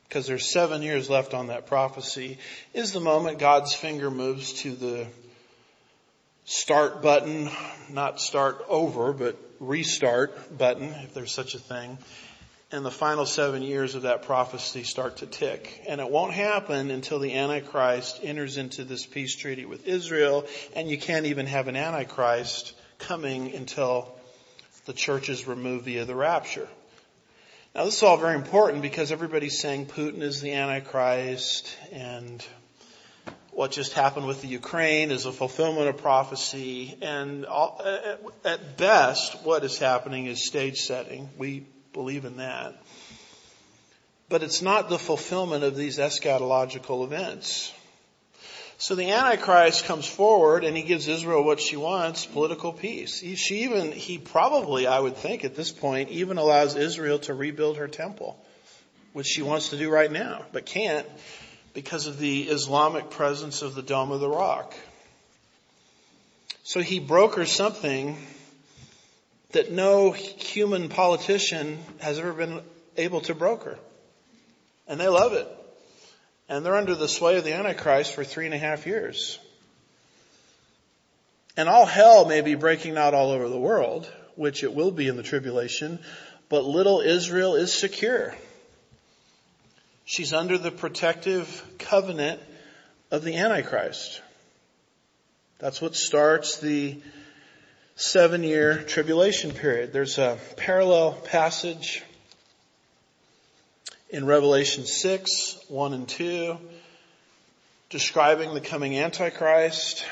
Because 0.08 0.26
there's 0.26 0.52
seven 0.52 0.82
years 0.82 1.10
left 1.10 1.34
on 1.34 1.48
that 1.48 1.68
prophecy, 1.68 2.38
is 2.74 2.92
the 2.92 3.00
moment 3.00 3.40
God's 3.40 3.74
finger 3.74 4.10
moves 4.10 4.54
to 4.64 4.72
the 4.72 5.08
start 6.46 7.02
button, 7.02 7.50
not 7.90 8.20
start 8.20 8.66
over, 8.68 9.14
but 9.14 9.38
restart 9.60 10.58
button, 10.58 10.90
if 11.04 11.14
there's 11.14 11.32
such 11.32 11.54
a 11.54 11.60
thing. 11.60 11.98
And 12.72 12.84
the 12.84 12.92
final 12.92 13.26
seven 13.26 13.62
years 13.62 13.96
of 13.96 14.04
that 14.04 14.24
prophecy 14.24 14.84
start 14.84 15.18
to 15.18 15.28
tick. 15.28 15.84
And 15.88 16.02
it 16.02 16.10
won't 16.10 16.34
happen 16.34 16.90
until 16.90 17.20
the 17.20 17.36
Antichrist 17.36 18.20
enters 18.24 18.58
into 18.58 18.84
this 18.84 19.06
peace 19.06 19.36
treaty 19.36 19.66
with 19.66 19.88
Israel, 19.88 20.46
and 20.76 20.90
you 20.90 20.98
can't 20.98 21.28
even 21.28 21.46
have 21.46 21.68
an 21.68 21.76
Antichrist 21.76 22.74
coming 22.98 23.54
until 23.54 24.16
the 24.86 24.94
church 24.94 25.30
is 25.30 25.48
removed 25.48 25.86
via 25.86 26.06
the 26.06 26.16
rapture. 26.16 26.68
Now 27.74 27.86
this 27.86 27.98
is 27.98 28.04
all 28.04 28.18
very 28.18 28.36
important 28.36 28.82
because 28.82 29.12
everybody's 29.12 29.60
saying 29.60 29.88
Putin 29.88 30.22
is 30.22 30.42
the 30.42 30.54
Antichrist 30.54 31.76
and 31.92 32.46
what 33.52 33.72
just 33.72 33.94
happened 33.94 34.28
with 34.28 34.42
the 34.42 34.48
Ukraine 34.48 35.12
is 35.12 35.26
a 35.26 35.32
fulfillment 35.32 35.88
of 35.88 35.98
prophecy 35.98 36.98
and 37.02 37.46
all, 37.46 37.82
uh, 37.84 38.16
at 38.46 38.78
best 38.78 39.44
what 39.44 39.64
is 39.64 39.78
happening 39.78 40.26
is 40.26 40.46
stage 40.46 40.80
setting. 40.80 41.30
We 41.38 41.66
believe 41.94 42.26
in 42.26 42.38
that. 42.38 42.82
But 44.30 44.44
it's 44.44 44.62
not 44.62 44.90
the 44.90 44.98
fulfillment 44.98 45.64
of 45.64 45.76
these 45.76 45.98
eschatological 45.98 47.04
events. 47.04 47.74
So 48.82 48.96
the 48.96 49.12
Antichrist 49.12 49.86
comes 49.86 50.08
forward 50.08 50.64
and 50.64 50.76
he 50.76 50.82
gives 50.82 51.08
Israel 51.08 51.44
what 51.44 51.60
she 51.60 51.78
wants, 51.78 52.26
political 52.26 52.74
peace. 52.74 53.20
He, 53.20 53.36
she 53.36 53.62
even, 53.66 53.92
he 53.92 54.18
probably, 54.18 54.88
I 54.88 55.00
would 55.00 55.18
think 55.18 55.46
at 55.46 55.56
this 55.56 55.72
point, 55.72 56.10
even 56.10 56.40
allows 56.40 56.76
Israel 56.76 57.20
to 57.20 57.36
rebuild 57.36 57.78
her 57.78 57.88
temple, 57.88 58.44
which 59.14 59.28
she 59.28 59.44
wants 59.44 59.70
to 59.70 59.78
do 59.78 59.92
right 59.92 60.12
now, 60.12 60.46
but 60.52 60.66
can't 60.66 61.06
because 61.76 62.08
of 62.08 62.18
the 62.18 62.42
Islamic 62.42 63.12
presence 63.12 63.62
of 63.62 63.76
the 63.76 63.84
Dome 63.84 64.12
of 64.12 64.20
the 64.20 64.28
Rock. 64.28 64.74
So 66.64 66.80
he 66.80 67.00
brokers 67.00 67.52
something 67.52 68.18
that 69.52 69.72
no 69.72 70.10
human 70.10 70.90
politician 70.90 71.78
has 72.00 72.18
ever 72.18 72.34
been 72.34 72.62
able 72.98 73.22
to 73.22 73.36
broker. 73.36 73.78
And 74.88 75.00
they 75.00 75.08
love 75.08 75.34
it. 75.34 75.48
And 76.52 76.66
they're 76.66 76.76
under 76.76 76.95
the 76.95 77.08
sway 77.08 77.38
of 77.38 77.45
the 77.45 77.54
Antichrist 77.54 78.14
for 78.14 78.26
three 78.26 78.43
and 78.43 78.54
a 78.54 78.58
half 78.58 78.86
years. 78.86 79.39
And 81.56 81.70
all 81.70 81.86
hell 81.86 82.26
may 82.26 82.41
be 82.41 82.56
breaking 82.56 82.97
out 82.97 83.14
all 83.14 83.32
over 83.32 83.47
the 83.47 83.58
world, 83.58 84.06
which 84.36 84.62
it 84.62 84.74
will 84.74 84.91
be 84.91 85.08
in 85.08 85.16
the 85.16 85.24
tribulation, 85.24 85.97
but 86.49 86.66
little 86.66 86.99
Israel 86.99 87.56
is 87.56 87.74
secure. 87.74 88.36
She's 90.04 90.34
under 90.34 90.58
the 90.58 90.72
protective 90.72 91.64
covenant 91.80 92.41
of 93.12 93.24
the 93.24 93.38
Antichrist. 93.38 94.22
That's 95.60 95.82
what 95.82 95.95
starts 95.95 96.58
the 96.58 96.99
seven 97.95 98.43
year 98.43 98.84
tribulation 98.84 99.52
period. 99.52 99.93
There's 99.93 100.18
a 100.18 100.38
parallel 100.58 101.14
passage 101.14 102.04
in 104.12 104.26
Revelation 104.26 104.86
6, 104.86 105.57
1 105.70 105.93
and 105.93 106.07
2, 106.07 106.57
describing 107.89 108.53
the 108.53 108.59
coming 108.59 108.97
Antichrist. 108.97 110.05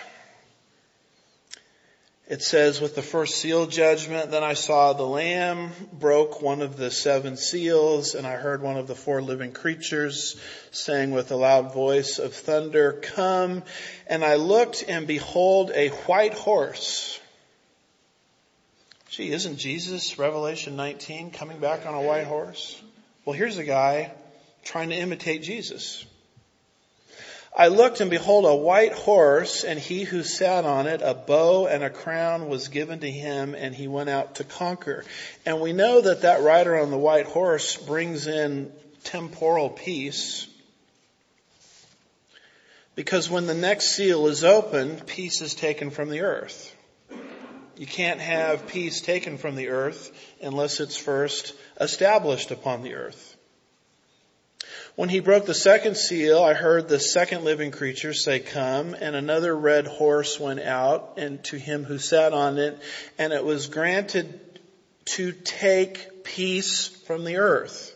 It 2.25 2.41
says, 2.41 2.79
with 2.79 2.95
the 2.95 3.01
first 3.01 3.35
seal 3.35 3.65
judgment, 3.65 4.31
then 4.31 4.43
I 4.43 4.53
saw 4.53 4.93
the 4.93 5.03
Lamb 5.03 5.71
broke 5.91 6.41
one 6.41 6.61
of 6.61 6.77
the 6.77 6.91
seven 6.91 7.35
seals, 7.35 8.15
and 8.15 8.25
I 8.25 8.37
heard 8.37 8.61
one 8.61 8.77
of 8.77 8.87
the 8.87 8.95
four 8.95 9.21
living 9.21 9.51
creatures 9.51 10.39
saying 10.71 11.11
with 11.11 11.31
a 11.31 11.35
loud 11.35 11.73
voice 11.73 12.19
of 12.19 12.33
thunder, 12.33 12.93
Come! 13.01 13.63
And 14.07 14.23
I 14.23 14.35
looked, 14.35 14.85
and 14.87 15.07
behold, 15.07 15.71
a 15.75 15.89
white 15.89 16.35
horse. 16.35 17.19
Gee, 19.09 19.31
isn't 19.31 19.57
Jesus, 19.57 20.17
Revelation 20.17 20.77
19, 20.77 21.31
coming 21.31 21.59
back 21.59 21.85
on 21.85 21.95
a 21.95 22.01
white 22.01 22.27
horse? 22.27 22.81
Well, 23.29 23.37
here's 23.37 23.59
a 23.59 23.63
guy 23.63 24.11
trying 24.63 24.89
to 24.89 24.95
imitate 24.95 25.43
Jesus. 25.43 26.03
I 27.55 27.67
looked 27.67 28.01
and 28.01 28.09
behold 28.09 28.45
a 28.45 28.55
white 28.55 28.93
horse 28.93 29.63
and 29.63 29.79
he 29.79 30.03
who 30.03 30.23
sat 30.23 30.65
on 30.65 30.87
it, 30.87 31.01
a 31.03 31.13
bow 31.13 31.67
and 31.67 31.83
a 31.83 31.91
crown 31.91 32.49
was 32.49 32.69
given 32.69 33.01
to 33.01 33.11
him 33.11 33.53
and 33.53 33.75
he 33.75 33.87
went 33.87 34.09
out 34.09 34.33
to 34.37 34.43
conquer. 34.43 35.05
And 35.45 35.61
we 35.61 35.73
know 35.73 36.01
that 36.01 36.23
that 36.23 36.41
rider 36.41 36.75
on 36.79 36.89
the 36.89 36.97
white 36.97 37.27
horse 37.27 37.75
brings 37.77 38.25
in 38.25 38.71
temporal 39.03 39.69
peace 39.69 40.47
because 42.95 43.29
when 43.29 43.45
the 43.45 43.53
next 43.53 43.95
seal 43.95 44.25
is 44.25 44.43
opened, 44.43 45.05
peace 45.05 45.41
is 45.41 45.53
taken 45.53 45.91
from 45.91 46.09
the 46.09 46.21
earth. 46.21 46.75
You 47.79 47.87
can't 47.87 48.19
have 48.19 48.67
peace 48.67 48.99
taken 48.99 49.37
from 49.37 49.55
the 49.55 49.69
earth 49.69 50.11
unless 50.41 50.81
it's 50.81 50.97
first 50.97 51.53
established 51.79 52.51
upon 52.51 52.83
the 52.83 52.95
earth. 52.95 53.37
When 54.97 55.07
he 55.07 55.21
broke 55.21 55.45
the 55.45 55.53
second 55.53 55.95
seal, 55.95 56.43
I 56.43 56.55
heard 56.55 56.89
the 56.89 56.99
second 56.99 57.45
living 57.45 57.71
creature 57.71 58.13
say, 58.13 58.41
come, 58.41 58.95
and 58.95 59.15
another 59.15 59.55
red 59.55 59.87
horse 59.87 60.37
went 60.37 60.59
out 60.59 61.13
and 61.15 61.41
to 61.45 61.57
him 61.57 61.85
who 61.85 61.99
sat 61.99 62.33
on 62.33 62.57
it, 62.57 62.77
and 63.17 63.31
it 63.31 63.45
was 63.45 63.67
granted 63.67 64.41
to 65.15 65.31
take 65.31 66.25
peace 66.25 66.87
from 66.87 67.23
the 67.23 67.37
earth. 67.37 67.95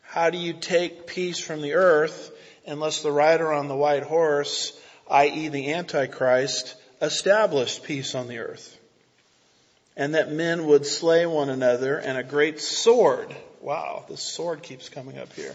How 0.00 0.30
do 0.30 0.38
you 0.38 0.54
take 0.54 1.06
peace 1.06 1.38
from 1.38 1.60
the 1.60 1.74
earth 1.74 2.32
unless 2.66 3.02
the 3.02 3.12
rider 3.12 3.52
on 3.52 3.68
the 3.68 3.76
white 3.76 4.04
horse, 4.04 4.72
i.e. 5.10 5.48
the 5.48 5.74
Antichrist, 5.74 6.76
established 7.00 7.84
peace 7.84 8.14
on 8.14 8.28
the 8.28 8.38
earth? 8.38 8.76
And 9.96 10.14
that 10.14 10.32
men 10.32 10.66
would 10.66 10.86
slay 10.86 11.26
one 11.26 11.50
another 11.50 11.98
and 11.98 12.16
a 12.16 12.22
great 12.22 12.60
sword, 12.60 13.34
wow, 13.60 14.04
the 14.08 14.16
sword 14.16 14.62
keeps 14.62 14.88
coming 14.88 15.18
up 15.18 15.32
here, 15.34 15.54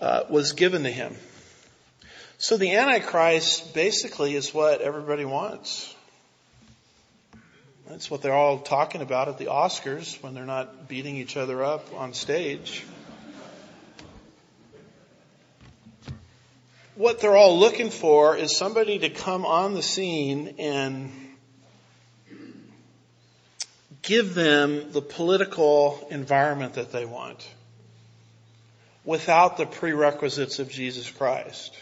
uh, 0.00 0.24
was 0.28 0.52
given 0.52 0.82
to 0.84 0.90
him. 0.90 1.14
So 2.38 2.56
the 2.56 2.74
Antichrist 2.74 3.72
basically 3.72 4.34
is 4.34 4.52
what 4.52 4.80
everybody 4.80 5.24
wants. 5.24 5.94
That's 7.88 8.10
what 8.10 8.20
they're 8.20 8.34
all 8.34 8.58
talking 8.58 9.00
about 9.00 9.28
at 9.28 9.38
the 9.38 9.46
Oscars 9.46 10.20
when 10.22 10.34
they're 10.34 10.44
not 10.44 10.88
beating 10.88 11.16
each 11.16 11.36
other 11.36 11.62
up 11.64 11.94
on 11.94 12.14
stage. 12.14 12.84
What 16.96 17.20
they're 17.20 17.36
all 17.36 17.58
looking 17.58 17.90
for 17.90 18.38
is 18.38 18.56
somebody 18.56 18.98
to 19.00 19.10
come 19.10 19.44
on 19.44 19.74
the 19.74 19.82
scene 19.82 20.54
and 20.58 21.12
give 24.00 24.34
them 24.34 24.92
the 24.92 25.02
political 25.02 26.08
environment 26.10 26.74
that 26.74 26.92
they 26.92 27.04
want 27.04 27.46
without 29.04 29.58
the 29.58 29.66
prerequisites 29.66 30.58
of 30.58 30.70
Jesus 30.70 31.10
Christ, 31.10 31.76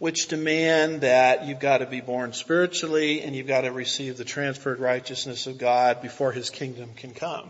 which 0.00 0.26
demand 0.26 1.02
that 1.02 1.46
you've 1.46 1.60
got 1.60 1.78
to 1.78 1.86
be 1.86 2.00
born 2.00 2.32
spiritually 2.32 3.22
and 3.22 3.36
you've 3.36 3.46
got 3.46 3.60
to 3.60 3.70
receive 3.70 4.16
the 4.16 4.24
transferred 4.24 4.80
righteousness 4.80 5.46
of 5.46 5.56
God 5.56 6.02
before 6.02 6.32
his 6.32 6.50
kingdom 6.50 6.90
can 6.96 7.14
come. 7.14 7.48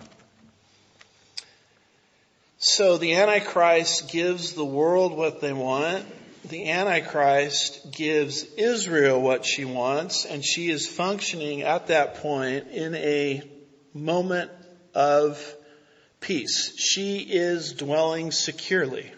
So 2.61 2.98
the 2.98 3.14
Antichrist 3.14 4.11
gives 4.11 4.54
the 4.54 4.64
world 4.64 5.16
what 5.16 5.40
they 5.40 5.52
want. 5.52 6.04
The 6.48 6.70
Antichrist 6.70 7.92
gives 7.92 8.42
Israel 8.54 9.20
what 9.20 9.46
she 9.46 9.64
wants 9.64 10.24
and 10.24 10.44
she 10.44 10.68
is 10.68 10.84
functioning 10.84 11.62
at 11.62 11.86
that 11.86 12.16
point 12.16 12.66
in 12.72 12.96
a 12.96 13.48
moment 13.94 14.50
of 14.92 15.40
peace. 16.18 16.76
She 16.76 17.18
is 17.18 17.74
dwelling 17.74 18.32
securely. 18.32 19.12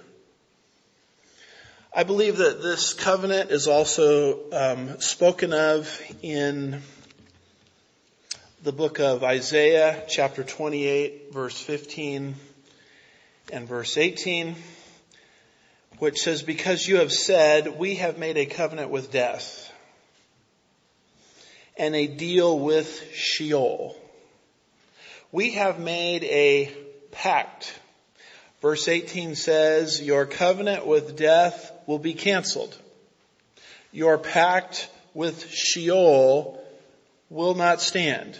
I 1.95 2.03
believe 2.03 2.37
that 2.37 2.61
this 2.63 2.93
covenant 2.93 3.53
is 3.53 3.67
also 3.67 4.51
um, 4.53 5.01
spoken 5.01 5.55
of 5.55 5.99
in 6.21 6.83
the 8.63 8.73
book 8.73 9.01
of 9.01 9.25
Isaiah, 9.25 10.05
chapter 10.09 10.45
28, 10.45 11.33
verse 11.33 11.59
15 11.59 12.35
and 13.53 13.69
verse 13.69 13.97
18, 13.97 14.57
which 15.99 16.19
says, 16.19 16.43
Because 16.43 16.87
you 16.87 16.99
have 16.99 17.13
said, 17.13 17.79
we 17.79 17.97
have 17.97 18.19
made 18.19 18.37
a 18.37 18.47
covenant 18.47 18.91
with 18.91 19.11
death 19.11 19.71
and 21.77 21.95
a 21.95 22.07
deal 22.07 22.59
with 22.59 23.11
Sheol. 23.15 23.97
We 25.33 25.53
have 25.53 25.81
made 25.81 26.25
a 26.25 26.71
pact. 27.11 27.73
Verse 28.61 28.87
18 28.89 29.35
says, 29.35 30.03
your 30.03 30.27
covenant 30.27 30.87
with 30.87 31.17
death 31.17 31.73
will 31.87 31.99
be 31.99 32.13
canceled. 32.13 32.77
Your 33.93 34.19
pact 34.19 34.91
with 35.15 35.51
Sheol 35.51 36.63
will 37.31 37.55
not 37.55 37.81
stand. 37.81 38.39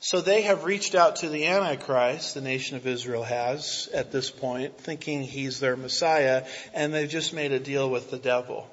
So 0.00 0.20
they 0.20 0.42
have 0.42 0.64
reached 0.64 0.94
out 0.94 1.16
to 1.16 1.28
the 1.28 1.46
Antichrist, 1.46 2.34
the 2.34 2.40
nation 2.40 2.76
of 2.76 2.86
Israel 2.86 3.24
has 3.24 3.88
at 3.92 4.12
this 4.12 4.30
point, 4.30 4.78
thinking 4.78 5.22
he's 5.22 5.58
their 5.58 5.76
Messiah, 5.76 6.46
and 6.72 6.94
they've 6.94 7.08
just 7.08 7.32
made 7.32 7.50
a 7.50 7.58
deal 7.58 7.90
with 7.90 8.10
the 8.10 8.18
devil. 8.18 8.70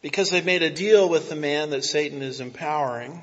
Because 0.00 0.30
they've 0.30 0.44
made 0.44 0.62
a 0.62 0.70
deal 0.70 1.08
with 1.08 1.28
the 1.28 1.34
man 1.34 1.70
that 1.70 1.84
Satan 1.84 2.22
is 2.22 2.40
empowering, 2.40 3.20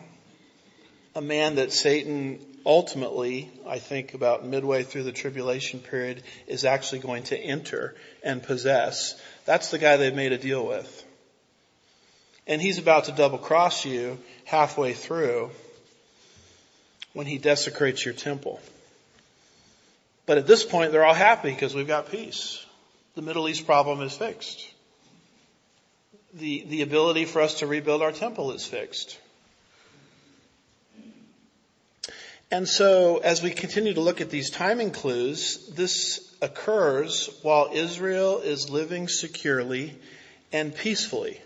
a 1.15 1.21
man 1.21 1.55
that 1.55 1.71
Satan 1.71 2.39
ultimately, 2.65 3.49
I 3.65 3.79
think 3.79 4.13
about 4.13 4.45
midway 4.45 4.83
through 4.83 5.03
the 5.03 5.13
tribulation 5.13 5.79
period, 5.79 6.21
is 6.47 6.65
actually 6.65 6.99
going 6.99 7.23
to 7.23 7.37
enter 7.37 7.95
and 8.23 8.43
possess. 8.43 9.17
That's 9.45 9.71
the 9.71 9.77
guy 9.77 9.95
they've 9.95 10.13
made 10.13 10.33
a 10.33 10.37
deal 10.37 10.65
with. 10.65 11.05
And 12.45 12.61
he's 12.61 12.77
about 12.77 13.05
to 13.05 13.13
double 13.13 13.37
cross 13.37 13.85
you 13.85 14.19
halfway 14.43 14.91
through 14.91 15.51
when 17.13 17.25
he 17.25 17.37
desecrates 17.37 18.03
your 18.03 18.13
temple. 18.13 18.59
But 20.25 20.37
at 20.37 20.47
this 20.47 20.63
point, 20.63 20.91
they're 20.91 21.05
all 21.05 21.13
happy 21.13 21.51
because 21.51 21.75
we've 21.75 21.87
got 21.87 22.11
peace. 22.11 22.65
The 23.15 23.21
Middle 23.21 23.47
East 23.47 23.65
problem 23.65 24.01
is 24.01 24.15
fixed. 24.15 24.67
The, 26.33 26.65
the 26.67 26.81
ability 26.81 27.25
for 27.25 27.41
us 27.41 27.59
to 27.59 27.67
rebuild 27.67 28.01
our 28.01 28.11
temple 28.11 28.51
is 28.51 28.65
fixed. 28.65 29.19
And 32.49 32.67
so 32.67 33.17
as 33.17 33.41
we 33.41 33.51
continue 33.51 33.93
to 33.95 34.01
look 34.01 34.21
at 34.21 34.29
these 34.29 34.49
timing 34.49 34.91
clues, 34.91 35.67
this 35.69 36.31
occurs 36.41 37.29
while 37.41 37.69
Israel 37.73 38.39
is 38.39 38.69
living 38.69 39.07
securely 39.07 39.95
and 40.51 40.75
peacefully. 40.75 41.41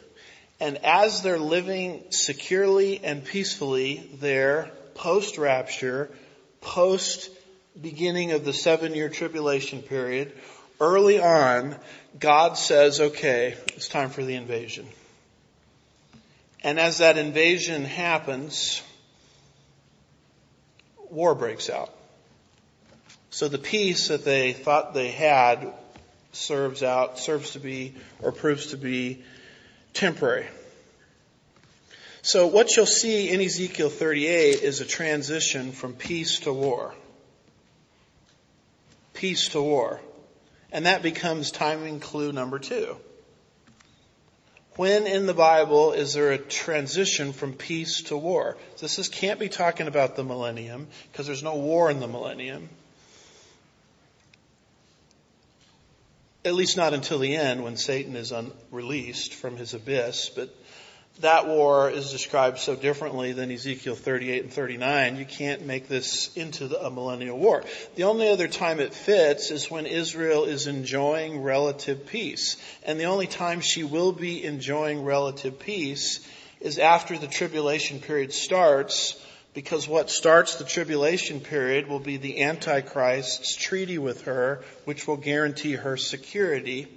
And 0.60 0.78
as 0.84 1.22
they're 1.22 1.40
living 1.40 2.04
securely 2.10 3.04
and 3.04 3.24
peacefully 3.24 4.10
there, 4.20 4.72
post 4.98 5.38
rapture, 5.38 6.10
post 6.60 7.30
beginning 7.80 8.32
of 8.32 8.44
the 8.44 8.54
seven 8.54 8.94
year 8.94 9.10
tribulation 9.10 9.82
period, 9.82 10.34
early 10.82 11.20
on, 11.20 11.76
God 12.20 12.58
says, 12.58 13.00
okay, 13.00 13.56
it's 13.76 13.88
time 13.88 14.10
for 14.10 14.24
the 14.24 14.36
invasion. 14.36 14.88
And 16.64 16.80
as 16.80 16.98
that 16.98 17.18
invasion 17.18 17.86
happens, 17.86 18.82
war 21.10 21.36
breaks 21.36 21.70
out. 21.70 21.94
So 23.30 23.48
the 23.48 23.60
peace 23.60 24.08
that 24.08 24.26
they 24.26 24.54
thought 24.54 24.94
they 24.96 25.12
had 25.12 25.72
serves 26.32 26.82
out, 26.82 27.20
serves 27.20 27.52
to 27.52 27.60
be, 27.60 27.94
or 28.22 28.32
proves 28.32 28.68
to 28.68 28.78
be 28.78 29.24
temporary. 29.94 30.48
So 32.28 32.46
what 32.46 32.76
you'll 32.76 32.86
see 32.86 33.30
in 33.30 33.40
Ezekiel 33.40 33.90
38 33.90 34.62
is 34.62 34.82
a 34.82 34.86
transition 34.86 35.72
from 35.72 35.94
peace 35.94 36.42
to 36.42 36.52
war. 36.52 36.94
Peace 39.14 39.48
to 39.50 39.62
war. 39.62 40.02
And 40.70 40.88
that 40.88 41.02
becomes 41.02 41.52
timing 41.52 42.02
clue 42.02 42.34
number 42.34 42.60
two. 42.60 42.98
When 44.76 45.08
in 45.08 45.26
the 45.26 45.34
Bible 45.34 45.94
is 45.94 46.16
there 46.16 46.34
a 46.34 46.38
transition 46.38 47.32
from 47.32 47.54
peace 47.54 48.02
to 48.08 48.18
war? 48.18 48.58
This 48.82 49.00
is, 49.00 49.08
can't 49.08 49.40
be 49.40 49.48
talking 49.48 49.88
about 49.88 50.18
the 50.18 50.26
millennium 50.26 50.90
because 51.10 51.28
there's 51.28 51.44
no 51.44 51.56
war 51.56 51.90
in 51.90 52.02
the 52.02 52.10
millennium. 52.10 52.68
At 56.44 56.56
least 56.56 56.76
not 56.76 56.94
until 56.94 57.20
the 57.20 57.38
end 57.38 57.64
when 57.64 57.78
Satan 57.78 58.18
is 58.18 58.34
un- 58.34 58.52
released 58.70 59.34
from 59.34 59.56
his 59.56 59.74
abyss, 59.74 60.28
but 60.28 60.54
that 61.22 61.48
war 61.48 61.90
is 61.90 62.12
described 62.12 62.60
so 62.60 62.76
differently 62.76 63.32
than 63.32 63.52
Ezekiel 63.52 63.96
38 63.96 64.44
and 64.44 64.54
39. 64.54 65.18
You 65.18 65.26
can't 65.26 65.66
make 65.66 65.88
this 65.88 66.36
into 66.36 66.66
a 66.80 66.92
millennial 66.92 67.38
war. 67.38 67.64
The 67.96 68.04
only 68.04 68.30
other 68.30 68.48
time 68.48 68.80
it 68.80 68.94
fits 68.94 69.50
is 69.52 69.72
when 69.72 69.86
Israel 69.86 70.46
is 70.46 70.68
enjoying 70.68 71.42
relative 71.42 72.08
peace. 72.08 72.58
And 72.84 73.00
the 73.00 73.06
only 73.06 73.28
time 73.28 73.62
she 73.62 73.84
will 73.84 74.12
be 74.12 74.44
enjoying 74.44 75.04
relative 75.04 75.60
peace 75.60 76.26
is 76.60 76.78
after 76.78 77.18
the 77.18 77.28
tribulation 77.28 78.00
period 78.00 78.34
starts, 78.34 79.20
because 79.54 79.88
what 79.88 80.10
starts 80.10 80.56
the 80.56 80.66
tribulation 80.66 81.40
period 81.40 81.88
will 81.88 82.00
be 82.00 82.18
the 82.18 82.44
Antichrist's 82.44 83.56
treaty 83.56 83.98
with 83.98 84.24
her, 84.24 84.64
which 84.86 85.08
will 85.08 85.18
guarantee 85.18 85.74
her 85.74 85.98
security 85.98 86.88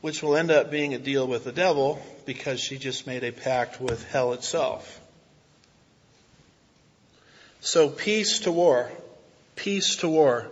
which 0.00 0.22
will 0.22 0.36
end 0.36 0.50
up 0.50 0.70
being 0.70 0.94
a 0.94 0.98
deal 0.98 1.26
with 1.26 1.44
the 1.44 1.52
devil 1.52 2.00
because 2.24 2.60
she 2.60 2.78
just 2.78 3.06
made 3.06 3.24
a 3.24 3.32
pact 3.32 3.80
with 3.80 4.08
hell 4.10 4.32
itself. 4.32 5.00
So 7.60 7.88
peace 7.88 8.40
to 8.40 8.52
war. 8.52 8.90
Peace 9.56 9.96
to 9.96 10.08
war. 10.08 10.48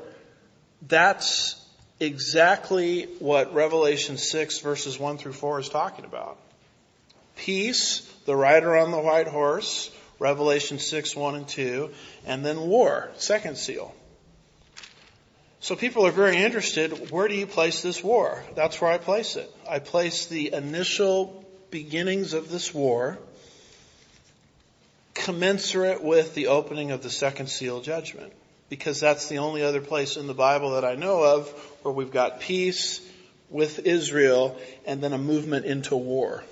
That's 0.86 1.56
exactly 1.98 3.04
what 3.18 3.54
Revelation 3.54 4.18
6 4.18 4.58
verses 4.60 4.98
1 4.98 5.18
through 5.18 5.32
4 5.32 5.60
is 5.60 5.68
talking 5.68 6.04
about. 6.04 6.38
Peace, 7.36 8.00
the 8.26 8.36
rider 8.36 8.76
on 8.76 8.90
the 8.90 9.00
white 9.00 9.28
horse, 9.28 9.90
Revelation 10.18 10.78
6, 10.78 11.16
1 11.16 11.34
and 11.36 11.48
2, 11.48 11.90
and 12.26 12.44
then 12.44 12.60
war, 12.60 13.10
second 13.16 13.56
seal. 13.56 13.94
So 15.60 15.74
people 15.74 16.06
are 16.06 16.12
very 16.12 16.36
interested, 16.36 17.10
where 17.10 17.26
do 17.26 17.34
you 17.34 17.46
place 17.46 17.82
this 17.82 18.02
war? 18.02 18.44
That's 18.54 18.80
where 18.80 18.92
I 18.92 18.98
place 18.98 19.36
it. 19.36 19.52
I 19.68 19.80
place 19.80 20.26
the 20.26 20.52
initial 20.52 21.44
beginnings 21.70 22.32
of 22.32 22.48
this 22.50 22.72
war 22.72 23.18
commensurate 25.14 26.02
with 26.02 26.34
the 26.34 26.46
opening 26.46 26.92
of 26.92 27.02
the 27.02 27.10
second 27.10 27.48
seal 27.48 27.80
judgment. 27.80 28.32
Because 28.68 29.00
that's 29.00 29.28
the 29.28 29.38
only 29.38 29.62
other 29.62 29.80
place 29.80 30.16
in 30.16 30.26
the 30.26 30.34
Bible 30.34 30.72
that 30.72 30.84
I 30.84 30.94
know 30.94 31.22
of 31.22 31.48
where 31.82 31.92
we've 31.92 32.12
got 32.12 32.40
peace 32.40 33.00
with 33.50 33.80
Israel 33.80 34.56
and 34.86 35.02
then 35.02 35.12
a 35.12 35.18
movement 35.18 35.64
into 35.64 35.96
war. 35.96 36.44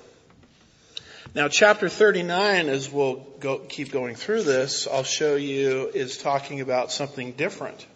Now 1.34 1.48
chapter 1.48 1.88
39, 1.88 2.68
as 2.68 2.90
we'll 2.90 3.16
go, 3.40 3.58
keep 3.58 3.92
going 3.92 4.14
through 4.14 4.42
this, 4.42 4.86
I'll 4.86 5.04
show 5.04 5.36
you 5.36 5.90
is 5.92 6.18
talking 6.18 6.60
about 6.60 6.90
something 6.90 7.32
different. 7.32 7.86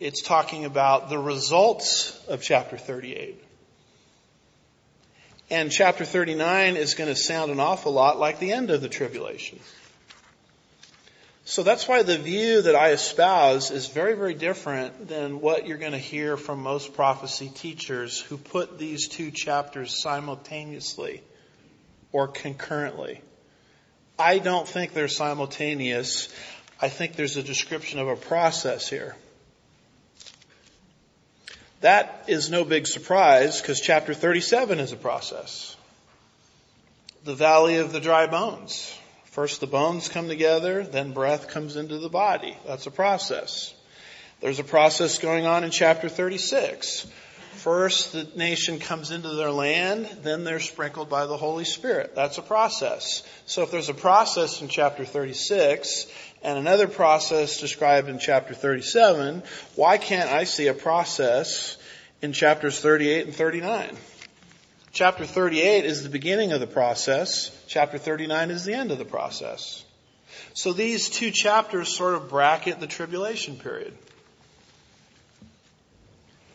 It's 0.00 0.22
talking 0.22 0.64
about 0.64 1.10
the 1.10 1.18
results 1.18 2.18
of 2.26 2.40
chapter 2.40 2.78
38. 2.78 3.44
And 5.50 5.70
chapter 5.70 6.06
39 6.06 6.76
is 6.76 6.94
going 6.94 7.10
to 7.10 7.14
sound 7.14 7.50
an 7.50 7.60
awful 7.60 7.92
lot 7.92 8.18
like 8.18 8.38
the 8.38 8.52
end 8.52 8.70
of 8.70 8.80
the 8.80 8.88
tribulation. 8.88 9.60
So 11.44 11.62
that's 11.62 11.86
why 11.86 12.02
the 12.02 12.16
view 12.16 12.62
that 12.62 12.74
I 12.74 12.92
espouse 12.92 13.70
is 13.70 13.88
very, 13.88 14.14
very 14.14 14.32
different 14.32 15.08
than 15.08 15.42
what 15.42 15.66
you're 15.66 15.76
going 15.76 15.92
to 15.92 15.98
hear 15.98 16.38
from 16.38 16.62
most 16.62 16.94
prophecy 16.94 17.50
teachers 17.54 18.18
who 18.18 18.38
put 18.38 18.78
these 18.78 19.06
two 19.06 19.30
chapters 19.30 20.00
simultaneously 20.00 21.22
or 22.10 22.26
concurrently. 22.26 23.20
I 24.18 24.38
don't 24.38 24.66
think 24.66 24.94
they're 24.94 25.08
simultaneous. 25.08 26.30
I 26.80 26.88
think 26.88 27.16
there's 27.16 27.36
a 27.36 27.42
description 27.42 27.98
of 27.98 28.08
a 28.08 28.16
process 28.16 28.88
here. 28.88 29.14
That 31.80 32.24
is 32.28 32.50
no 32.50 32.64
big 32.64 32.86
surprise 32.86 33.60
because 33.60 33.80
chapter 33.80 34.12
37 34.12 34.80
is 34.80 34.92
a 34.92 34.96
process. 34.96 35.76
The 37.24 37.34
valley 37.34 37.76
of 37.76 37.92
the 37.92 38.00
dry 38.00 38.26
bones. 38.26 38.94
First 39.24 39.60
the 39.60 39.66
bones 39.66 40.08
come 40.08 40.28
together, 40.28 40.82
then 40.82 41.12
breath 41.12 41.48
comes 41.48 41.76
into 41.76 41.98
the 41.98 42.08
body. 42.08 42.56
That's 42.66 42.86
a 42.86 42.90
process. 42.90 43.72
There's 44.40 44.58
a 44.58 44.64
process 44.64 45.18
going 45.18 45.46
on 45.46 45.64
in 45.64 45.70
chapter 45.70 46.08
36. 46.08 47.06
First 47.52 48.12
the 48.12 48.26
nation 48.36 48.78
comes 48.78 49.10
into 49.10 49.28
their 49.30 49.50
land, 49.50 50.08
then 50.22 50.44
they're 50.44 50.60
sprinkled 50.60 51.10
by 51.10 51.26
the 51.26 51.36
Holy 51.36 51.64
Spirit. 51.64 52.14
That's 52.14 52.38
a 52.38 52.42
process. 52.42 53.22
So 53.46 53.62
if 53.62 53.70
there's 53.70 53.88
a 53.88 53.94
process 53.94 54.62
in 54.62 54.68
chapter 54.68 55.04
36 55.04 56.06
and 56.42 56.58
another 56.58 56.88
process 56.88 57.60
described 57.60 58.08
in 58.08 58.18
chapter 58.18 58.54
37, 58.54 59.42
why 59.74 59.98
can't 59.98 60.30
I 60.30 60.44
see 60.44 60.68
a 60.68 60.74
process 60.74 61.76
in 62.22 62.32
chapters 62.32 62.80
38 62.80 63.26
and 63.26 63.34
39? 63.34 63.96
Chapter 64.92 65.26
38 65.26 65.84
is 65.84 66.02
the 66.02 66.08
beginning 66.08 66.52
of 66.52 66.60
the 66.60 66.66
process. 66.66 67.50
Chapter 67.68 67.98
39 67.98 68.50
is 68.50 68.64
the 68.64 68.74
end 68.74 68.90
of 68.90 68.98
the 68.98 69.04
process. 69.04 69.84
So 70.54 70.72
these 70.72 71.08
two 71.08 71.30
chapters 71.30 71.94
sort 71.94 72.14
of 72.14 72.28
bracket 72.28 72.80
the 72.80 72.86
tribulation 72.86 73.56
period. 73.56 73.96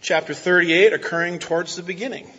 Chapter 0.06 0.36
38 0.36 0.94
occurring 0.94 1.40
towards 1.40 1.76
the 1.76 1.82
beginning. 1.82 2.30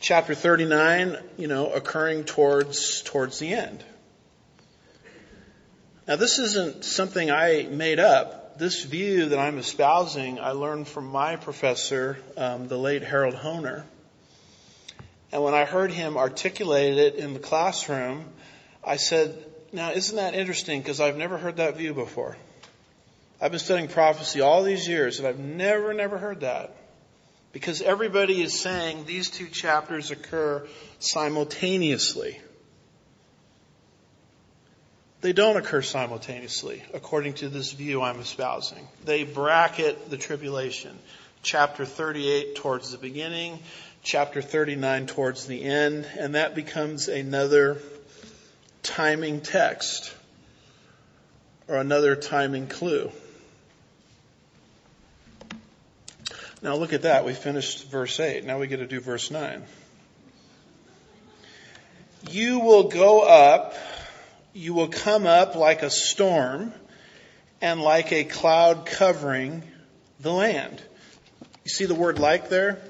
Chapter 0.00 0.34
39, 0.34 1.18
you 1.36 1.46
know, 1.46 1.70
occurring 1.74 2.24
towards, 2.24 3.02
towards 3.02 3.38
the 3.38 3.52
end. 3.52 3.84
Now 6.08 6.16
this 6.16 6.38
isn't 6.38 6.86
something 6.86 7.30
I 7.30 7.68
made 7.70 8.00
up. 8.00 8.56
This 8.58 8.82
view 8.82 9.26
that 9.26 9.38
I'm 9.38 9.58
espousing, 9.58 10.40
I 10.40 10.52
learned 10.52 10.88
from 10.88 11.08
my 11.08 11.36
professor, 11.36 12.16
um, 12.38 12.66
the 12.66 12.78
late 12.78 13.02
Harold 13.02 13.34
Hoehner. 13.34 13.84
And 15.32 15.42
when 15.42 15.52
I 15.52 15.66
heard 15.66 15.90
him 15.90 16.16
articulate 16.16 16.96
it 16.96 17.16
in 17.16 17.34
the 17.34 17.40
classroom, 17.40 18.24
I 18.82 18.96
said, 18.96 19.36
now 19.70 19.90
isn't 19.90 20.16
that 20.16 20.32
interesting 20.32 20.80
because 20.80 21.02
I've 21.02 21.18
never 21.18 21.36
heard 21.36 21.58
that 21.58 21.76
view 21.76 21.92
before. 21.92 22.38
I've 23.40 23.50
been 23.50 23.60
studying 23.60 23.88
prophecy 23.88 24.40
all 24.40 24.62
these 24.62 24.86
years 24.86 25.18
and 25.18 25.28
I've 25.28 25.38
never, 25.38 25.92
never 25.92 26.18
heard 26.18 26.40
that. 26.40 26.76
Because 27.52 27.82
everybody 27.82 28.42
is 28.42 28.58
saying 28.58 29.04
these 29.04 29.30
two 29.30 29.46
chapters 29.46 30.10
occur 30.10 30.66
simultaneously. 30.98 32.40
They 35.20 35.32
don't 35.32 35.56
occur 35.56 35.80
simultaneously, 35.80 36.82
according 36.92 37.34
to 37.34 37.48
this 37.48 37.72
view 37.72 38.02
I'm 38.02 38.20
espousing. 38.20 38.86
They 39.04 39.24
bracket 39.24 40.10
the 40.10 40.18
tribulation. 40.18 40.98
Chapter 41.42 41.86
38 41.86 42.56
towards 42.56 42.90
the 42.92 42.98
beginning, 42.98 43.58
chapter 44.02 44.42
39 44.42 45.06
towards 45.06 45.46
the 45.46 45.62
end, 45.62 46.06
and 46.18 46.34
that 46.34 46.54
becomes 46.54 47.08
another 47.08 47.78
timing 48.82 49.40
text 49.40 50.12
or 51.68 51.76
another 51.76 52.16
timing 52.16 52.66
clue. 52.66 53.10
Now 56.64 56.74
look 56.76 56.92
at 56.92 57.02
that. 57.02 57.24
We 57.24 57.34
finished 57.34 57.88
verse 57.90 58.18
8. 58.18 58.44
Now 58.44 58.58
we 58.58 58.66
get 58.66 58.78
to 58.78 58.86
do 58.86 58.98
verse 58.98 59.30
9. 59.30 59.62
You 62.30 62.58
will 62.58 62.84
go 62.84 63.20
up, 63.20 63.74
you 64.54 64.74
will 64.74 64.88
come 64.88 65.26
up 65.26 65.54
like 65.54 65.82
a 65.82 65.90
storm 65.90 66.72
and 67.60 67.80
like 67.80 68.12
a 68.12 68.24
cloud 68.24 68.86
covering 68.86 69.62
the 70.20 70.32
land. 70.32 70.82
You 71.64 71.70
see 71.70 71.84
the 71.84 71.94
word 71.94 72.18
like 72.18 72.48
there? 72.48 72.82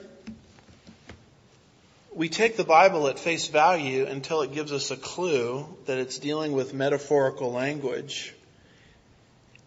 we 2.15 2.29
take 2.29 2.57
the 2.57 2.65
Bible 2.65 3.09
at 3.09 3.19
face 3.19 3.49
value 3.49 4.07
until 4.07 4.43
it 4.43 4.53
gives 4.53 4.71
us 4.71 4.93
a 4.93 4.97
clue 4.97 5.67
that 5.87 5.99
it's 5.99 6.19
dealing 6.19 6.53
with 6.53 6.73
metaphorical 6.73 7.53
language. 7.53 8.33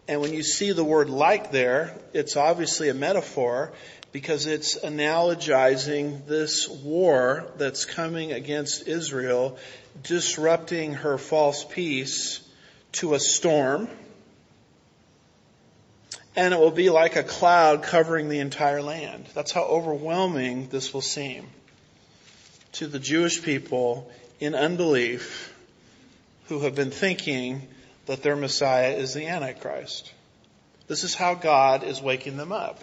And 0.08 0.22
when 0.22 0.32
you 0.32 0.42
see 0.42 0.72
the 0.72 0.82
word 0.82 1.10
like 1.10 1.52
there, 1.52 1.94
it's 2.14 2.36
obviously 2.36 2.88
a 2.88 2.94
metaphor 2.94 3.72
because 4.12 4.46
it's 4.46 4.78
analogizing 4.78 6.26
this 6.26 6.68
war 6.68 7.46
that's 7.56 7.84
coming 7.84 8.32
against 8.32 8.88
Israel, 8.88 9.58
disrupting 10.02 10.94
her 10.94 11.18
false 11.18 11.64
peace 11.64 12.40
to 12.92 13.14
a 13.14 13.20
storm. 13.20 13.88
And 16.34 16.54
it 16.54 16.60
will 16.60 16.70
be 16.70 16.88
like 16.88 17.16
a 17.16 17.22
cloud 17.22 17.82
covering 17.82 18.28
the 18.28 18.38
entire 18.38 18.80
land. 18.80 19.26
That's 19.34 19.52
how 19.52 19.64
overwhelming 19.64 20.68
this 20.68 20.94
will 20.94 21.00
seem 21.00 21.46
to 22.72 22.86
the 22.86 22.98
Jewish 22.98 23.42
people 23.42 24.10
in 24.40 24.54
unbelief 24.54 25.54
who 26.46 26.60
have 26.60 26.74
been 26.74 26.90
thinking 26.90 27.66
that 28.06 28.22
their 28.22 28.36
Messiah 28.36 28.92
is 28.92 29.14
the 29.14 29.26
Antichrist. 29.26 30.12
This 30.86 31.04
is 31.04 31.14
how 31.14 31.34
God 31.34 31.82
is 31.82 32.00
waking 32.00 32.36
them 32.36 32.52
up. 32.52 32.82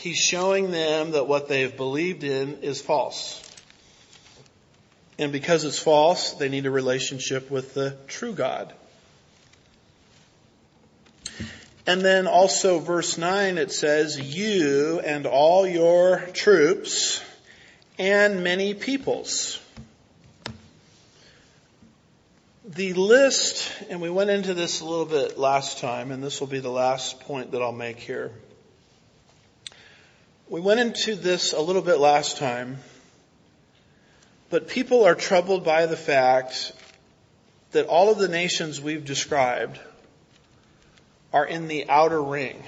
He's 0.00 0.16
showing 0.16 0.70
them 0.70 1.10
that 1.10 1.28
what 1.28 1.46
they've 1.46 1.76
believed 1.76 2.24
in 2.24 2.62
is 2.62 2.80
false. 2.80 3.46
And 5.18 5.30
because 5.30 5.64
it's 5.64 5.78
false, 5.78 6.32
they 6.32 6.48
need 6.48 6.64
a 6.64 6.70
relationship 6.70 7.50
with 7.50 7.74
the 7.74 7.98
true 8.06 8.32
God. 8.32 8.72
And 11.86 12.00
then 12.00 12.26
also 12.26 12.78
verse 12.78 13.18
9 13.18 13.58
it 13.58 13.72
says, 13.72 14.18
you 14.18 15.00
and 15.00 15.26
all 15.26 15.66
your 15.66 16.20
troops 16.32 17.22
and 17.98 18.42
many 18.42 18.72
peoples. 18.72 19.60
The 22.64 22.94
list, 22.94 23.70
and 23.90 24.00
we 24.00 24.08
went 24.08 24.30
into 24.30 24.54
this 24.54 24.80
a 24.80 24.86
little 24.86 25.04
bit 25.04 25.38
last 25.38 25.78
time, 25.78 26.10
and 26.10 26.24
this 26.24 26.40
will 26.40 26.46
be 26.46 26.60
the 26.60 26.70
last 26.70 27.20
point 27.20 27.50
that 27.50 27.60
I'll 27.60 27.70
make 27.70 27.98
here. 27.98 28.32
We 30.50 30.60
went 30.60 30.80
into 30.80 31.14
this 31.14 31.52
a 31.52 31.60
little 31.60 31.80
bit 31.80 32.00
last 32.00 32.36
time, 32.36 32.78
but 34.50 34.66
people 34.66 35.04
are 35.04 35.14
troubled 35.14 35.62
by 35.62 35.86
the 35.86 35.96
fact 35.96 36.72
that 37.70 37.86
all 37.86 38.10
of 38.10 38.18
the 38.18 38.26
nations 38.26 38.80
we've 38.80 39.04
described 39.04 39.78
are 41.32 41.46
in 41.46 41.68
the 41.68 41.88
outer 41.88 42.20
ring. 42.20 42.60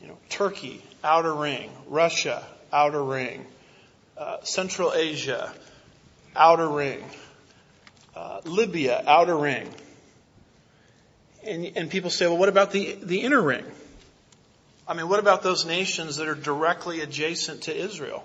You 0.00 0.08
know, 0.08 0.18
Turkey, 0.28 0.82
outer 1.04 1.32
ring, 1.32 1.70
Russia, 1.86 2.44
outer 2.72 3.04
ring. 3.04 3.46
Uh, 4.18 4.38
Central 4.42 4.92
Asia, 4.92 5.54
outer 6.34 6.68
ring. 6.68 7.04
Uh, 8.16 8.40
Libya, 8.42 9.04
outer 9.06 9.38
ring. 9.38 9.72
And, 11.44 11.70
and 11.76 11.88
people 11.88 12.10
say, 12.10 12.26
well, 12.26 12.38
what 12.38 12.48
about 12.48 12.72
the, 12.72 12.98
the 13.00 13.20
inner 13.20 13.40
ring? 13.40 13.64
I 14.92 14.94
mean, 14.94 15.08
what 15.08 15.20
about 15.20 15.42
those 15.42 15.64
nations 15.64 16.16
that 16.16 16.28
are 16.28 16.34
directly 16.34 17.00
adjacent 17.00 17.62
to 17.62 17.74
Israel? 17.74 18.22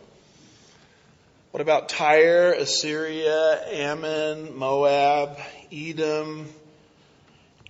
What 1.51 1.61
about 1.61 1.87
Tyre, 1.87 2.51
Assyria, 2.51 3.61
Ammon, 3.71 4.57
Moab, 4.57 5.37
Edom? 5.71 6.49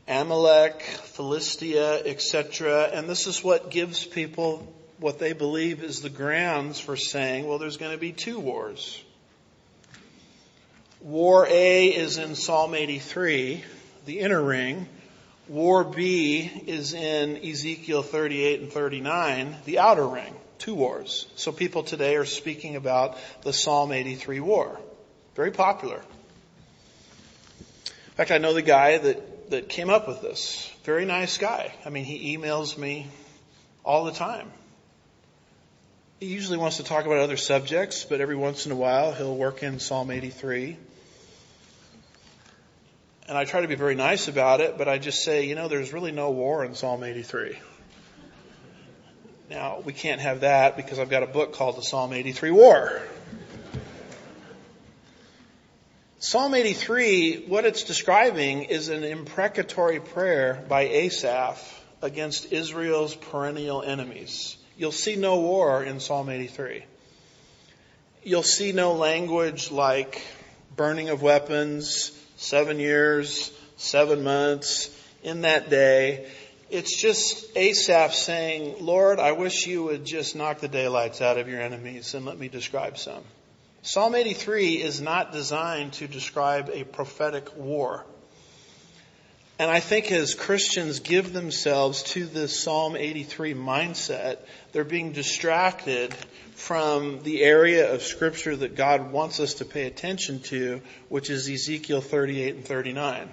Amalek, 0.07 0.81
Philistia, 0.81 2.07
etc. 2.07 2.89
And 2.91 3.07
this 3.07 3.27
is 3.27 3.43
what 3.43 3.69
gives 3.69 4.03
people 4.03 4.73
what 4.97 5.19
they 5.19 5.33
believe 5.33 5.83
is 5.83 6.01
the 6.01 6.09
grounds 6.09 6.79
for 6.79 6.97
saying, 6.97 7.45
well, 7.45 7.59
there's 7.59 7.77
going 7.77 7.91
to 7.91 7.99
be 7.99 8.13
two 8.13 8.39
wars. 8.39 8.99
War 11.01 11.45
A 11.47 11.89
is 11.89 12.17
in 12.17 12.33
Psalm 12.33 12.73
83, 12.73 13.63
the 14.07 14.21
inner 14.21 14.41
ring. 14.41 14.87
War 15.49 15.83
B 15.83 16.51
is 16.67 16.93
in 16.93 17.37
Ezekiel 17.37 18.03
38 18.03 18.61
and 18.61 18.71
39, 18.71 19.55
the 19.65 19.79
outer 19.79 20.07
ring. 20.07 20.33
Two 20.59 20.75
wars. 20.75 21.27
So 21.35 21.51
people 21.51 21.83
today 21.83 22.15
are 22.15 22.25
speaking 22.25 22.75
about 22.75 23.17
the 23.43 23.53
Psalm 23.53 23.91
83 23.91 24.39
war. 24.39 24.79
Very 25.35 25.51
popular. 25.51 25.97
In 27.87 28.13
fact, 28.15 28.31
I 28.31 28.39
know 28.39 28.53
the 28.53 28.63
guy 28.63 28.97
that, 28.97 29.51
that 29.51 29.69
came 29.69 29.89
up 29.89 30.07
with 30.07 30.21
this. 30.21 30.69
Very 30.83 31.05
nice 31.05 31.37
guy. 31.37 31.71
I 31.85 31.89
mean, 31.89 32.05
he 32.05 32.35
emails 32.35 32.77
me 32.77 33.07
all 33.85 34.05
the 34.05 34.11
time. 34.11 34.51
He 36.19 36.25
usually 36.25 36.57
wants 36.57 36.77
to 36.77 36.83
talk 36.83 37.05
about 37.05 37.19
other 37.19 37.37
subjects, 37.37 38.03
but 38.03 38.19
every 38.19 38.35
once 38.35 38.65
in 38.65 38.71
a 38.71 38.75
while 38.75 39.13
he'll 39.13 39.35
work 39.35 39.61
in 39.61 39.79
Psalm 39.79 40.09
83. 40.09 40.77
And 43.27 43.37
I 43.37 43.43
try 43.43 43.59
to 43.59 43.67
be 43.67 43.75
very 43.75 43.95
nice 43.95 44.29
about 44.29 44.61
it, 44.61 44.77
but 44.77 44.87
I 44.87 44.99
just 44.99 45.21
say, 45.23 45.45
you 45.45 45.55
know, 45.55 45.67
there's 45.67 45.91
really 45.91 46.13
no 46.13 46.31
war 46.31 46.63
in 46.63 46.75
Psalm 46.75 47.03
83. 47.03 47.57
Now, 49.49 49.81
we 49.83 49.91
can't 49.91 50.21
have 50.21 50.41
that 50.41 50.77
because 50.77 50.97
I've 50.97 51.09
got 51.09 51.23
a 51.23 51.27
book 51.27 51.53
called 51.53 51.77
the 51.77 51.81
Psalm 51.81 52.13
83 52.13 52.51
War. 52.51 53.01
Psalm 56.19 56.55
83, 56.55 57.45
what 57.47 57.65
it's 57.65 57.83
describing 57.83 58.63
is 58.63 58.89
an 58.89 59.03
imprecatory 59.03 59.99
prayer 59.99 60.63
by 60.67 60.83
Asaph 60.83 61.83
against 62.01 62.51
Israel's 62.53 63.13
perennial 63.13 63.83
enemies. 63.83 64.57
You'll 64.77 64.91
see 64.91 65.15
no 65.15 65.41
war 65.41 65.83
in 65.83 65.99
Psalm 65.99 66.29
83. 66.29 66.85
You'll 68.23 68.43
see 68.43 68.71
no 68.71 68.93
language 68.93 69.69
like 69.69 70.21
burning 70.75 71.09
of 71.09 71.21
weapons, 71.21 72.11
seven 72.37 72.79
years, 72.79 73.51
seven 73.75 74.23
months, 74.23 74.89
in 75.23 75.41
that 75.41 75.69
day. 75.69 76.29
It's 76.69 76.99
just 76.99 77.55
Asaph 77.55 78.13
saying, 78.13 78.75
Lord, 78.79 79.19
I 79.19 79.33
wish 79.33 79.67
you 79.67 79.83
would 79.83 80.05
just 80.05 80.35
knock 80.35 80.59
the 80.59 80.67
daylights 80.67 81.21
out 81.21 81.37
of 81.37 81.47
your 81.47 81.61
enemies 81.61 82.13
and 82.13 82.25
let 82.25 82.37
me 82.37 82.47
describe 82.47 82.97
some. 82.97 83.23
Psalm 83.81 84.15
83 84.15 84.81
is 84.81 84.99
not 84.99 85.31
designed 85.31 85.93
to 85.93 86.07
describe 86.07 86.69
a 86.73 86.83
prophetic 86.83 87.55
war. 87.55 88.05
And 89.59 89.71
I 89.71 89.79
think 89.79 90.11
as 90.11 90.35
Christians 90.35 90.99
give 90.99 91.33
themselves 91.33 92.03
to 92.03 92.25
this 92.25 92.59
Psalm 92.59 92.95
83 92.95 93.53
mindset, 93.53 94.37
they're 94.71 94.83
being 94.83 95.13
distracted 95.13 96.13
from 96.57 97.21
the 97.21 97.43
area 97.43 97.93
of 97.93 98.01
scripture 98.01 98.55
that 98.55 98.75
God 98.75 99.11
wants 99.11 99.39
us 99.39 99.53
to 99.55 99.65
pay 99.65 99.85
attention 99.85 100.39
to, 100.39 100.81
which 101.07 101.29
is 101.29 101.47
Ezekiel 101.47 102.01
38 102.01 102.55
and 102.55 102.65
39. 102.65 103.29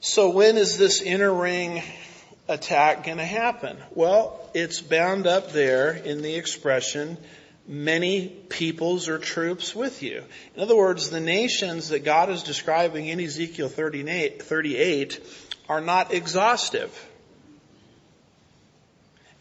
So 0.00 0.30
when 0.30 0.56
is 0.56 0.78
this 0.78 1.02
inner 1.02 1.34
ring 1.34 1.82
attack 2.46 3.04
going 3.04 3.18
to 3.18 3.24
happen? 3.24 3.76
Well, 3.90 4.40
it's 4.54 4.80
bound 4.80 5.26
up 5.26 5.50
there 5.50 5.90
in 5.90 6.22
the 6.22 6.36
expression, 6.36 7.18
many 7.66 8.28
peoples 8.28 9.08
or 9.08 9.18
troops 9.18 9.74
with 9.74 10.00
you. 10.00 10.22
In 10.54 10.62
other 10.62 10.76
words, 10.76 11.10
the 11.10 11.20
nations 11.20 11.88
that 11.88 12.04
God 12.04 12.30
is 12.30 12.44
describing 12.44 13.08
in 13.08 13.18
Ezekiel 13.18 13.68
38, 13.68 14.42
38 14.42 15.20
are 15.68 15.80
not 15.80 16.14
exhaustive. 16.14 16.96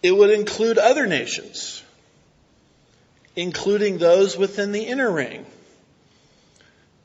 It 0.03 0.11
would 0.11 0.31
include 0.31 0.77
other 0.77 1.07
nations, 1.07 1.81
including 3.37 3.97
those 3.97 4.37
within 4.37 4.73
the 4.73 4.83
inner 4.83 5.09
ring. 5.09 5.45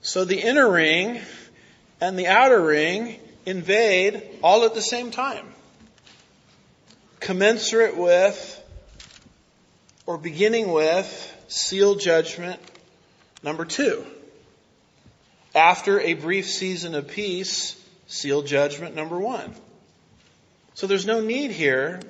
So 0.02 0.24
the 0.24 0.40
inner 0.40 0.68
ring 0.68 1.20
and 2.00 2.18
the 2.18 2.26
outer 2.26 2.60
ring 2.60 3.20
invade 3.46 4.22
all 4.42 4.64
at 4.64 4.74
the 4.74 4.82
same 4.82 5.12
time. 5.12 5.46
Commensurate 7.20 7.96
with 7.96 8.54
or 10.04 10.18
beginning 10.18 10.72
with 10.72 11.34
seal 11.46 11.94
judgment 11.94 12.60
number 13.44 13.64
two. 13.64 14.04
After 15.54 16.00
a 16.00 16.14
brief 16.14 16.48
season 16.50 16.96
of 16.96 17.08
peace, 17.08 17.80
seal 18.08 18.42
judgment 18.42 18.96
number 18.96 19.18
one. 19.18 19.54
So 20.74 20.86
there's 20.86 21.06
no 21.06 21.20
need 21.20 21.52
here 21.52 22.00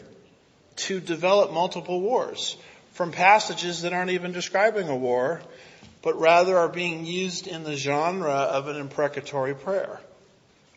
to 0.79 1.01
develop 1.01 1.53
multiple 1.53 2.01
wars 2.01 2.57
from 2.93 3.12
passages 3.12 3.83
that 3.83 3.93
aren't 3.93 4.11
even 4.11 4.33
describing 4.33 4.89
a 4.89 4.97
war, 4.97 5.41
but 6.03 6.18
rather 6.18 6.59
are 6.59 6.68
being 6.68 7.07
used 7.07 7.47
in 7.47 7.64
the 7.64 7.76
genre 7.76 8.33
of 8.33 8.68
an 8.68 8.76
imprecatory 8.76 9.55
prayer. 9.55 10.01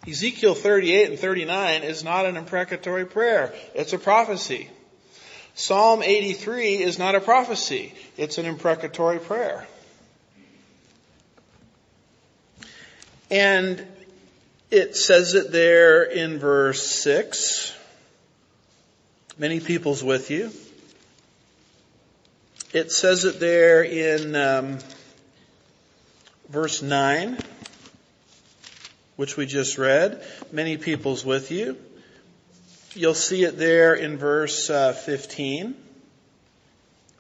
Ezekiel 0.08 0.56
38 0.56 1.10
and 1.12 1.20
39 1.20 1.84
is 1.84 2.04
not 2.04 2.26
an 2.26 2.38
imprecatory 2.38 3.06
prayer. 3.06 3.54
It's 3.76 3.93
a 3.93 3.99
prophecy. 3.99 4.70
Psalm 5.54 6.02
83 6.02 6.82
is 6.82 6.97
not 6.97 7.16
a 7.16 7.20
prophecy. 7.20 7.93
It's 8.18 8.38
an 8.38 8.45
imprecatory 8.45 9.20
prayer. 9.20 9.68
And 13.30 13.86
it 14.72 14.95
says 14.95 15.34
it 15.36 15.52
there 15.52 16.04
in 16.04 16.39
verse 16.39 16.86
6. 17.04 17.76
Many 19.38 19.59
peoples 19.59 20.03
with 20.03 20.29
you. 20.29 20.51
It 22.73 22.91
says 22.91 23.25
it 23.25 23.39
there 23.39 23.84
in 23.84 24.36
um, 24.36 24.79
verse 26.49 26.82
9 26.82 27.38
which 29.21 29.38
we 29.38 29.45
just 29.45 29.77
read. 29.77 30.19
Many 30.51 30.77
peoples 30.77 31.23
with 31.23 31.51
you. 31.51 31.77
You'll 32.95 33.13
see 33.13 33.43
it 33.43 33.55
there 33.55 33.93
in 33.93 34.17
verse 34.17 34.67
uh, 34.67 34.93
15. 34.93 35.75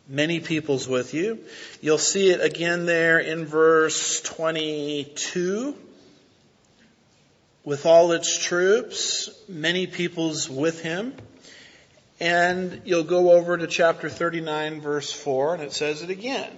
Many 0.07 0.39
peoples 0.39 0.87
with 0.87 1.13
you. 1.13 1.39
You'll 1.79 1.99
see 1.99 2.31
it 2.31 2.41
again 2.41 2.87
there 2.87 3.19
in 3.19 3.45
verse 3.45 4.19
22. 4.21 5.75
With 7.63 7.85
all 7.85 8.13
its 8.13 8.35
troops, 8.35 9.29
many 9.47 9.85
peoples 9.85 10.49
with 10.49 10.81
him. 10.81 11.13
And 12.21 12.83
you'll 12.85 13.03
go 13.03 13.31
over 13.31 13.57
to 13.57 13.65
chapter 13.65 14.07
39 14.07 14.79
verse 14.79 15.11
4 15.11 15.55
and 15.55 15.63
it 15.63 15.73
says 15.73 16.03
it 16.03 16.11
again. 16.11 16.55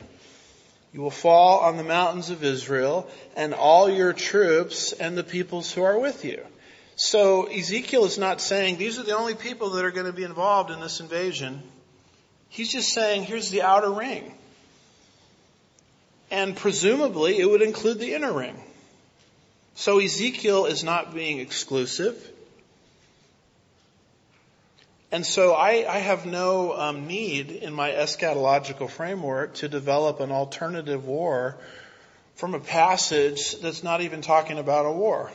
You 0.92 1.00
will 1.00 1.10
fall 1.10 1.62
on 1.62 1.78
the 1.78 1.86
mountains 1.86 2.30
of 2.30 2.44
Israel 2.44 3.10
and 3.38 3.54
all 3.54 3.90
your 3.90 4.12
troops 4.12 4.92
and 4.92 5.18
the 5.18 5.24
peoples 5.24 5.72
who 5.72 5.84
are 5.84 5.98
with 5.98 6.26
you. 6.26 6.46
So 6.98 7.46
Ezekiel 7.46 8.04
is 8.04 8.18
not 8.18 8.42
saying 8.42 8.76
these 8.76 9.00
are 9.00 9.04
the 9.04 9.16
only 9.16 9.36
people 9.36 9.70
that 9.72 9.86
are 9.86 9.92
going 9.92 10.06
to 10.06 10.12
be 10.12 10.26
involved 10.26 10.70
in 10.70 10.82
this 10.82 11.00
invasion. 11.00 11.64
He's 12.50 12.70
just 12.70 12.90
saying 12.90 13.24
here's 13.24 13.50
the 13.50 13.62
outer 13.62 13.90
ring. 13.90 14.34
And 16.30 16.58
presumably 16.58 17.40
it 17.40 17.50
would 17.50 17.62
include 17.62 18.00
the 18.00 18.16
inner 18.16 18.34
ring. 18.34 18.62
So 19.76 20.00
Ezekiel 20.00 20.66
is 20.66 20.84
not 20.84 21.16
being 21.16 21.40
exclusive. 21.40 22.33
And 25.14 25.24
so 25.24 25.54
I, 25.54 25.86
I 25.88 26.00
have 26.00 26.26
no 26.26 26.74
um, 26.74 27.06
need 27.06 27.52
in 27.52 27.72
my 27.72 27.92
eschatological 27.92 28.90
framework 28.90 29.54
to 29.56 29.70
develop 29.70 30.20
an 30.22 30.32
alternative 30.32 31.06
war 31.06 31.56
from 32.34 32.56
a 32.56 32.60
passage 32.60 33.60
that's 33.60 33.84
not 33.84 34.02
even 34.02 34.22
talking 34.22 34.58
about 34.58 34.88
a 34.88 34.92
war. 34.92 35.32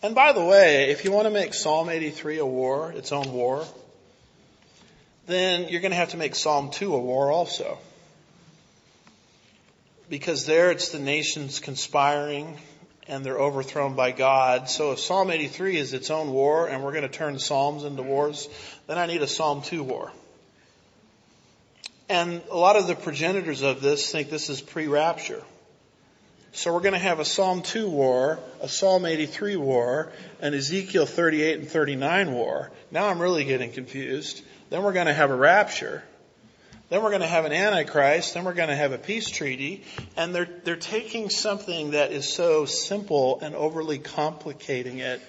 And 0.00 0.14
by 0.14 0.32
the 0.32 0.44
way, 0.44 0.90
if 0.90 1.04
you 1.04 1.10
want 1.10 1.26
to 1.26 1.32
make 1.32 1.54
Psalm 1.54 1.88
83 1.88 2.38
a 2.38 2.46
war, 2.46 2.92
its 2.92 3.10
own 3.10 3.32
war, 3.32 3.66
then 5.26 5.68
you're 5.68 5.80
going 5.80 5.90
to 5.90 5.96
have 5.96 6.10
to 6.10 6.16
make 6.16 6.36
Psalm 6.36 6.70
2 6.70 6.94
a 6.94 7.00
war 7.00 7.32
also. 7.32 7.78
Because 10.08 10.46
there 10.46 10.70
it's 10.70 10.90
the 10.90 11.00
nations 11.00 11.58
conspiring 11.58 12.58
and 13.08 13.24
they're 13.24 13.38
overthrown 13.38 13.94
by 13.94 14.12
God. 14.12 14.68
So 14.68 14.92
if 14.92 15.00
Psalm 15.00 15.30
83 15.30 15.76
is 15.76 15.92
its 15.92 16.10
own 16.10 16.32
war 16.32 16.68
and 16.68 16.82
we're 16.82 16.92
going 16.92 17.02
to 17.02 17.08
turn 17.08 17.38
Psalms 17.38 17.84
into 17.84 18.02
wars, 18.02 18.48
then 18.86 18.98
I 18.98 19.06
need 19.06 19.22
a 19.22 19.26
Psalm 19.26 19.62
2 19.62 19.82
war. 19.82 20.12
And 22.08 22.42
a 22.50 22.56
lot 22.56 22.76
of 22.76 22.86
the 22.86 22.94
progenitors 22.94 23.62
of 23.62 23.80
this 23.80 24.10
think 24.10 24.30
this 24.30 24.50
is 24.50 24.60
pre-rapture. 24.60 25.42
So 26.52 26.74
we're 26.74 26.80
going 26.80 26.92
to 26.92 26.98
have 26.98 27.18
a 27.18 27.24
Psalm 27.24 27.62
2 27.62 27.88
war, 27.88 28.38
a 28.60 28.68
Psalm 28.68 29.06
83 29.06 29.56
war, 29.56 30.12
an 30.40 30.52
Ezekiel 30.52 31.06
38 31.06 31.60
and 31.60 31.68
39 31.68 32.32
war. 32.34 32.70
Now 32.90 33.08
I'm 33.08 33.18
really 33.18 33.44
getting 33.44 33.72
confused. 33.72 34.42
Then 34.68 34.82
we're 34.82 34.92
going 34.92 35.06
to 35.06 35.14
have 35.14 35.30
a 35.30 35.34
rapture. 35.34 36.04
Then 36.92 37.02
we're 37.02 37.08
going 37.08 37.22
to 37.22 37.26
have 37.26 37.46
an 37.46 37.52
antichrist. 37.52 38.34
Then 38.34 38.44
we're 38.44 38.52
going 38.52 38.68
to 38.68 38.76
have 38.76 38.92
a 38.92 38.98
peace 38.98 39.30
treaty. 39.30 39.82
And 40.14 40.34
they're, 40.34 40.48
they're 40.62 40.76
taking 40.76 41.30
something 41.30 41.92
that 41.92 42.12
is 42.12 42.30
so 42.30 42.66
simple 42.66 43.40
and 43.40 43.54
overly 43.54 43.98
complicating 43.98 44.98
it. 44.98 45.22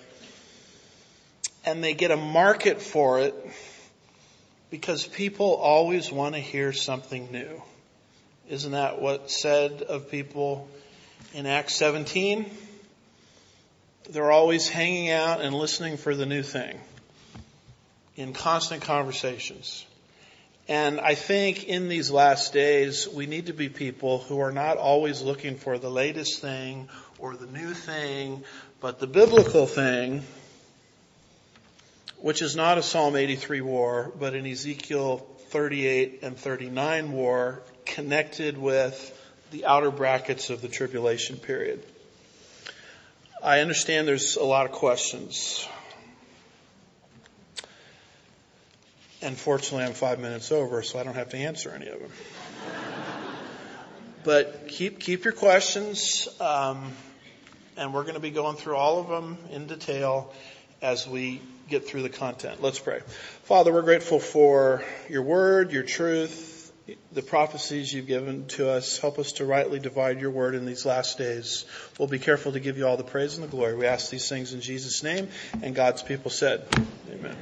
And 1.66 1.82
they 1.82 1.93
get 1.93 2.11
a 2.11 2.18
market 2.18 2.82
for 2.82 3.22
it 3.22 3.34
because 4.72 5.07
people 5.07 5.53
always 5.55 6.11
want 6.11 6.36
to 6.36 6.41
hear 6.41 6.74
something 6.74 7.32
new. 7.32 7.61
Isn't 8.49 8.74
that 8.74 9.01
what 9.01 9.32
said 9.32 9.84
of 9.84 10.11
people 10.11 10.68
in 11.34 11.45
Acts 11.45 11.76
17? 11.76 12.45
They're 14.09 14.32
always 14.32 14.68
hanging 14.68 15.11
out 15.11 15.39
and 15.39 15.55
listening 15.55 15.95
for 15.95 16.14
the 16.14 16.26
new 16.26 16.43
thing 16.43 16.78
in 18.18 18.34
constant 18.34 18.82
conversations. 18.82 19.86
And 20.68 21.01
I 21.01 21.16
think 21.16 21.66
in 21.66 21.89
these 21.89 22.09
last 22.09 22.53
days, 22.53 23.07
we 23.07 23.26
need 23.26 23.47
to 23.47 23.53
be 23.53 23.68
people 23.68 24.20
who 24.20 24.39
are 24.39 24.51
not 24.51 24.78
always 24.78 25.22
looking 25.22 25.57
for 25.57 25.78
the 25.78 25.89
latest 25.89 26.39
thing 26.39 26.88
or 27.20 27.36
the 27.36 27.47
new 27.47 27.74
thing, 27.74 28.43
but 28.80 28.99
the 28.99 29.07
biblical 29.07 29.68
thing, 29.68 30.24
which 32.20 32.41
is 32.41 32.55
not 32.55 32.78
a 32.78 32.84
Psalm 32.84 33.18
83 33.18 33.59
war, 33.59 34.11
but 34.18 34.36
an 34.36 34.45
Ezekiel 34.45 35.28
38 35.49 36.20
and 36.24 36.38
39 36.38 37.11
war 37.11 37.61
connected 37.86 38.57
with 38.57 39.20
the 39.51 39.66
outer 39.66 39.91
brackets 39.91 40.49
of 40.49 40.61
the 40.61 40.70
tribulation 40.70 41.38
period. 41.38 41.84
I 43.43 43.59
understand 43.59 44.07
there's 44.07 44.38
a 44.38 44.43
lot 44.43 44.66
of 44.66 44.72
questions. 44.72 45.68
And 49.24 49.38
fortunately, 49.38 49.86
I'm 49.86 49.93
five 49.93 50.19
minutes 50.19 50.51
over, 50.51 50.84
so 50.84 50.99
I 50.99 51.03
don't 51.03 51.15
have 51.15 51.30
to 51.30 51.38
answer 51.38 51.71
any 51.71 51.88
of 51.88 51.97
them. 51.97 52.11
but 54.26 54.67
keep 54.67 54.99
keep 54.99 55.24
your 55.24 55.32
questions, 55.32 56.28
um, 56.41 56.91
and 57.78 57.93
we're 57.93 58.03
going 58.03 58.15
to 58.15 58.19
be 58.19 58.32
going 58.32 58.57
through 58.57 58.76
all 58.76 58.99
of 58.99 59.07
them 59.07 59.38
in 59.49 59.65
detail 59.67 60.34
as 60.82 61.07
we 61.07 61.41
get 61.69 61.88
through 61.88 62.01
the 62.01 62.09
content. 62.09 62.61
Let's 62.61 62.80
pray. 62.80 62.99
Father, 63.43 63.71
we're 63.71 63.84
grateful 63.84 64.19
for 64.19 64.84
your 65.09 65.24
word, 65.24 65.71
your 65.71 65.84
truth, 65.84 66.74
the 67.13 67.21
prophecies 67.21 67.93
you've 67.93 68.07
given 68.07 68.47
to 68.47 68.69
us. 68.69 68.97
Help 68.97 69.19
us 69.19 69.32
to 69.34 69.45
rightly 69.45 69.80
divide 69.80 70.19
your 70.19 70.32
word 70.32 70.53
in 70.53 70.65
these 70.65 70.86
last 70.86 71.17
days. 71.17 71.63
We'll 71.97 72.09
be 72.09 72.19
careful 72.19 72.51
to 72.51 72.59
give 72.59 72.78
you 72.78 72.86
all 72.86 72.97
the 72.97 73.05
praise 73.05 73.36
and 73.36 73.43
the 73.45 73.47
glory. 73.47 73.74
We 73.76 73.86
ask 73.86 74.09
these 74.09 74.28
things 74.28 74.51
in 74.51 74.59
Jesus' 74.59 75.01
name, 75.01 75.30
and 75.61 75.74
God's 75.74 76.03
people 76.03 76.30
said, 76.30 76.67
Amen. 77.09 77.38